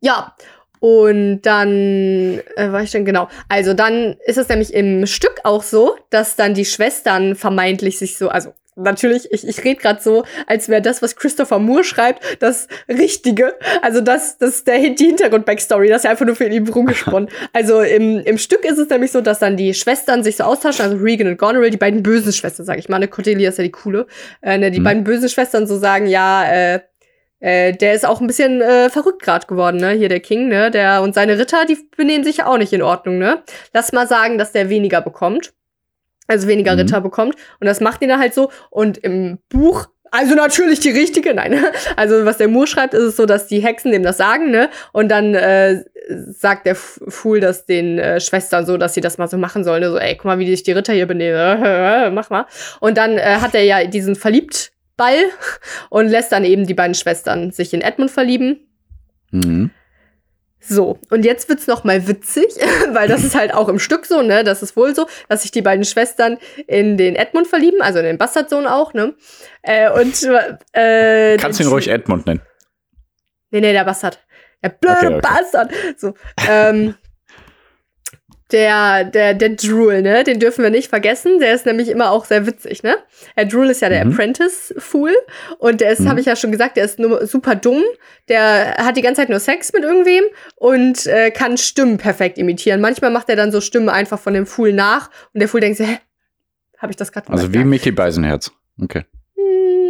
ja. 0.00 0.34
Und 0.78 1.40
dann 1.42 2.40
äh, 2.56 2.70
war 2.70 2.82
ich 2.82 2.90
denn 2.90 3.06
genau. 3.06 3.30
Also 3.48 3.72
dann 3.72 4.16
ist 4.26 4.36
es 4.36 4.50
nämlich 4.50 4.74
im 4.74 5.06
Stück 5.06 5.40
auch 5.44 5.62
so, 5.62 5.96
dass 6.10 6.36
dann 6.36 6.52
die 6.52 6.66
Schwestern 6.66 7.34
vermeintlich 7.34 7.98
sich 7.98 8.18
so, 8.18 8.28
also 8.28 8.52
natürlich, 8.76 9.30
ich, 9.32 9.46
ich 9.46 9.64
rede 9.64 9.80
gerade 9.80 10.02
so, 10.02 10.24
als 10.46 10.68
wäre 10.68 10.82
das, 10.82 11.02
was 11.02 11.16
Christopher 11.16 11.58
Moore 11.58 11.84
schreibt, 11.84 12.22
das 12.40 12.68
Richtige. 12.88 13.54
Also 13.82 14.00
das, 14.00 14.38
das 14.38 14.56
ist 14.56 14.66
der, 14.66 14.78
die 14.90 15.06
Hintergrund-Backstory, 15.06 15.88
das 15.88 15.98
ist 15.98 16.04
ja 16.04 16.10
einfach 16.10 16.26
nur 16.26 16.36
für 16.36 16.46
ihn 16.46 16.68
rumgesponnen. 16.68 17.28
also 17.52 17.80
im, 17.80 18.18
im 18.20 18.38
Stück 18.38 18.64
ist 18.64 18.78
es 18.78 18.88
nämlich 18.88 19.12
so, 19.12 19.20
dass 19.20 19.38
dann 19.38 19.56
die 19.56 19.74
Schwestern 19.74 20.24
sich 20.24 20.36
so 20.36 20.44
austauschen, 20.44 20.84
also 20.84 20.96
Regan 20.96 21.28
und 21.28 21.38
Goneril, 21.38 21.70
die 21.70 21.76
beiden 21.76 22.02
bösen 22.02 22.32
Schwestern, 22.32 22.66
sage 22.66 22.80
ich 22.80 22.88
mal. 22.88 22.98
Ne, 22.98 23.08
Cordelia 23.08 23.48
ist 23.48 23.58
ja 23.58 23.64
die 23.64 23.70
coole. 23.70 24.06
Äh, 24.42 24.58
ne, 24.58 24.70
die 24.70 24.80
mhm. 24.80 24.84
beiden 24.84 25.04
bösen 25.04 25.28
Schwestern 25.28 25.66
so 25.66 25.78
sagen, 25.78 26.06
ja, 26.06 26.44
äh, 26.44 26.80
äh, 27.40 27.72
der 27.72 27.94
ist 27.94 28.06
auch 28.06 28.20
ein 28.20 28.26
bisschen 28.26 28.60
äh, 28.62 28.88
verrückt 28.88 29.22
gerade 29.22 29.46
geworden, 29.46 29.76
ne? 29.76 29.90
Hier 29.90 30.08
der 30.08 30.20
King, 30.20 30.48
ne? 30.48 30.70
Der 30.70 31.02
und 31.02 31.14
seine 31.14 31.38
Ritter, 31.38 31.66
die 31.66 31.76
benehmen 31.96 32.24
sich 32.24 32.38
ja 32.38 32.46
auch 32.46 32.56
nicht 32.56 32.72
in 32.72 32.80
Ordnung, 32.80 33.18
ne? 33.18 33.42
Lass 33.74 33.92
mal 33.92 34.08
sagen, 34.08 34.38
dass 34.38 34.52
der 34.52 34.70
weniger 34.70 35.02
bekommt 35.02 35.52
also 36.26 36.48
weniger 36.48 36.72
mhm. 36.72 36.80
Ritter 36.80 37.00
bekommt. 37.00 37.36
Und 37.60 37.66
das 37.66 37.80
macht 37.80 38.02
ihn 38.02 38.08
dann 38.08 38.20
halt 38.20 38.34
so. 38.34 38.50
Und 38.70 38.98
im 38.98 39.38
Buch, 39.48 39.88
also 40.10 40.34
natürlich 40.34 40.80
die 40.80 40.90
richtige, 40.90 41.34
nein. 41.34 41.64
Also 41.96 42.24
was 42.24 42.38
der 42.38 42.48
Moore 42.48 42.66
schreibt, 42.66 42.94
ist 42.94 43.02
es 43.02 43.16
so, 43.16 43.26
dass 43.26 43.46
die 43.46 43.60
Hexen 43.60 43.92
dem 43.92 44.02
das 44.02 44.16
sagen, 44.16 44.50
ne? 44.50 44.70
Und 44.92 45.08
dann 45.08 45.34
äh, 45.34 45.84
sagt 46.08 46.66
der 46.66 46.74
Fool 46.74 47.40
das 47.40 47.66
den 47.66 47.98
äh, 47.98 48.20
Schwestern 48.20 48.66
so, 48.66 48.76
dass 48.76 48.94
sie 48.94 49.00
das 49.00 49.18
mal 49.18 49.28
so 49.28 49.38
machen 49.38 49.64
sollen. 49.64 49.82
Ne? 49.82 49.90
So, 49.90 49.98
ey, 49.98 50.16
guck 50.16 50.26
mal, 50.26 50.38
wie 50.38 50.46
sich 50.46 50.62
die 50.62 50.72
Ritter 50.72 50.92
hier 50.92 51.06
benehmen. 51.06 52.14
Mach 52.14 52.30
mal. 52.30 52.46
Und 52.80 52.98
dann 52.98 53.18
äh, 53.18 53.38
hat 53.40 53.54
er 53.54 53.64
ja 53.64 53.84
diesen 53.86 54.14
verliebt 54.14 54.72
Ball 54.96 55.16
und 55.90 56.08
lässt 56.08 56.32
dann 56.32 56.44
eben 56.44 56.66
die 56.66 56.74
beiden 56.74 56.94
Schwestern 56.94 57.50
sich 57.50 57.74
in 57.74 57.80
Edmund 57.80 58.10
verlieben. 58.10 58.68
Mhm. 59.30 59.70
So, 60.66 60.98
und 61.10 61.24
jetzt 61.24 61.48
wird's 61.48 61.66
noch 61.66 61.84
mal 61.84 62.08
witzig, 62.08 62.48
weil 62.92 63.08
das 63.08 63.22
ist 63.22 63.34
halt 63.34 63.52
auch 63.52 63.68
im 63.68 63.78
Stück 63.78 64.06
so, 64.06 64.22
ne? 64.22 64.44
Das 64.44 64.62
ist 64.62 64.76
wohl 64.76 64.94
so, 64.94 65.06
dass 65.28 65.42
sich 65.42 65.50
die 65.50 65.62
beiden 65.62 65.84
Schwestern 65.84 66.38
in 66.66 66.96
den 66.96 67.16
Edmund 67.16 67.46
verlieben, 67.46 67.82
also 67.82 67.98
in 67.98 68.04
den 68.06 68.18
Bastardsohn 68.18 68.66
auch, 68.66 68.94
ne? 68.94 69.14
Äh, 69.62 69.90
und 69.90 70.22
äh, 70.72 71.36
Kannst 71.36 71.60
du 71.60 71.64
ihn 71.64 71.68
ruhig 71.68 71.88
Edmund 71.88 72.26
nennen? 72.26 72.40
Nee, 73.50 73.60
nee, 73.60 73.72
der 73.72 73.84
Bastard. 73.84 74.18
Der 74.62 74.70
blöde 74.70 74.96
okay, 74.96 75.06
okay. 75.06 75.20
Bastard. 75.20 75.72
So, 75.96 76.14
ähm, 76.48 76.94
der, 78.52 79.04
der, 79.04 79.34
der 79.34 79.50
Drool, 79.50 80.02
ne? 80.02 80.22
Den 80.22 80.38
dürfen 80.38 80.62
wir 80.62 80.70
nicht 80.70 80.88
vergessen. 80.88 81.38
Der 81.40 81.54
ist 81.54 81.66
nämlich 81.66 81.88
immer 81.88 82.10
auch 82.10 82.24
sehr 82.24 82.46
witzig, 82.46 82.82
ne? 82.82 82.96
Der 83.36 83.46
Drool 83.46 83.70
ist 83.70 83.80
ja 83.80 83.88
der 83.88 84.04
mhm. 84.04 84.12
Apprentice-Fool. 84.12 85.12
Und 85.58 85.80
der 85.80 85.90
ist, 85.90 86.00
mhm. 86.00 86.08
habe 86.08 86.20
ich 86.20 86.26
ja 86.26 86.36
schon 86.36 86.52
gesagt, 86.52 86.76
der 86.76 86.84
ist 86.84 86.98
nur 86.98 87.26
super 87.26 87.54
dumm. 87.54 87.82
Der 88.28 88.76
hat 88.78 88.96
die 88.96 89.02
ganze 89.02 89.22
Zeit 89.22 89.30
nur 89.30 89.40
Sex 89.40 89.72
mit 89.72 89.82
irgendwem 89.82 90.24
und 90.56 91.06
äh, 91.06 91.30
kann 91.30 91.56
Stimmen 91.56 91.96
perfekt 91.96 92.36
imitieren. 92.38 92.80
Manchmal 92.80 93.10
macht 93.10 93.28
er 93.30 93.36
dann 93.36 93.50
so 93.50 93.60
Stimmen 93.60 93.88
einfach 93.88 94.18
von 94.18 94.34
dem 94.34 94.46
Fool 94.46 94.72
nach. 94.72 95.10
Und 95.32 95.40
der 95.40 95.48
Fool 95.48 95.60
denkt 95.60 95.78
sich, 95.78 95.88
hä? 95.88 95.98
Habe 96.78 96.92
ich 96.92 96.96
das 96.96 97.12
gerade 97.12 97.30
Also 97.30 97.52
wie 97.54 97.64
Mickey 97.64 97.92
Beisenherz. 97.92 98.52
Okay. 98.80 99.04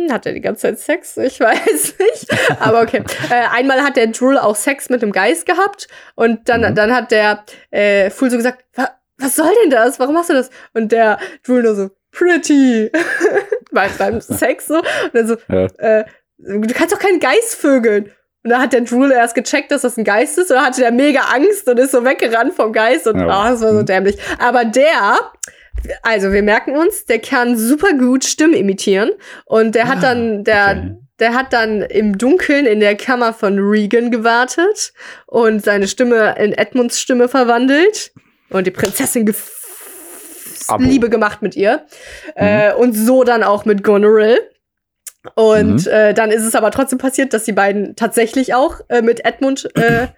Hm, 0.08 0.12
hat 0.12 0.26
er 0.26 0.32
die 0.32 0.40
ganze 0.40 0.62
Zeit 0.62 0.78
Sex? 0.78 1.16
Ich 1.16 1.40
weiß 1.40 1.94
nicht. 1.98 2.26
Aber 2.60 2.82
okay. 2.82 3.02
äh, 3.30 3.56
einmal 3.56 3.82
hat 3.82 3.96
der 3.96 4.08
Drool 4.08 4.38
auch 4.38 4.56
Sex 4.56 4.88
mit 4.90 5.02
einem 5.02 5.12
Geist 5.12 5.46
gehabt 5.46 5.88
und 6.14 6.48
dann, 6.48 6.62
Mhm. 6.62 6.74
dann 6.74 6.94
hat 6.94 7.10
der 7.10 7.44
äh, 7.70 8.10
Fool 8.10 8.30
so 8.30 8.36
gesagt, 8.36 8.64
"Wa- 8.74 8.90
was 9.18 9.36
soll 9.36 9.52
denn 9.62 9.70
das? 9.70 9.98
Warum 10.00 10.14
machst 10.14 10.30
du 10.30 10.34
das? 10.34 10.50
Und 10.72 10.90
der 10.92 11.18
Drool 11.46 11.62
nur 11.62 11.74
so, 11.74 11.90
pretty. 12.10 12.90
beim, 13.72 13.90
beim 13.98 14.20
Sex 14.20 14.66
so. 14.66 14.78
Und 14.78 14.84
dann 15.14 15.26
so, 15.26 15.36
Ja. 15.48 15.66
äh, 15.78 16.04
du 16.38 16.60
kannst 16.74 16.92
doch 16.94 16.98
keinen 16.98 17.20
Geist 17.20 17.54
vögeln. 17.54 18.10
Und 18.42 18.50
dann 18.50 18.60
hat 18.60 18.72
der 18.74 18.82
Drool 18.82 19.10
erst 19.10 19.34
gecheckt, 19.34 19.70
dass 19.70 19.82
das 19.82 19.96
ein 19.96 20.04
Geist 20.04 20.36
ist, 20.36 20.50
und 20.50 20.56
dann 20.56 20.66
hatte 20.66 20.82
der 20.82 20.92
mega 20.92 21.20
Angst 21.34 21.66
und 21.66 21.78
ist 21.78 21.92
so 21.92 22.04
weggerannt 22.04 22.52
vom 22.54 22.74
Geist 22.74 23.06
und 23.06 23.18
Ja. 23.18 23.26
ah, 23.28 23.50
das 23.50 23.62
war 23.62 23.72
so 23.72 23.80
Mhm. 23.80 23.86
dämlich. 23.86 24.18
Aber 24.38 24.66
der, 24.66 25.18
also 26.02 26.32
wir 26.32 26.42
merken 26.42 26.76
uns, 26.76 27.04
der 27.06 27.18
kann 27.18 27.56
super 27.56 27.92
gut 27.94 28.24
Stimmen 28.24 28.54
imitieren 28.54 29.10
und 29.44 29.74
der 29.74 29.88
hat 29.88 29.98
Ah, 29.98 30.00
dann, 30.02 30.44
der, 30.44 30.66
okay. 30.70 30.96
der 31.20 31.34
hat 31.34 31.52
dann 31.52 31.82
im 31.82 32.18
Dunkeln 32.18 32.66
in 32.66 32.80
der 32.80 32.96
Kammer 32.96 33.32
von 33.32 33.58
Regan 33.58 34.10
gewartet 34.10 34.92
und 35.26 35.64
seine 35.64 35.88
Stimme 35.88 36.34
in 36.38 36.52
Edmunds 36.52 36.98
Stimme 37.00 37.28
verwandelt 37.28 38.12
und 38.50 38.66
die 38.66 38.70
Prinzessin 38.70 39.26
gef. 39.26 39.50
Mhm. 40.78 40.84
Liebe 40.86 41.10
gemacht 41.10 41.42
mit 41.42 41.56
ihr. 41.56 41.84
Äh, 42.36 42.72
und 42.72 42.94
so 42.94 43.22
dann 43.24 43.42
auch 43.42 43.64
mit 43.66 43.82
Goneril. 43.84 44.38
Und 45.34 45.86
Mhm. 45.86 45.92
äh, 45.92 46.14
dann 46.14 46.30
ist 46.30 46.44
es 46.44 46.54
aber 46.54 46.70
trotzdem 46.70 46.98
passiert, 46.98 47.32
dass 47.34 47.44
die 47.44 47.52
beiden 47.52 47.96
tatsächlich 47.96 48.54
auch 48.54 48.80
äh, 48.88 49.02
mit 49.02 49.24
Edmund 49.24 49.68
äh, 49.74 50.08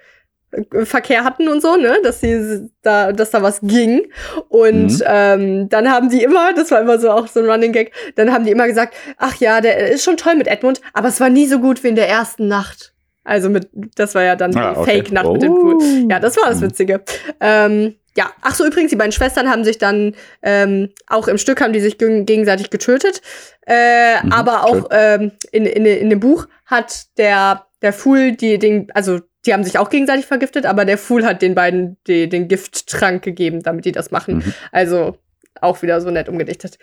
Verkehr 0.84 1.24
hatten 1.24 1.48
und 1.48 1.60
so, 1.60 1.76
ne, 1.76 1.98
dass 2.02 2.20
sie 2.20 2.70
da, 2.82 3.12
dass 3.12 3.30
da 3.30 3.42
was 3.42 3.60
ging. 3.62 4.06
Und 4.48 4.86
Mhm. 4.98 5.02
ähm, 5.06 5.68
dann 5.68 5.90
haben 5.90 6.08
die 6.08 6.22
immer, 6.22 6.52
das 6.54 6.70
war 6.70 6.80
immer 6.80 6.98
so 6.98 7.10
auch 7.10 7.26
so 7.26 7.40
ein 7.40 7.46
Running 7.50 7.72
Gag, 7.72 7.92
dann 8.14 8.32
haben 8.32 8.44
die 8.44 8.52
immer 8.52 8.66
gesagt, 8.66 8.94
ach 9.18 9.34
ja, 9.36 9.60
der 9.60 9.90
ist 9.90 10.04
schon 10.04 10.16
toll 10.16 10.36
mit 10.36 10.46
Edmund, 10.46 10.80
aber 10.92 11.08
es 11.08 11.20
war 11.20 11.28
nie 11.28 11.46
so 11.46 11.58
gut 11.58 11.82
wie 11.84 11.88
in 11.88 11.96
der 11.96 12.08
ersten 12.08 12.48
Nacht. 12.48 12.92
Also 13.24 13.50
mit, 13.50 13.68
das 13.96 14.14
war 14.14 14.22
ja 14.22 14.36
dann 14.36 14.52
die 14.52 14.58
Ah, 14.58 14.72
okay. 14.80 14.98
Fake-Nacht 14.98 15.26
mit 15.32 15.42
dem 15.42 15.54
Pool. 15.54 15.74
Oh. 15.80 16.08
Ja, 16.08 16.20
das 16.20 16.36
war 16.36 16.48
das 16.48 16.60
Mhm. 16.60 16.66
Witzige. 16.66 17.00
Ähm, 17.40 17.96
ja, 18.16 18.30
ach 18.40 18.54
so, 18.54 18.64
übrigens, 18.64 18.90
die 18.90 18.96
beiden 18.96 19.12
Schwestern 19.12 19.50
haben 19.50 19.64
sich 19.64 19.78
dann 19.78 20.14
ähm, 20.42 20.90
auch 21.08 21.26
im 21.28 21.36
Stück 21.36 21.60
haben 21.60 21.72
die 21.72 21.80
sich 21.80 21.96
geg- 21.96 22.24
gegenseitig 22.24 22.70
getötet. 22.70 23.20
Äh, 23.66 24.22
Mhm, 24.22 24.32
aber 24.32 24.64
auch 24.64 24.88
ähm, 24.92 25.32
in, 25.50 25.66
in, 25.66 25.84
in 25.84 26.08
dem 26.08 26.20
Buch 26.20 26.46
hat 26.66 27.06
der, 27.18 27.66
der 27.82 27.92
Fool 27.92 28.32
die, 28.32 28.58
den, 28.58 28.88
also 28.94 29.18
die 29.46 29.52
haben 29.52 29.64
sich 29.64 29.78
auch 29.78 29.90
gegenseitig 29.90 30.26
vergiftet, 30.26 30.66
aber 30.66 30.84
der 30.84 30.98
Fool 30.98 31.24
hat 31.24 31.42
den 31.42 31.54
beiden 31.54 31.96
die, 32.06 32.28
den 32.28 32.48
Gifttrank 32.48 33.22
gegeben, 33.22 33.62
damit 33.62 33.84
die 33.84 33.92
das 33.92 34.10
machen. 34.10 34.36
Mhm. 34.36 34.54
Also 34.72 35.18
auch 35.60 35.82
wieder 35.82 36.00
so 36.00 36.10
nett 36.10 36.28
umgedichtet. 36.28 36.78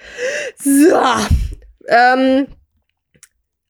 So. 0.58 0.98
Ähm, 1.88 2.48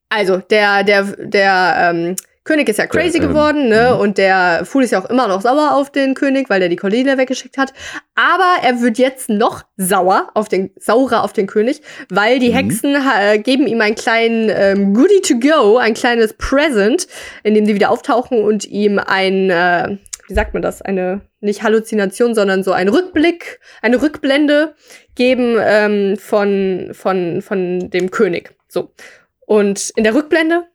also, 0.10 0.38
der, 0.38 0.84
der, 0.84 1.04
der 1.18 1.92
ähm, 1.92 2.16
König 2.46 2.68
ist 2.68 2.78
ja 2.78 2.88
crazy 2.88 3.20
ähm, 3.20 3.30
geworden, 3.30 3.70
ne? 3.70 3.92
mhm. 3.94 4.02
Und 4.02 4.18
der 4.18 4.66
Fool 4.66 4.84
ist 4.84 4.92
ja 4.92 5.02
auch 5.02 5.10
immer 5.10 5.28
noch 5.28 5.42
sauer 5.42 5.72
auf 5.74 5.92
den 5.92 6.14
König, 6.14 6.50
weil 6.50 6.60
der 6.60 6.68
die 6.68 6.76
Cordelia 6.76 7.18
weggeschickt 7.18 7.58
hat. 7.58 7.74
Aber 8.16 8.62
er 8.62 8.82
wird 8.82 8.98
jetzt 8.98 9.30
noch 9.30 9.64
sauer 9.78 10.30
auf 10.34 10.50
den, 10.50 10.72
saurer 10.78 11.24
auf 11.24 11.32
den 11.32 11.48
König, 11.48 11.82
weil 12.10 12.40
die 12.40 12.50
Mhm. 12.50 12.54
Hexen 12.54 12.96
äh, 12.96 13.40
geben 13.40 13.66
ihm 13.66 13.80
einen 13.80 13.96
kleinen 13.96 14.50
ähm, 14.50 14.94
Goodie 14.94 15.22
to 15.22 15.40
go, 15.40 15.78
ein 15.78 15.94
kleines 15.94 16.34
Present, 16.34 17.08
in 17.44 17.54
dem 17.54 17.66
sie 17.66 17.76
wieder 17.76 17.90
auftauchen 17.90 18.44
und 18.44 18.66
ihm 18.66 19.00
ein, 19.00 19.50
äh, 19.50 19.98
wie 20.28 20.34
sagt 20.34 20.54
man 20.54 20.62
das, 20.62 20.82
eine, 20.82 21.22
nicht 21.40 21.64
Halluzination, 21.64 22.36
sondern 22.36 22.64
so 22.64 22.74
ein 22.74 22.90
Rückblick, 22.90 23.60
eine 23.82 24.02
Rückblende 24.02 24.76
geben 25.16 25.56
ähm, 25.60 26.18
von, 26.18 26.90
von, 26.92 27.42
von 27.42 27.90
dem 27.90 28.12
König. 28.12 28.54
So. 28.68 28.92
Und 29.46 29.92
in 29.96 30.04
der 30.04 30.16
Rückblende 30.16 30.68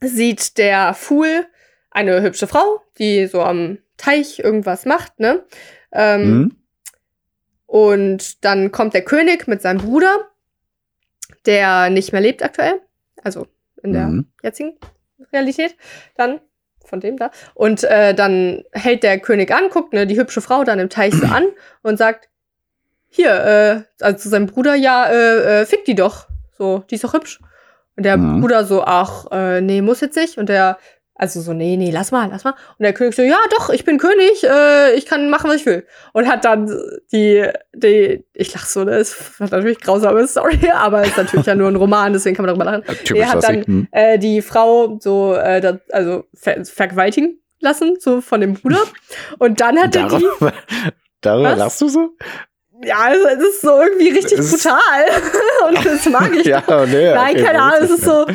sieht 0.00 0.58
der 0.58 0.94
Fool 0.94 1.46
eine 1.90 2.22
hübsche 2.22 2.46
Frau, 2.46 2.82
die 2.98 3.26
so 3.26 3.42
am 3.42 3.78
Teich 3.96 4.38
irgendwas 4.38 4.84
macht, 4.84 5.18
ne? 5.20 5.44
Ähm, 5.92 6.38
Mhm. 6.38 6.54
Und 7.66 8.44
dann 8.44 8.72
kommt 8.72 8.94
der 8.94 9.04
König 9.04 9.46
mit 9.46 9.60
seinem 9.60 9.78
Bruder, 9.78 10.28
der 11.44 11.90
nicht 11.90 12.12
mehr 12.12 12.20
lebt 12.20 12.42
aktuell. 12.42 12.80
Also 13.22 13.46
in 13.82 13.92
der 13.92 14.06
Mhm. 14.06 14.26
jetzigen 14.42 14.78
Realität. 15.32 15.76
Dann 16.16 16.40
von 16.84 17.00
dem 17.00 17.18
da. 17.18 17.30
Und 17.54 17.84
äh, 17.84 18.14
dann 18.14 18.64
hält 18.72 19.02
der 19.02 19.18
König 19.20 19.50
an, 19.52 19.68
guckt 19.68 19.92
ne, 19.92 20.06
die 20.06 20.18
hübsche 20.18 20.40
Frau 20.40 20.64
dann 20.64 20.78
im 20.78 20.88
Teich 20.88 21.12
so 21.12 21.26
an 21.26 21.44
und 21.82 21.98
sagt, 21.98 22.30
hier, 23.08 23.84
äh, 24.00 24.02
also 24.02 24.18
zu 24.18 24.28
seinem 24.30 24.46
Bruder, 24.46 24.74
ja, 24.74 25.06
äh, 25.10 25.60
äh, 25.62 25.66
fick 25.66 25.84
die 25.84 25.94
doch. 25.94 26.26
So, 26.56 26.84
die 26.90 26.94
ist 26.94 27.04
doch 27.04 27.12
hübsch. 27.12 27.40
Und 27.98 28.04
der 28.04 28.16
Mhm. 28.16 28.40
Bruder 28.40 28.64
so, 28.64 28.82
ach, 28.84 29.26
äh, 29.30 29.60
nee, 29.60 29.82
muss 29.82 30.00
jetzt 30.00 30.16
nicht. 30.16 30.38
Und 30.38 30.48
der, 30.48 30.78
also 31.16 31.40
so, 31.40 31.52
nee, 31.52 31.76
nee, 31.76 31.90
lass 31.90 32.12
mal, 32.12 32.28
lass 32.30 32.44
mal. 32.44 32.52
Und 32.52 32.84
der 32.84 32.92
König 32.92 33.16
so, 33.16 33.22
ja, 33.22 33.36
doch, 33.58 33.70
ich 33.70 33.84
bin 33.84 33.98
König, 33.98 34.44
äh, 34.44 34.94
ich 34.94 35.04
kann 35.04 35.28
machen, 35.30 35.50
was 35.50 35.56
ich 35.56 35.66
will. 35.66 35.84
Und 36.12 36.28
hat 36.28 36.44
dann 36.44 36.72
die, 37.12 37.44
die, 37.74 38.24
ich 38.34 38.54
lach 38.54 38.66
so, 38.66 38.84
das 38.84 39.10
ist 39.40 39.40
natürlich 39.50 39.80
grausame 39.80 40.26
Story, 40.28 40.60
aber 40.74 41.02
ist 41.02 41.16
natürlich 41.16 41.44
ja 41.46 41.56
nur 41.56 41.66
ein 41.68 41.74
Roman, 41.76 42.12
deswegen 42.12 42.36
kann 42.36 42.46
man 42.46 42.56
darüber 42.56 42.70
lachen. 42.70 42.84
Typisch 43.04 43.20
Er 43.20 43.32
hat 43.32 43.42
dann- 43.42 43.64
Mhm. 43.66 43.88
Äh, 43.90 44.18
die 44.20 44.40
Frau 44.42 44.96
so, 45.00 45.34
äh, 45.34 45.60
das, 45.60 45.78
also 45.90 46.24
ver 46.34 46.64
vergewaltigen 46.64 47.40
lassen, 47.60 47.96
so 47.98 48.20
von 48.20 48.40
dem 48.40 48.54
Bruder. 48.54 48.78
Und 49.40 49.60
dann 49.60 49.76
hat 49.76 49.96
er 49.96 50.06
die, 50.06 50.24
darüber 51.20 51.50
Was? 51.50 51.58
lachst 51.58 51.80
du 51.80 51.88
so? 51.88 52.10
Ja, 52.84 52.96
also, 52.98 53.26
es 53.28 53.38
ist 53.42 53.60
so 53.62 53.80
irgendwie 53.80 54.10
richtig 54.10 54.38
Es 54.38 54.50
brutal. 54.62 54.78
Und 55.68 55.84
das 55.84 56.06
mag 56.06 56.30
ich. 56.34 56.46
ja, 56.46 56.62
nee. 56.86 57.12
Nein, 57.12 57.34
okay, 57.34 57.44
keine 57.44 57.62
Ahnung, 57.62 57.78
es 57.82 57.90
ist 57.90 58.04
so. 58.04 58.26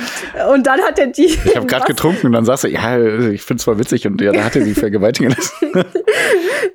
Und 0.51 0.67
dann 0.67 0.81
hat 0.81 0.99
er 0.99 1.07
die. 1.07 1.25
Ich 1.25 1.55
habe 1.55 1.65
gerade 1.65 1.85
getrunken 1.85 2.27
und 2.27 2.33
dann 2.33 2.45
sagst 2.45 2.63
du, 2.65 2.67
ja, 2.67 2.99
ich 2.99 3.41
find's 3.41 3.63
voll 3.63 3.79
witzig 3.79 4.05
und 4.07 4.19
ja, 4.21 4.31
da 4.31 4.43
hat 4.43 4.55
er 4.55 4.63
sie 4.63 4.73
vergewaltigen 4.73 5.29
lassen. 5.31 5.85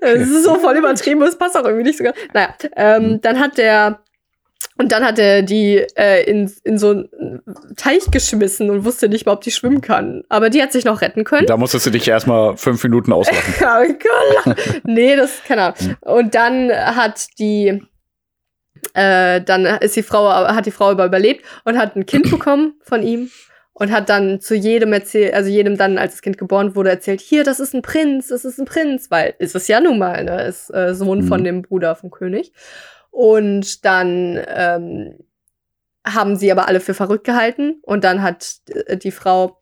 Es 0.00 0.28
ist 0.28 0.44
so 0.44 0.54
voll 0.56 0.76
übertrieben, 0.76 1.22
es 1.22 1.36
passt 1.36 1.56
auch 1.56 1.64
irgendwie 1.64 1.84
nicht 1.84 1.98
so 1.98 2.04
ganz. 2.04 2.16
Naja, 2.32 2.54
ähm, 2.76 3.02
Mhm. 3.12 3.20
dann 3.20 3.40
hat 3.40 3.58
der. 3.58 4.00
Und 4.80 4.92
dann 4.92 5.04
hat 5.04 5.18
er 5.18 5.42
die 5.42 5.84
äh, 5.96 6.22
in, 6.30 6.52
in 6.62 6.78
so 6.78 6.90
einen 6.90 7.42
Teich 7.76 8.10
geschmissen 8.12 8.70
und 8.70 8.84
wusste 8.84 9.08
nicht 9.08 9.26
mal, 9.26 9.32
ob 9.32 9.40
die 9.40 9.50
schwimmen 9.50 9.80
kann. 9.80 10.22
Aber 10.28 10.50
die 10.50 10.62
hat 10.62 10.70
sich 10.72 10.84
noch 10.84 11.00
retten 11.00 11.24
können. 11.24 11.46
Da 11.46 11.56
musstest 11.56 11.86
du 11.86 11.90
dich 11.90 12.06
erstmal 12.06 12.56
fünf 12.56 12.82
Minuten 12.84 13.12
auslachen. 13.12 13.54
Klar. 13.98 14.56
nee, 14.84 15.16
das 15.16 15.42
keine 15.46 15.62
Ahnung. 15.62 15.76
Hm. 15.78 15.96
Und 16.02 16.34
dann 16.36 16.70
hat 16.70 17.26
die, 17.40 17.82
äh, 18.94 19.40
dann 19.40 19.64
ist 19.66 19.96
die 19.96 20.02
Frau, 20.02 20.28
hat 20.30 20.66
die 20.66 20.70
Frau 20.70 20.92
überlebt 20.92 21.44
und 21.64 21.76
hat 21.76 21.96
ein 21.96 22.06
Kind 22.06 22.30
bekommen 22.30 22.74
von 22.82 23.02
ihm 23.02 23.30
und 23.72 23.90
hat 23.92 24.08
dann 24.08 24.40
zu 24.40 24.54
jedem 24.54 24.92
erzählt, 24.92 25.34
also 25.34 25.50
jedem 25.50 25.76
dann, 25.76 25.98
als 25.98 26.12
das 26.12 26.22
Kind 26.22 26.38
geboren 26.38 26.74
wurde, 26.74 26.90
erzählt, 26.90 27.20
hier, 27.20 27.44
das 27.44 27.60
ist 27.60 27.74
ein 27.74 27.82
Prinz, 27.82 28.28
das 28.28 28.44
ist 28.44 28.58
ein 28.58 28.64
Prinz, 28.64 29.10
weil 29.10 29.34
ist 29.38 29.54
es 29.54 29.68
ja 29.68 29.80
nun 29.80 29.98
mal, 29.98 30.24
ne, 30.24 30.42
ist 30.46 30.72
äh, 30.74 30.94
Sohn 30.94 31.22
von 31.24 31.40
Mhm. 31.40 31.44
dem 31.44 31.62
Bruder 31.62 31.94
vom 31.96 32.10
König. 32.10 32.52
Und 33.10 33.84
dann 33.84 34.38
ähm, 34.46 35.18
haben 36.06 36.36
sie 36.36 36.52
aber 36.52 36.68
alle 36.68 36.80
für 36.80 36.94
verrückt 36.94 37.24
gehalten 37.24 37.80
und 37.82 38.04
dann 38.04 38.22
hat 38.22 38.60
äh, 38.86 38.96
die 38.96 39.10
Frau 39.10 39.58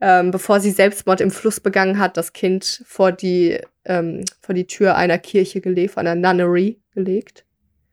ähm, 0.00 0.30
bevor 0.30 0.60
sie 0.60 0.70
Selbstmord 0.70 1.20
im 1.20 1.30
Fluss 1.30 1.60
begangen 1.60 1.98
hat, 1.98 2.16
das 2.16 2.32
Kind 2.32 2.82
vor 2.86 3.12
die, 3.12 3.60
ähm, 3.84 4.24
vor 4.40 4.54
die 4.54 4.66
Tür 4.66 4.96
einer 4.96 5.18
Kirche 5.18 5.60
gelegt, 5.60 5.98
einer 5.98 6.14
Nunnery 6.14 6.80
gelegt. 6.94 7.44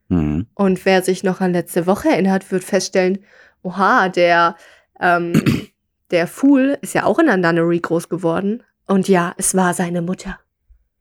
Mhm. 0.08 0.48
Und 0.56 0.86
wer 0.86 1.02
sich 1.02 1.24
noch 1.24 1.42
an 1.42 1.52
letzte 1.52 1.86
Woche 1.86 2.10
erinnert, 2.10 2.50
wird 2.52 2.64
feststellen, 2.64 3.20
oha, 3.62 4.08
der, 4.08 4.56
ähm, 5.02 5.34
der 6.12 6.28
Fool 6.28 6.78
ist 6.82 6.94
ja 6.94 7.04
auch 7.04 7.20
in 7.20 7.28
einer 7.28 7.52
Nunnery 7.52 7.80
groß 7.80 8.08
geworden. 8.08 8.64
Und 8.88 9.10
ja, 9.10 9.34
es 9.38 9.54
war 9.54 9.74
seine 9.74 10.02
Mutter. 10.02 10.40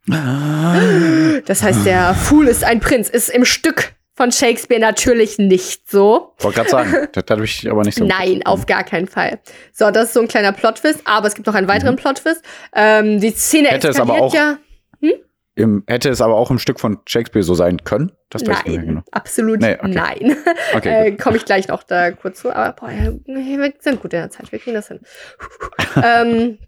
Das 0.09 1.63
heißt, 1.63 1.85
der 1.85 2.15
Fool 2.15 2.49
ist 2.49 2.65
ein 2.65 2.81
Prinz, 2.81 3.09
ist 3.09 3.29
im 3.29 3.45
Stück 3.45 3.93
von 4.15 4.33
Shakespeare 4.33 4.81
natürlich 4.81 5.39
nicht 5.39 5.91
so. 5.91 6.35
Wollte 6.39 6.57
gerade 6.57 6.71
sagen, 6.71 7.09
das 7.13 7.25
habe 7.29 7.45
ich 7.45 7.71
aber 7.71 7.83
nicht 7.83 7.99
so. 7.99 8.05
Nein, 8.05 8.43
auf 8.45 8.67
gar 8.67 8.85
keinen 8.85 9.09
Fall. 9.09 9.41
So, 9.73 9.91
das 9.91 10.09
ist 10.09 10.15
so 10.15 10.21
ein 10.21 10.29
kleiner 10.29 10.53
Plot-Twist, 10.53 11.03
aber 11.05 11.27
es 11.27 11.35
gibt 11.35 11.47
noch 11.47 11.55
einen 11.55 11.69
weiteren 11.69 11.97
Plot-Twist. 11.97 12.43
Ähm, 12.75 13.21
die 13.21 13.31
Szene 13.31 13.69
Mhm. 13.69 13.73
Hätte 13.73 13.89
es 13.89 14.01
aber 14.01 14.15
auch 14.15 14.35
ja. 14.35 14.59
Im, 15.59 15.85
hätte 15.87 16.11
es 16.11 16.21
aber 16.21 16.35
auch 16.35 16.51
im 16.51 16.59
Stück 16.59 16.79
von 16.79 16.99
Shakespeare 17.07 17.43
so 17.43 17.55
sein 17.55 17.83
können? 17.83 18.13
Das 18.29 18.43
ich 18.43 18.49
Nein, 18.49 18.59
nicht 18.67 18.81
genau. 18.83 19.03
absolut 19.11 19.61
Nee, 19.63 19.79
okay. 19.81 19.89
nein. 19.89 20.37
Okay, 20.75 20.89
äh, 21.09 21.17
Komme 21.17 21.39
ich 21.39 21.47
gleich 21.47 21.69
noch 21.69 21.83
da 21.83 22.11
kurz 22.11 22.43
zu. 22.43 22.55
Aber 22.55 22.75
boah, 22.75 22.91
wir 22.91 23.73
sind 23.79 24.03
gut 24.03 24.13
in 24.13 24.21
der 24.21 24.31
Zeit, 24.31 24.53
wir 24.53 24.59
kriegen 24.59 24.75
das 24.77 24.89
hin. 24.89 25.01
ähm, 26.05 26.59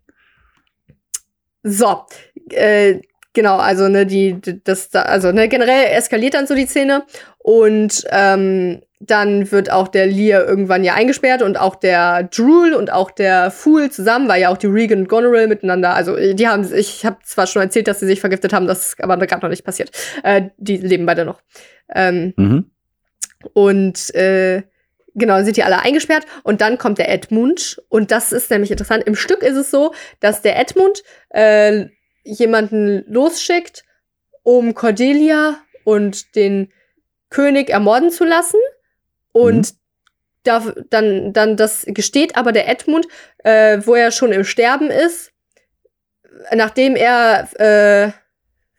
so, 1.63 2.07
äh, 2.49 3.01
genau, 3.35 3.57
also 3.57 3.89
ne, 3.89 4.07
die, 4.07 4.41
das, 4.65 4.91
da- 4.91 5.03
also 5.03 5.33
ne, 5.33 5.49
generell 5.49 5.87
eskaliert 5.97 6.35
dann 6.35 6.47
so 6.47 6.55
die 6.55 6.67
Szene 6.67 7.05
und 7.39 8.05
ähm, 8.11 8.83
dann 9.01 9.51
wird 9.53 9.71
auch 9.71 9.87
der 9.87 10.07
Lear 10.07 10.45
irgendwann 10.47 10.83
ja 10.83 10.95
eingesperrt 10.95 11.43
und 11.43 11.57
auch 11.57 11.77
der 11.77 12.25
Drool 12.25 12.75
und 12.75 12.93
auch 12.93 13.13
der 13.13 13.53
Fool 13.53 13.91
zusammen, 13.91 14.29
weil 14.29 14.41
ja 14.43 14.49
auch 14.49 14.57
die 14.57 14.67
Regan 14.67 15.01
und 15.01 15.09
Goneril 15.09 15.47
miteinander, 15.47 15.95
also 15.95 16.17
die 16.17 16.49
haben, 16.49 16.69
ich 16.75 17.07
habe 17.07 17.19
zwar 17.25 17.47
schon 17.47 17.63
erzählt, 17.63 17.87
dass 17.87 18.01
sie 18.01 18.07
sich 18.07 18.19
vergiftet 18.21 18.53
haben, 18.53 18.67
das 18.67 18.89
ist 18.89 19.03
aber 19.05 19.17
gerade 19.19 19.43
noch 19.43 19.51
nicht 19.51 19.65
passiert. 19.65 19.93
Äh, 20.25 20.49
die 20.57 20.79
leben 20.79 21.07
beide 21.07 21.25
noch. 21.25 21.41
Ähm, 21.95 22.35
Mhm. 22.37 22.71
und 23.53 24.15
äh, 24.15 24.63
Genau, 25.15 25.43
sind 25.43 25.57
die 25.57 25.65
alle 25.65 25.81
eingesperrt 25.83 26.27
und 26.45 26.61
dann 26.61 26.79
kommt 26.79 26.99
der 26.99 27.11
Edmund 27.13 27.83
und 27.89 28.13
das 28.13 28.31
ist 28.31 28.51
nämlich 28.53 28.71
interessant. 28.71 29.03
Im 29.05 29.17
Stück 29.17 29.43
ist 29.43 29.57
es 29.57 29.69
so, 29.69 29.93
dass 30.21 30.43
der 30.43 30.57
Edmund 30.61 31.03
äh, 31.31 31.87
jemanden 32.29 33.05
losschickt, 33.07 33.85
um 34.43 34.75
Cordelia 34.75 35.57
und 35.85 36.35
den 36.37 36.73
König 37.31 37.71
ermorden 37.71 38.11
zu 38.11 38.25
lassen 38.25 38.61
und 39.33 39.73
mhm. 39.73 39.77
da, 40.45 40.75
dann, 40.91 41.33
dann 41.33 41.57
das 41.57 41.85
gesteht 41.87 42.37
aber 42.37 42.53
der 42.53 42.69
Edmund, 42.69 43.07
äh, 43.45 43.81
wo 43.85 43.95
er 43.95 44.11
schon 44.11 44.33
im 44.33 44.45
Sterben 44.45 44.91
ist, 44.91 45.33
nachdem 46.55 46.97
er 46.97 47.49
äh, 47.59 48.13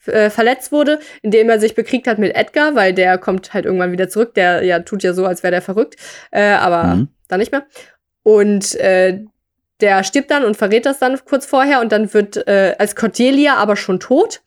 äh, 0.09 0.29
verletzt 0.29 0.71
wurde, 0.71 0.99
indem 1.21 1.49
er 1.49 1.59
sich 1.59 1.75
bekriegt 1.75 2.07
hat 2.07 2.17
mit 2.17 2.35
Edgar, 2.35 2.75
weil 2.75 2.93
der 2.93 3.17
kommt 3.17 3.53
halt 3.53 3.65
irgendwann 3.65 3.91
wieder 3.91 4.09
zurück. 4.09 4.33
Der 4.33 4.63
ja 4.63 4.79
tut 4.79 5.03
ja 5.03 5.13
so, 5.13 5.25
als 5.25 5.43
wäre 5.43 5.51
der 5.51 5.61
verrückt, 5.61 5.95
äh, 6.31 6.51
aber 6.51 6.95
mhm. 6.95 7.07
dann 7.27 7.39
nicht 7.39 7.51
mehr. 7.51 7.65
Und 8.23 8.75
äh, 8.75 9.25
der 9.81 10.03
stirbt 10.03 10.31
dann 10.31 10.43
und 10.43 10.57
verrät 10.57 10.85
das 10.85 10.99
dann 10.99 11.19
kurz 11.25 11.45
vorher 11.45 11.81
und 11.81 11.91
dann 11.91 12.13
wird 12.13 12.37
äh, 12.47 12.75
als 12.77 12.95
Cordelia 12.95 13.55
aber 13.55 13.75
schon 13.75 13.99
tot. 13.99 14.41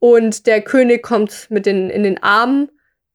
Und 0.00 0.46
der 0.46 0.62
König 0.62 1.02
kommt 1.02 1.50
mit 1.50 1.66
den 1.66 1.90
in 1.90 2.02
den 2.02 2.22
Armen 2.22 2.70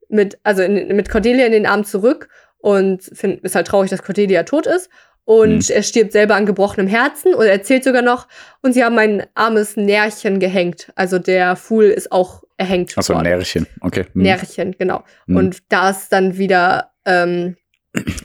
mit 0.09 0.37
also 0.43 0.61
in, 0.61 0.95
mit 0.95 1.09
Cordelia 1.09 1.45
in 1.45 1.51
den 1.51 1.65
Armen 1.65 1.85
zurück 1.85 2.29
und 2.57 3.03
find, 3.03 3.41
ist 3.41 3.55
halt 3.55 3.67
traurig, 3.67 3.89
dass 3.89 4.03
Cordelia 4.03 4.43
tot 4.43 4.67
ist 4.67 4.89
und 5.25 5.69
mhm. 5.69 5.75
er 5.75 5.83
stirbt 5.83 6.11
selber 6.11 6.35
an 6.35 6.45
gebrochenem 6.45 6.87
Herzen 6.87 7.33
und 7.33 7.45
erzählt 7.45 7.83
sogar 7.83 8.01
noch, 8.01 8.27
und 8.61 8.73
sie 8.73 8.83
haben 8.83 8.97
ein 8.97 9.25
armes 9.35 9.77
Närchen 9.77 10.39
gehängt. 10.39 10.91
Also 10.95 11.19
der 11.19 11.55
Fool 11.55 11.85
ist 11.85 12.11
auch 12.11 12.43
erhängt. 12.57 12.97
Achso, 12.97 13.19
Närchen, 13.21 13.67
okay. 13.81 14.05
Mhm. 14.13 14.23
Närchen, 14.23 14.75
genau. 14.77 15.03
Mhm. 15.27 15.37
Und 15.37 15.63
da 15.69 15.89
ist 15.89 16.09
dann 16.09 16.37
wieder, 16.37 16.91
ähm, 17.05 17.55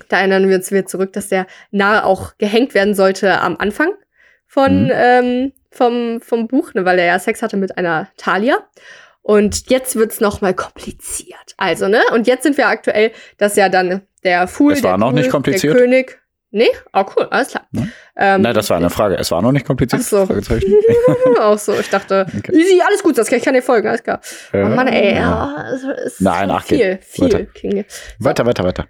da 0.09 0.19
erinnern 0.19 0.49
wir 0.49 0.57
uns 0.57 0.71
wieder 0.71 0.87
zurück, 0.87 1.13
dass 1.13 1.29
der 1.29 1.47
Narr 1.71 2.05
auch 2.05 2.37
gehängt 2.39 2.75
werden 2.75 2.95
sollte 2.95 3.41
am 3.41 3.57
Anfang 3.57 3.91
von, 4.47 4.85
mhm. 4.85 4.93
ähm, 4.95 5.53
vom, 5.71 6.21
vom 6.21 6.49
Buch, 6.49 6.75
ne, 6.75 6.85
weil 6.85 6.99
er 6.99 7.07
ja 7.07 7.19
Sex 7.19 7.43
hatte 7.43 7.57
mit 7.57 7.77
einer 7.77 8.09
Talia. 8.17 8.59
Und 9.23 9.69
jetzt 9.69 9.95
wird's 9.97 10.21
noch 10.21 10.41
mal 10.41 10.55
kompliziert. 10.55 11.55
Also, 11.59 11.89
ne? 11.89 12.01
Und 12.13 12.27
jetzt 12.27 12.45
sind 12.45 12.57
wir 12.57 12.69
aktuell, 12.69 13.13
dass 13.37 13.57
ja 13.57 13.69
dann 13.69 14.01
der 14.25 14.49
Fool, 14.49 14.73
es 14.73 14.83
war 14.83 14.93
der 14.93 14.99
noch 14.99 15.11
Fool, 15.11 15.21
nicht 15.21 15.31
kompliziert. 15.31 15.75
der 15.75 15.83
König, 15.83 16.19
Nee? 16.51 16.71
Oh, 16.95 17.05
cool, 17.15 17.27
alles 17.31 17.49
klar. 17.49 17.67
Ja. 17.73 17.83
Ähm, 18.17 18.41
Nein, 18.41 18.55
das 18.55 18.71
war 18.71 18.79
eine 18.79 18.89
Frage. 18.89 19.17
Es 19.17 19.31
war 19.31 19.43
noch 19.43 19.53
nicht 19.53 19.67
kompliziert. 19.67 20.03
Ach 20.03 20.09
so. 20.09 20.27
auch 21.41 21.59
so, 21.59 21.79
ich 21.79 21.91
dachte, 21.91 22.27
okay. 22.39 22.53
easy, 22.57 22.81
alles 22.87 23.03
gut, 23.03 23.19
das 23.19 23.29
kann 23.29 23.39
ich 23.39 23.45
kann 23.45 23.53
dir 23.53 23.63
folgen, 23.63 23.87
alles 23.87 24.03
klar. 24.03 24.21
Äh, 24.53 24.63
oh 24.63 24.69
Mann, 24.69 24.89
ey, 24.89 25.15
ja, 25.15 25.67
ist 26.05 26.21
Nein, 26.21 26.51
ach, 26.51 26.65
viel, 26.65 26.79
geht. 26.79 27.05
viel. 27.05 27.25
Weiter. 28.19 28.47
weiter, 28.47 28.47
weiter, 28.47 28.65
weiter. 28.65 28.87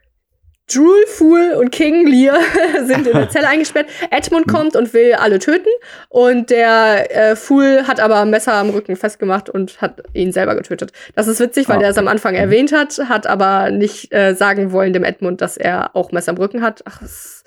Drool, 0.72 1.06
Fool 1.06 1.54
und 1.58 1.70
King 1.70 2.06
Lear 2.06 2.38
sind 2.84 3.06
in 3.06 3.14
der 3.14 3.28
Zelle 3.30 3.48
eingesperrt. 3.48 3.88
Edmund 4.10 4.46
kommt 4.46 4.76
und 4.76 4.92
will 4.92 5.14
alle 5.14 5.38
töten. 5.38 5.70
Und 6.10 6.50
der 6.50 7.16
äh, 7.30 7.36
Fool 7.36 7.84
hat 7.86 8.00
aber 8.00 8.20
ein 8.20 8.30
Messer 8.30 8.52
am 8.52 8.70
Rücken 8.70 8.94
festgemacht 8.96 9.48
und 9.48 9.80
hat 9.80 10.02
ihn 10.12 10.30
selber 10.30 10.54
getötet. 10.54 10.92
Das 11.14 11.26
ist 11.26 11.40
witzig, 11.40 11.68
weil 11.68 11.76
ah, 11.76 11.80
der 11.80 11.90
es 11.90 11.98
am 11.98 12.06
Anfang 12.06 12.34
mhm. 12.34 12.40
erwähnt 12.40 12.72
hat, 12.72 12.98
hat 13.08 13.26
aber 13.26 13.70
nicht 13.70 14.12
äh, 14.12 14.34
sagen 14.34 14.72
wollen 14.72 14.92
dem 14.92 15.04
Edmund, 15.04 15.40
dass 15.40 15.56
er 15.56 15.96
auch 15.96 16.12
Messer 16.12 16.32
am 16.32 16.38
Rücken 16.38 16.60
hat. 16.60 16.82
Ach, 16.84 16.98
das, 17.00 17.44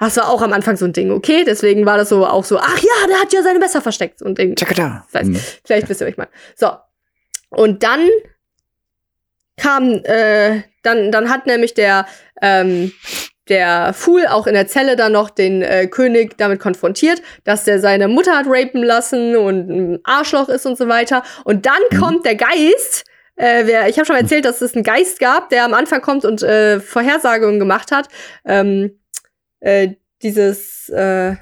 das 0.00 0.16
war 0.16 0.28
auch 0.28 0.42
am 0.42 0.52
Anfang 0.52 0.76
so 0.76 0.84
ein 0.84 0.92
Ding, 0.92 1.12
okay? 1.12 1.44
Deswegen 1.44 1.86
war 1.86 1.96
das 1.96 2.08
so 2.08 2.26
auch 2.26 2.44
so, 2.44 2.58
ach 2.58 2.78
ja, 2.78 3.06
der 3.08 3.20
hat 3.20 3.32
ja 3.32 3.42
seine 3.42 3.60
Messer 3.60 3.80
versteckt. 3.80 4.18
So 4.18 4.24
ein 4.24 4.34
Ding. 4.34 4.56
Vielleicht, 5.08 5.28
mhm. 5.28 5.40
vielleicht 5.64 5.88
wisst 5.88 6.00
ihr, 6.00 6.08
ich 6.08 6.16
meine. 6.16 6.30
So. 6.56 6.70
Und 7.50 7.84
dann 7.84 8.08
kam, 9.56 10.02
äh, 10.04 10.62
dann, 10.82 11.12
dann 11.12 11.30
hat 11.30 11.46
nämlich 11.46 11.74
der, 11.74 12.06
ähm, 12.44 12.92
der 13.48 13.92
Fool 13.92 14.26
auch 14.26 14.46
in 14.46 14.54
der 14.54 14.66
Zelle 14.66 14.96
dann 14.96 15.12
noch 15.12 15.30
den 15.30 15.62
äh, 15.62 15.86
König 15.86 16.38
damit 16.38 16.60
konfrontiert, 16.60 17.20
dass 17.44 17.64
der 17.64 17.78
seine 17.80 18.08
Mutter 18.08 18.36
hat 18.36 18.46
rapen 18.48 18.82
lassen 18.82 19.36
und 19.36 19.68
ein 19.68 19.98
Arschloch 20.04 20.48
ist 20.48 20.66
und 20.66 20.78
so 20.78 20.88
weiter. 20.88 21.22
Und 21.44 21.66
dann 21.66 21.80
mhm. 21.90 21.98
kommt 21.98 22.26
der 22.26 22.36
Geist, 22.36 23.04
äh, 23.36 23.66
wer, 23.66 23.88
ich 23.88 23.98
habe 23.98 24.06
schon 24.06 24.16
erzählt, 24.16 24.44
dass 24.44 24.62
es 24.62 24.74
einen 24.74 24.84
Geist 24.84 25.18
gab, 25.18 25.50
der 25.50 25.64
am 25.64 25.74
Anfang 25.74 26.00
kommt 26.00 26.24
und 26.24 26.42
äh, 26.42 26.80
Vorhersagungen 26.80 27.58
gemacht 27.58 27.90
hat. 27.90 28.08
Ähm, 28.44 28.98
äh, 29.60 29.88
dieses 30.22 30.88
äh, 30.90 31.32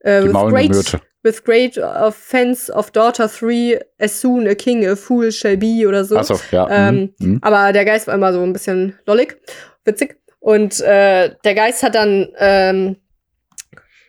äh, 0.00 0.24
with, 0.24 0.32
great, 0.32 1.00
with 1.22 1.44
great 1.44 1.78
offense 1.78 2.72
of 2.72 2.90
daughter 2.90 3.28
three, 3.28 3.78
as 3.98 4.18
soon 4.18 4.48
a 4.48 4.54
king 4.54 4.86
a 4.86 4.96
fool 4.96 5.30
shall 5.30 5.56
be 5.56 5.86
oder 5.86 6.04
so. 6.04 6.16
Ach 6.16 6.24
so 6.24 6.40
ja. 6.50 6.68
Ähm, 6.70 7.14
mhm. 7.18 7.38
Aber 7.42 7.72
der 7.72 7.84
Geist 7.84 8.06
war 8.06 8.14
immer 8.14 8.32
so 8.32 8.42
ein 8.42 8.52
bisschen 8.52 8.98
lollig, 9.06 9.36
witzig. 9.84 10.19
Und 10.40 10.80
äh, 10.80 11.34
der 11.44 11.54
Geist 11.54 11.82
hat 11.82 11.94
dann 11.94 12.28
ähm, 12.38 12.96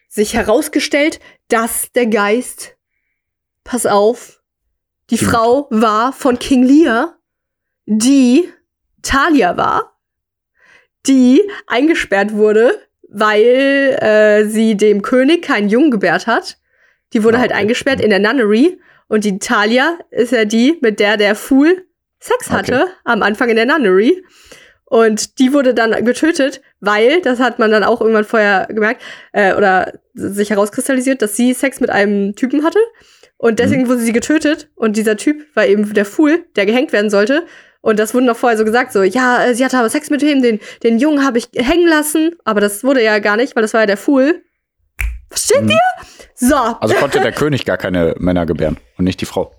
sich 0.07 0.33
herausgestellt, 0.33 1.19
dass 1.49 1.91
der 1.91 2.07
Geist, 2.07 2.77
pass 3.63 3.85
auf, 3.85 4.41
die 5.09 5.17
Stimmt. 5.17 5.31
Frau 5.31 5.67
war 5.69 6.13
von 6.13 6.39
King 6.39 6.63
Lear, 6.63 7.17
die 7.85 8.49
Talia 9.01 9.57
war, 9.57 9.97
die 11.05 11.41
eingesperrt 11.67 12.33
wurde, 12.33 12.87
weil 13.09 13.97
äh, 14.01 14.45
sie 14.45 14.77
dem 14.77 15.01
König 15.01 15.43
keinen 15.43 15.67
Jungen 15.67 15.91
gebärt 15.91 16.27
hat. 16.27 16.57
Die 17.13 17.23
wurde 17.23 17.37
oh, 17.37 17.41
halt 17.41 17.51
eingesperrt 17.51 17.99
in 17.99 18.09
der 18.09 18.19
Nunnery. 18.19 18.79
Und 19.09 19.25
die 19.25 19.39
Talia 19.39 19.99
ist 20.11 20.31
ja 20.31 20.45
die, 20.45 20.77
mit 20.81 21.01
der 21.01 21.17
der 21.17 21.35
Fool 21.35 21.85
Sex 22.21 22.51
hatte 22.51 22.83
okay. 22.83 22.91
am 23.03 23.23
Anfang 23.23 23.49
in 23.49 23.55
der 23.55 23.65
Nunnery. 23.65 24.23
Und 24.91 25.39
die 25.39 25.53
wurde 25.53 25.73
dann 25.73 26.03
getötet, 26.03 26.61
weil, 26.81 27.21
das 27.21 27.39
hat 27.39 27.59
man 27.59 27.71
dann 27.71 27.85
auch 27.85 28.01
irgendwann 28.01 28.25
vorher 28.25 28.67
gemerkt, 28.67 29.01
äh, 29.31 29.53
oder 29.53 29.93
sich 30.13 30.49
herauskristallisiert, 30.49 31.21
dass 31.21 31.37
sie 31.37 31.53
Sex 31.53 31.79
mit 31.79 31.89
einem 31.89 32.35
Typen 32.35 32.65
hatte. 32.65 32.79
Und 33.37 33.59
deswegen 33.59 33.83
mhm. 33.83 33.87
wurde 33.87 34.01
sie 34.01 34.11
getötet. 34.11 34.69
Und 34.75 34.97
dieser 34.97 35.15
Typ 35.15 35.45
war 35.55 35.65
eben 35.65 35.93
der 35.93 36.03
Fool, 36.03 36.43
der 36.57 36.65
gehängt 36.65 36.91
werden 36.91 37.09
sollte. 37.09 37.45
Und 37.79 37.99
das 37.99 38.13
wurde 38.13 38.25
noch 38.25 38.35
vorher 38.35 38.57
so 38.57 38.65
gesagt, 38.65 38.91
so, 38.91 39.01
ja, 39.01 39.45
äh, 39.45 39.55
sie 39.55 39.63
hatte 39.63 39.77
aber 39.77 39.89
Sex 39.89 40.09
mit 40.09 40.23
ihm, 40.23 40.41
den, 40.41 40.59
den 40.83 40.99
Jungen 40.99 41.23
habe 41.23 41.37
ich 41.37 41.47
hängen 41.55 41.87
lassen. 41.87 42.35
Aber 42.43 42.59
das 42.59 42.83
wurde 42.83 43.01
ja 43.01 43.19
gar 43.19 43.37
nicht, 43.37 43.55
weil 43.55 43.61
das 43.61 43.73
war 43.73 43.81
ja 43.81 43.87
der 43.87 43.95
Fool. 43.95 44.43
Versteht 45.29 45.61
mhm. 45.61 45.69
ihr? 45.69 45.79
So. 46.35 46.57
Also 46.57 46.95
konnte 46.95 47.21
der 47.21 47.31
König 47.31 47.63
gar 47.63 47.77
keine 47.77 48.13
Männer 48.19 48.45
gebären 48.45 48.75
und 48.97 49.05
nicht 49.05 49.21
die 49.21 49.25
Frau. 49.25 49.55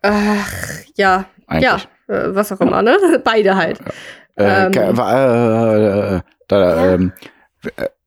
Ach, 0.00 0.50
ja. 0.96 1.26
Eigentlich. 1.46 1.86
Ja, 2.08 2.12
äh, 2.12 2.34
was 2.34 2.50
auch 2.50 2.60
immer, 2.60 2.82
ne? 2.82 2.98
Beide 3.24 3.54
halt. 3.54 3.78
Ja. 3.78 3.92
Äh, 4.36 4.66
ähm, 4.66 4.98
äh, 4.98 6.20
da, 6.48 6.94
ähm, 6.94 7.12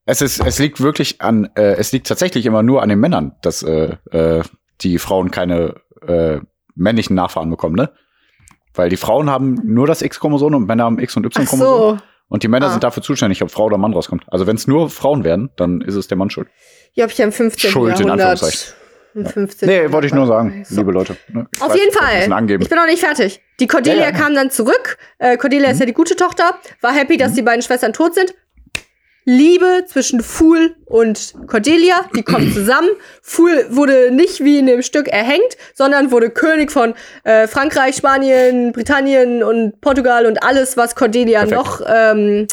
es, 0.04 0.22
ist, 0.22 0.40
es 0.40 0.58
liegt 0.58 0.80
wirklich 0.80 1.20
an, 1.20 1.50
äh, 1.54 1.74
es 1.74 1.92
liegt 1.92 2.06
tatsächlich 2.06 2.46
immer 2.46 2.62
nur 2.62 2.82
an 2.82 2.88
den 2.88 2.98
Männern, 2.98 3.36
dass 3.42 3.62
äh, 3.62 3.96
äh, 4.10 4.42
die 4.80 4.98
Frauen 4.98 5.30
keine 5.30 5.74
äh, 6.06 6.40
männlichen 6.74 7.14
Nachfahren 7.14 7.50
bekommen, 7.50 7.76
ne? 7.76 7.90
Weil 8.74 8.90
die 8.90 8.98
Frauen 8.98 9.30
haben 9.30 9.60
nur 9.64 9.86
das 9.86 10.02
X-Chromosom 10.02 10.54
und 10.54 10.66
Männer 10.66 10.84
haben 10.84 10.98
X- 10.98 11.16
und 11.16 11.24
Y-Chromosom. 11.24 11.58
So. 11.58 11.98
Und 12.28 12.42
die 12.42 12.48
Männer 12.48 12.66
ah. 12.66 12.70
sind 12.70 12.84
dafür 12.84 13.02
zuständig, 13.02 13.42
ob 13.42 13.50
Frau 13.50 13.64
oder 13.64 13.78
Mann 13.78 13.94
rauskommt. 13.94 14.24
Also 14.26 14.46
wenn 14.46 14.56
es 14.56 14.66
nur 14.66 14.90
Frauen 14.90 15.24
werden, 15.24 15.50
dann 15.56 15.80
ist 15.80 15.94
es 15.94 16.08
der 16.08 16.18
Mann 16.18 16.28
schuld. 16.28 16.48
Ja, 16.92 17.06
ich 17.06 17.16
ja 17.16 17.24
im 17.24 17.32
15. 17.32 17.70
Schuld, 17.70 17.98
Jahrhundert. 17.98 18.18
in 18.18 18.20
Anführungszeichen. 18.20 18.74
Im 19.16 19.24
15. 19.24 19.66
Nee, 19.66 19.90
wollte 19.92 20.06
ich 20.06 20.12
nur 20.12 20.26
sagen, 20.26 20.62
so. 20.68 20.76
liebe 20.76 20.92
Leute. 20.92 21.16
Ne? 21.28 21.46
Auf 21.60 21.70
weiß, 21.70 21.78
jeden 21.78 21.92
Fall. 21.92 22.58
Ich 22.60 22.68
bin 22.68 22.78
noch 22.78 22.86
nicht 22.86 23.00
fertig. 23.02 23.40
Die 23.58 23.66
Cordelia 23.66 24.00
ja, 24.00 24.10
ja. 24.10 24.12
kam 24.12 24.34
dann 24.34 24.50
zurück. 24.50 24.98
Äh, 25.18 25.38
Cordelia 25.38 25.68
mhm. 25.68 25.72
ist 25.72 25.80
ja 25.80 25.86
die 25.86 25.94
gute 25.94 26.16
Tochter. 26.16 26.58
War 26.82 26.92
happy, 26.92 27.16
dass 27.16 27.32
mhm. 27.32 27.36
die 27.36 27.42
beiden 27.42 27.62
Schwestern 27.62 27.94
tot 27.94 28.14
sind. 28.14 28.34
Liebe 29.24 29.84
zwischen 29.86 30.20
Fool 30.20 30.76
und 30.84 31.34
Cordelia, 31.46 32.02
die 32.14 32.22
kommen 32.22 32.52
zusammen. 32.54 32.90
Fool 33.22 33.66
wurde 33.70 34.10
nicht 34.10 34.44
wie 34.44 34.58
in 34.58 34.66
dem 34.66 34.82
Stück 34.82 35.08
erhängt, 35.08 35.56
sondern 35.72 36.10
wurde 36.10 36.28
König 36.28 36.70
von 36.70 36.92
äh, 37.24 37.48
Frankreich, 37.48 37.96
Spanien, 37.96 38.72
Britannien 38.72 39.42
und 39.42 39.80
Portugal 39.80 40.26
und 40.26 40.42
alles, 40.42 40.76
was 40.76 40.94
Cordelia 40.94 41.46
Perfekt. 41.46 41.56
noch 41.56 41.80
ähm, 41.88 42.46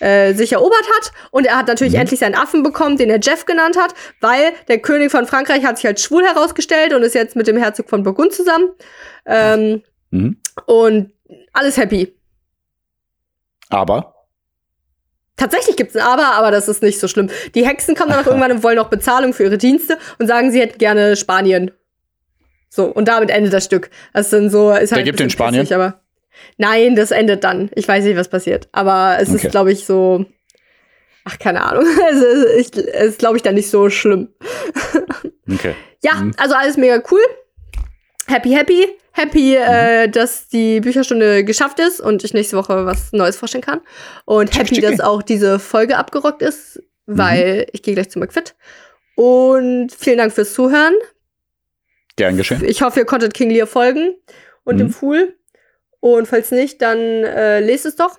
äh, 0.00 0.34
sich 0.34 0.52
erobert 0.52 0.84
hat. 0.96 1.12
Und 1.30 1.46
er 1.46 1.56
hat 1.56 1.68
natürlich 1.68 1.94
mhm. 1.94 2.00
endlich 2.00 2.20
seinen 2.20 2.34
Affen 2.34 2.62
bekommen, 2.62 2.96
den 2.96 3.10
er 3.10 3.20
Jeff 3.20 3.46
genannt 3.46 3.76
hat, 3.78 3.94
weil 4.20 4.52
der 4.68 4.78
König 4.78 5.10
von 5.10 5.26
Frankreich 5.26 5.64
hat 5.64 5.76
sich 5.76 5.86
als 5.86 6.02
schwul 6.02 6.24
herausgestellt 6.24 6.92
und 6.92 7.02
ist 7.02 7.14
jetzt 7.14 7.36
mit 7.36 7.46
dem 7.46 7.56
Herzog 7.56 7.88
von 7.88 8.02
Burgund 8.02 8.32
zusammen. 8.32 8.70
Ähm, 9.26 9.82
mhm. 10.10 10.40
Und 10.66 11.12
alles 11.52 11.76
happy. 11.76 12.14
Aber? 13.68 14.14
Tatsächlich 15.36 15.76
gibt's 15.76 15.96
ein 15.96 16.02
Aber, 16.02 16.32
aber 16.32 16.50
das 16.50 16.68
ist 16.68 16.82
nicht 16.82 17.00
so 17.00 17.08
schlimm. 17.08 17.30
Die 17.54 17.66
Hexen 17.66 17.94
kommen 17.94 18.10
dann 18.10 18.20
auch 18.20 18.26
irgendwann 18.26 18.52
und 18.52 18.62
wollen 18.62 18.76
noch 18.76 18.90
Bezahlung 18.90 19.32
für 19.32 19.44
ihre 19.44 19.56
Dienste 19.56 19.96
und 20.18 20.26
sagen, 20.26 20.50
sie 20.50 20.60
hätten 20.60 20.78
gerne 20.78 21.16
Spanien. 21.16 21.70
So, 22.68 22.86
und 22.86 23.08
damit 23.08 23.30
endet 23.30 23.52
das 23.52 23.64
Stück. 23.64 23.90
Das 24.12 24.30
sind 24.30 24.50
so, 24.50 24.70
ist 24.70 24.92
halt 24.92 24.98
Der 24.98 25.04
gibt 25.04 25.20
in 25.20 25.30
Spanien? 25.30 25.62
Pissig, 25.62 25.74
aber 25.74 26.00
Nein, 26.56 26.96
das 26.96 27.10
endet 27.10 27.44
dann. 27.44 27.70
Ich 27.74 27.86
weiß 27.86 28.04
nicht, 28.04 28.16
was 28.16 28.28
passiert. 28.28 28.68
Aber 28.72 29.16
es 29.20 29.28
okay. 29.30 29.46
ist, 29.46 29.50
glaube 29.50 29.72
ich, 29.72 29.84
so. 29.84 30.24
Ach, 31.24 31.38
keine 31.38 31.62
Ahnung. 31.62 31.84
Es 32.10 32.22
ist, 32.22 32.76
ist 32.76 33.18
glaube 33.18 33.36
ich, 33.36 33.42
dann 33.42 33.54
nicht 33.54 33.70
so 33.70 33.90
schlimm. 33.90 34.28
Okay. 35.52 35.74
Ja, 36.04 36.14
mhm. 36.14 36.32
also 36.36 36.54
alles 36.54 36.76
mega 36.76 37.02
cool. 37.10 37.20
Happy, 38.28 38.50
happy. 38.50 38.86
happy, 39.10 39.56
äh, 39.56 40.08
dass 40.08 40.46
die 40.46 40.80
Bücherstunde 40.80 41.42
geschafft 41.44 41.80
ist 41.80 42.00
und 42.00 42.22
ich 42.22 42.32
nächste 42.34 42.56
Woche 42.56 42.86
was 42.86 43.10
Neues 43.12 43.36
vorstellen 43.36 43.64
kann. 43.64 43.80
Und 44.24 44.56
happy, 44.56 44.80
dass 44.80 45.00
auch 45.00 45.22
diese 45.22 45.58
Folge 45.58 45.96
abgerockt 45.96 46.40
ist, 46.42 46.80
weil 47.06 47.66
ich 47.72 47.82
gehe 47.82 47.94
gleich 47.94 48.10
zu 48.10 48.20
McFit. 48.20 48.54
Und 49.16 49.90
vielen 49.92 50.18
Dank 50.18 50.32
fürs 50.32 50.54
Zuhören. 50.54 50.94
Gern 52.14 52.36
geschehen. 52.36 52.64
Ich 52.64 52.82
hoffe, 52.82 53.00
ihr 53.00 53.06
konntet 53.06 53.34
King 53.34 53.50
Lear 53.50 53.66
folgen 53.66 54.14
und 54.62 54.74
Mhm. 54.76 54.78
dem 54.78 54.90
Fool. 54.90 55.34
Und 56.00 56.26
falls 56.26 56.50
nicht, 56.50 56.82
dann 56.82 56.98
äh, 56.98 57.60
lest 57.60 57.86
es 57.86 57.96
doch. 57.96 58.18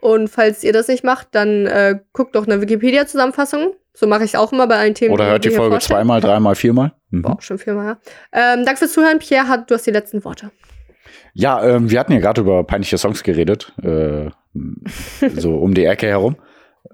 Und 0.00 0.28
falls 0.28 0.62
ihr 0.64 0.72
das 0.72 0.88
nicht 0.88 1.04
macht, 1.04 1.28
dann 1.32 1.66
äh, 1.66 1.98
guckt 2.12 2.34
doch 2.34 2.46
eine 2.46 2.60
Wikipedia-Zusammenfassung. 2.60 3.74
So 3.94 4.06
mache 4.06 4.24
ich 4.24 4.34
es 4.34 4.38
auch 4.38 4.52
immer 4.52 4.66
bei 4.66 4.76
allen 4.76 4.94
Themen. 4.94 5.14
Oder 5.14 5.26
hört 5.26 5.44
die 5.44 5.50
hier 5.50 5.56
Folge 5.56 5.76
vorstellen. 5.76 6.00
zweimal, 6.00 6.20
dreimal, 6.20 6.54
viermal. 6.56 6.92
Mhm. 7.10 7.22
Boah, 7.22 7.36
schon 7.40 7.58
viermal, 7.58 7.86
ja. 7.86 8.54
Ähm, 8.54 8.64
danke 8.64 8.80
fürs 8.80 8.92
Zuhören. 8.92 9.20
Pierre, 9.20 9.48
hat, 9.48 9.70
du 9.70 9.74
hast 9.74 9.86
die 9.86 9.92
letzten 9.92 10.24
Worte. 10.24 10.50
Ja, 11.32 11.64
ähm, 11.64 11.90
wir 11.90 12.00
hatten 12.00 12.12
ja 12.12 12.18
gerade 12.18 12.40
über 12.40 12.64
peinliche 12.64 12.98
Songs 12.98 13.22
geredet, 13.22 13.72
äh, 13.82 14.30
so 15.36 15.56
um 15.56 15.74
die 15.74 15.84
Ecke 15.84 16.06
herum. 16.06 16.36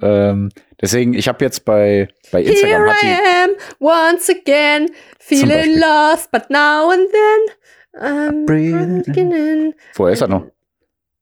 Ähm, 0.01 0.51
deswegen, 0.81 1.15
ich 1.15 1.27
habe 1.29 1.45
jetzt 1.45 1.65
bei, 1.65 2.09
bei 2.31 2.43
Instagram 2.43 2.85
Here 2.85 2.91
I 2.91 3.07
die, 3.07 3.19
am, 3.45 3.51
once 3.81 4.31
again, 4.31 4.89
feeling 5.19 5.79
lost, 5.79 6.31
but 6.31 6.49
now 6.49 6.91
and 6.91 7.09
then, 7.11 7.55
I'm 7.95 8.47
Breathing. 8.47 9.03
beginning. 9.05 9.75
woher 9.95 10.13
ist 10.13 10.21
er 10.21 10.29
noch? 10.29 10.47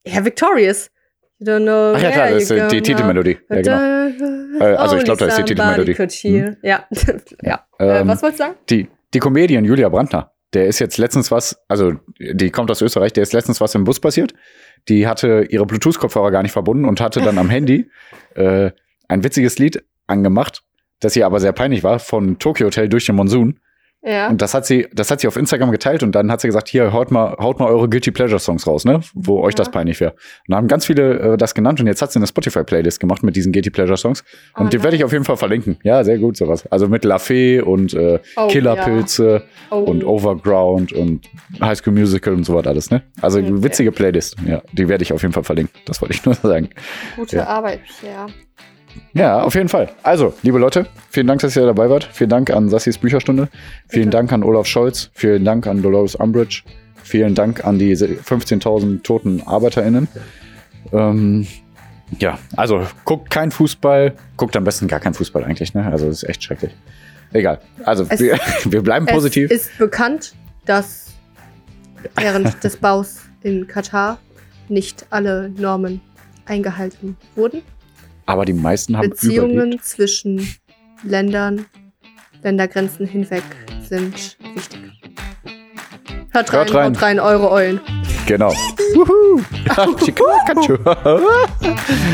Ja, 0.07 0.25
Victorious. 0.25 0.91
You 1.41 1.47
don't 1.47 1.63
know 1.63 1.95
Ach 1.95 2.03
ja, 2.03 2.11
klar, 2.11 2.31
das 2.31 2.43
ist 2.45 2.51
äh, 2.51 2.69
die. 2.69 2.83
Titelmelodie. 2.83 3.39
Ja, 3.49 4.09
genau. 4.09 4.65
Äh, 4.65 4.75
also 4.75 4.97
ich 4.97 5.05
glaub, 5.05 5.19
da 5.19 5.27
ist 5.27 5.39
die 5.39 5.45
Titelmelodie. 5.45 5.97
Ja, 6.63 6.87
ja. 7.43 7.67
Äh, 7.79 8.01
Ähm, 8.01 8.09
was 8.09 8.23
wolltest 8.23 8.41
du 8.41 8.45
sagen? 8.45 8.57
Die, 8.69 8.89
die 9.15 9.19
Comedian 9.21 9.65
Julia 9.65 9.89
Brandner, 9.89 10.33
der 10.53 10.67
ist 10.67 10.79
jetzt 10.81 10.99
letztens 10.99 11.31
was, 11.31 11.57
also 11.69 11.93
die 12.19 12.51
kommt 12.51 12.71
aus 12.71 12.83
Österreich, 12.83 13.13
der 13.13 13.23
ist 13.23 13.33
letztens 13.33 13.61
was 13.61 13.75
im 13.75 13.85
Bus 13.85 14.01
passiert. 14.01 14.35
Die 14.89 15.07
hatte 15.07 15.47
ihre 15.49 15.65
Bluetooth-Kopfhörer 15.67 16.31
gar 16.31 16.43
nicht 16.43 16.53
verbunden 16.53 16.85
und 16.87 17.01
hatte 17.01 17.21
dann 17.21 17.39
am 17.39 17.51
Handy 17.51 17.89
äh, 18.35 18.71
ein 19.07 19.23
witziges 19.23 19.59
Lied 19.59 19.85
angemacht, 20.07 20.63
das 21.01 21.15
ihr 21.15 21.25
aber 21.27 21.39
sehr 21.39 21.53
peinlich 21.53 21.85
war, 21.85 21.99
von 22.01 22.39
Tokyo 22.39 22.67
Hotel 22.67 22.89
durch 22.89 23.07
den 23.07 23.15
Monsun. 23.15 23.61
Ja. 24.01 24.29
Und 24.29 24.41
das 24.41 24.55
hat 24.55 24.65
sie, 24.65 24.87
das 24.93 25.11
hat 25.11 25.21
sie 25.21 25.27
auf 25.27 25.37
Instagram 25.37 25.73
geteilt 25.73 26.05
und 26.05 26.13
dann 26.15 26.31
hat 26.31 26.41
sie 26.41 26.47
gesagt, 26.47 26.69
hier, 26.69 26.93
haut 26.93 27.11
mal, 27.11 27.37
haut 27.39 27.59
mal 27.59 27.67
eure 27.69 27.89
Guilty 27.89 28.13
Pleasure 28.13 28.39
Songs 28.39 28.65
raus, 28.67 28.85
ne? 28.85 29.01
Wo 29.13 29.41
euch 29.43 29.57
das 29.57 29.67
Ja. 29.67 29.73
peinlich 29.73 29.99
wäre. 30.01 30.13
Und 30.13 30.19
da 30.49 30.57
haben 30.57 30.69
ganz 30.69 30.87
viele 30.87 31.19
äh, 31.35 31.37
das 31.37 31.53
genannt 31.53 31.81
und 31.81 31.89
jetzt 31.89 32.01
hat 32.01 32.13
sie 32.13 32.19
eine 32.21 32.29
Spotify-Playlist 32.29 33.01
gemacht 33.01 33.25
mit 33.25 33.35
diesen 33.35 33.51
Guilty 33.53 33.71
Pleasure 33.71 33.97
Songs. 33.97 34.23
Und 34.57 34.67
Oh, 34.67 34.69
die 34.69 34.83
werde 34.85 34.97
ich 34.97 35.03
auf 35.03 35.13
jeden 35.13 35.25
Fall 35.25 35.37
verlinken. 35.37 35.79
Ja, 35.83 36.05
sehr 36.05 36.19
gut, 36.19 36.37
sowas. 36.37 36.65
Also 36.71 36.87
mit 36.89 37.05
La 37.05 37.19
Fee 37.19 37.61
und 37.61 37.93
äh, 37.95 38.21
Oh, 38.37 38.47
Killerpilze 38.47 39.43
Oh. 39.71 39.79
und 39.81 40.05
Overground 40.05 40.93
und 40.93 41.29
High 41.61 41.77
School 41.77 41.93
Musical 41.93 42.35
und 42.35 42.45
so 42.45 42.55
was 42.55 42.67
alles, 42.69 42.91
ne? 42.93 43.03
Also 43.21 43.41
Okay. 43.41 43.51
witzige 43.65 43.91
Playlist. 43.91 44.37
Ja, 44.47 44.63
die 44.73 44.89
werde 44.89 45.03
ich 45.03 45.13
auf 45.13 45.23
jeden 45.23 45.35
Fall 45.35 45.45
verlinken. 45.45 45.75
Das 45.87 46.01
wollte 46.01 46.15
ich 46.15 46.25
nur 46.25 46.35
sagen. 46.43 46.69
Gute 47.17 47.37
Ja. 47.39 47.47
Arbeit, 47.49 47.81
Pierre. 48.01 48.27
Ja, 49.15 49.43
auf 49.43 49.55
jeden 49.55 49.69
Fall. 49.69 49.91
Also, 50.03 50.35
liebe 50.43 50.59
Leute, 50.59 50.87
vielen 51.11 51.27
Dank, 51.27 51.41
dass 51.41 51.57
ihr 51.57 51.65
dabei 51.67 51.89
wart. 51.91 52.09
Vielen 52.13 52.31
Dank 52.31 52.51
an 52.51 52.69
Sassis 52.69 52.99
Bücherstunde. 52.99 53.49
Vielen 53.89 54.07
Bitte. 54.07 54.17
Dank 54.17 54.33
an 54.33 54.43
Olaf 54.43 54.67
Scholz. 54.67 55.11
Vielen 55.15 55.45
Dank 55.45 55.67
an 55.67 55.83
Dolores 55.83 56.15
Umbridge. 56.15 56.63
Vielen 57.03 57.35
Dank 57.35 57.65
an 57.65 57.79
die 57.79 57.97
15.000 57.97 59.03
toten 59.03 59.43
ArbeiterInnen. 59.47 60.09
Ähm, 60.93 61.47
ja, 62.19 62.39
also 62.57 62.87
guckt 63.05 63.31
kein 63.31 63.51
Fußball. 63.51 64.15
Guckt 64.37 64.57
am 64.57 64.65
besten 64.65 64.89
gar 64.89 65.01
kein 65.01 65.15
Fußball 65.15 65.45
eigentlich, 65.45 65.75
ne? 65.75 65.85
Also, 65.91 66.07
das 66.07 66.23
ist 66.23 66.29
echt 66.29 66.43
schrecklich. 66.45 66.73
Egal. 67.33 67.61
Also, 67.85 68.07
Es- 68.09 68.21
wir, 68.21 68.39
wir 68.65 68.83
bleiben 68.83 69.07
positiv. 69.07 69.51
Es 69.51 69.67
ist 69.69 69.79
bekannt, 69.79 70.35
dass 70.67 71.13
während 72.17 72.63
des 72.65 72.77
Baus 72.77 73.21
in 73.43 73.67
Katar 73.67 74.19
nicht 74.69 75.07
alle 75.11 75.49
Normen 75.51 76.01
eingehalten 76.47 77.17
wurden. 77.37 77.63
Aber 78.29 78.45
die 78.45 78.53
meisten 78.53 78.95
haben 78.95 79.09
Beziehungen 79.09 79.53
überlebt. 79.53 79.85
zwischen 79.87 80.47
Ländern, 81.03 81.65
Ländergrenzen 82.43 83.07
hinweg 83.07 83.43
sind 83.81 84.37
wichtig. 84.55 84.81
Hört 86.33 86.53
rein, 86.53 86.59
Hört 86.59 86.75
rein. 86.75 86.93
haut 86.95 87.03
rein, 87.03 87.21
eure 87.21 87.51
Eulen. 87.51 87.81
Genau. 88.27 88.53
Wuhu. 88.95 89.41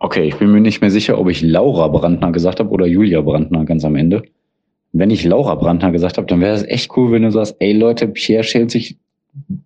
Okay, 0.00 0.28
ich 0.28 0.36
bin 0.36 0.52
mir 0.52 0.60
nicht 0.60 0.80
mehr 0.80 0.90
sicher, 0.90 1.18
ob 1.18 1.28
ich 1.28 1.42
Laura 1.42 1.88
Brandner 1.88 2.30
gesagt 2.32 2.60
habe 2.60 2.70
oder 2.70 2.86
Julia 2.86 3.20
Brandner 3.20 3.64
ganz 3.64 3.84
am 3.84 3.96
Ende. 3.96 4.22
Wenn 4.92 5.10
ich 5.10 5.24
Laura 5.24 5.54
Brandner 5.54 5.92
gesagt 5.92 6.16
habe, 6.16 6.26
dann 6.26 6.40
wäre 6.40 6.54
es 6.54 6.64
echt 6.64 6.96
cool, 6.96 7.12
wenn 7.12 7.22
du 7.22 7.30
sagst, 7.30 7.56
ey 7.58 7.72
Leute, 7.72 8.08
Pierre 8.08 8.44
schält 8.44 8.70
sich 8.70 8.96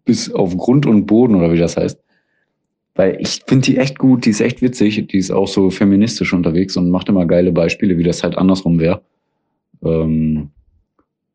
bis 0.05 0.33
auf 0.33 0.57
Grund 0.57 0.87
und 0.87 1.07
Boden 1.07 1.37
oder 1.37 1.53
wie 1.53 1.59
das 1.59 1.77
heißt. 1.77 1.99
Weil 2.95 3.17
ich 3.21 3.41
finde 3.47 3.65
die 3.65 3.79
echt 3.79 3.99
gut, 3.99 4.27
die 4.27 4.31
ist 4.31 4.41
echt 4.41 4.61
witzig, 4.61 5.07
die 5.09 5.17
ist 5.17 5.31
auch 5.31 5.49
so 5.49 5.71
feministisch 5.71 6.33
unterwegs 6.33 6.77
und 6.77 6.91
macht 6.91 7.09
immer 7.09 7.25
geile 7.25 7.53
Beispiele, 7.53 7.97
wie 7.97 8.03
das 8.03 8.23
halt 8.23 8.37
andersrum 8.37 8.79
wäre. 8.79 9.01
Ähm, 9.83 10.51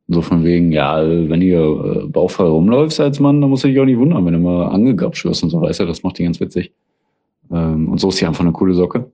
so 0.07 0.21
von 0.21 0.43
wegen, 0.43 0.71
ja, 0.71 1.01
wenn 1.03 1.41
ihr 1.41 1.59
äh, 1.59 2.07
bauchfrei 2.07 2.45
rumläufst 2.45 2.99
als 2.99 3.19
Mann, 3.19 3.41
dann 3.41 3.49
musst 3.49 3.63
du 3.63 3.67
dich 3.67 3.79
auch 3.79 3.85
nicht 3.85 3.97
wundern, 3.97 4.25
wenn 4.25 4.33
du 4.33 4.39
mal 4.39 4.67
angegabst 4.67 5.25
wirst 5.25 5.43
und 5.43 5.49
so, 5.49 5.59
weißt 5.61 5.81
du, 5.81 5.85
das 5.85 6.03
macht 6.03 6.17
die 6.17 6.23
ganz 6.23 6.39
witzig. 6.39 6.71
Ähm, 7.51 7.89
und 7.89 7.99
so 7.99 8.09
ist 8.09 8.21
die 8.21 8.25
einfach 8.25 8.43
eine 8.43 8.53
coole 8.53 8.73
Socke. 8.73 9.11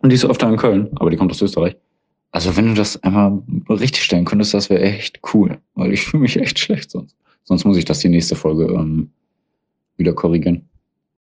Und 0.00 0.10
die 0.10 0.14
ist 0.14 0.24
öfter 0.24 0.48
in 0.48 0.56
Köln, 0.56 0.88
aber 0.96 1.10
die 1.10 1.16
kommt 1.16 1.30
aus 1.30 1.42
Österreich. 1.42 1.76
Also 2.36 2.54
wenn 2.54 2.66
du 2.66 2.74
das 2.74 3.02
einmal 3.02 3.42
richtig 3.70 4.02
stellen 4.02 4.26
könntest, 4.26 4.52
das 4.52 4.68
wäre 4.68 4.82
echt 4.82 5.20
cool, 5.32 5.56
weil 5.74 5.94
ich 5.94 6.02
fühle 6.02 6.20
mich 6.20 6.36
echt 6.36 6.58
schlecht 6.58 6.90
sonst. 6.90 7.16
Sonst 7.44 7.64
muss 7.64 7.78
ich 7.78 7.86
das 7.86 8.00
die 8.00 8.10
nächste 8.10 8.36
Folge 8.36 8.66
ähm, 8.74 9.10
wieder 9.96 10.12
korrigieren. 10.12 10.68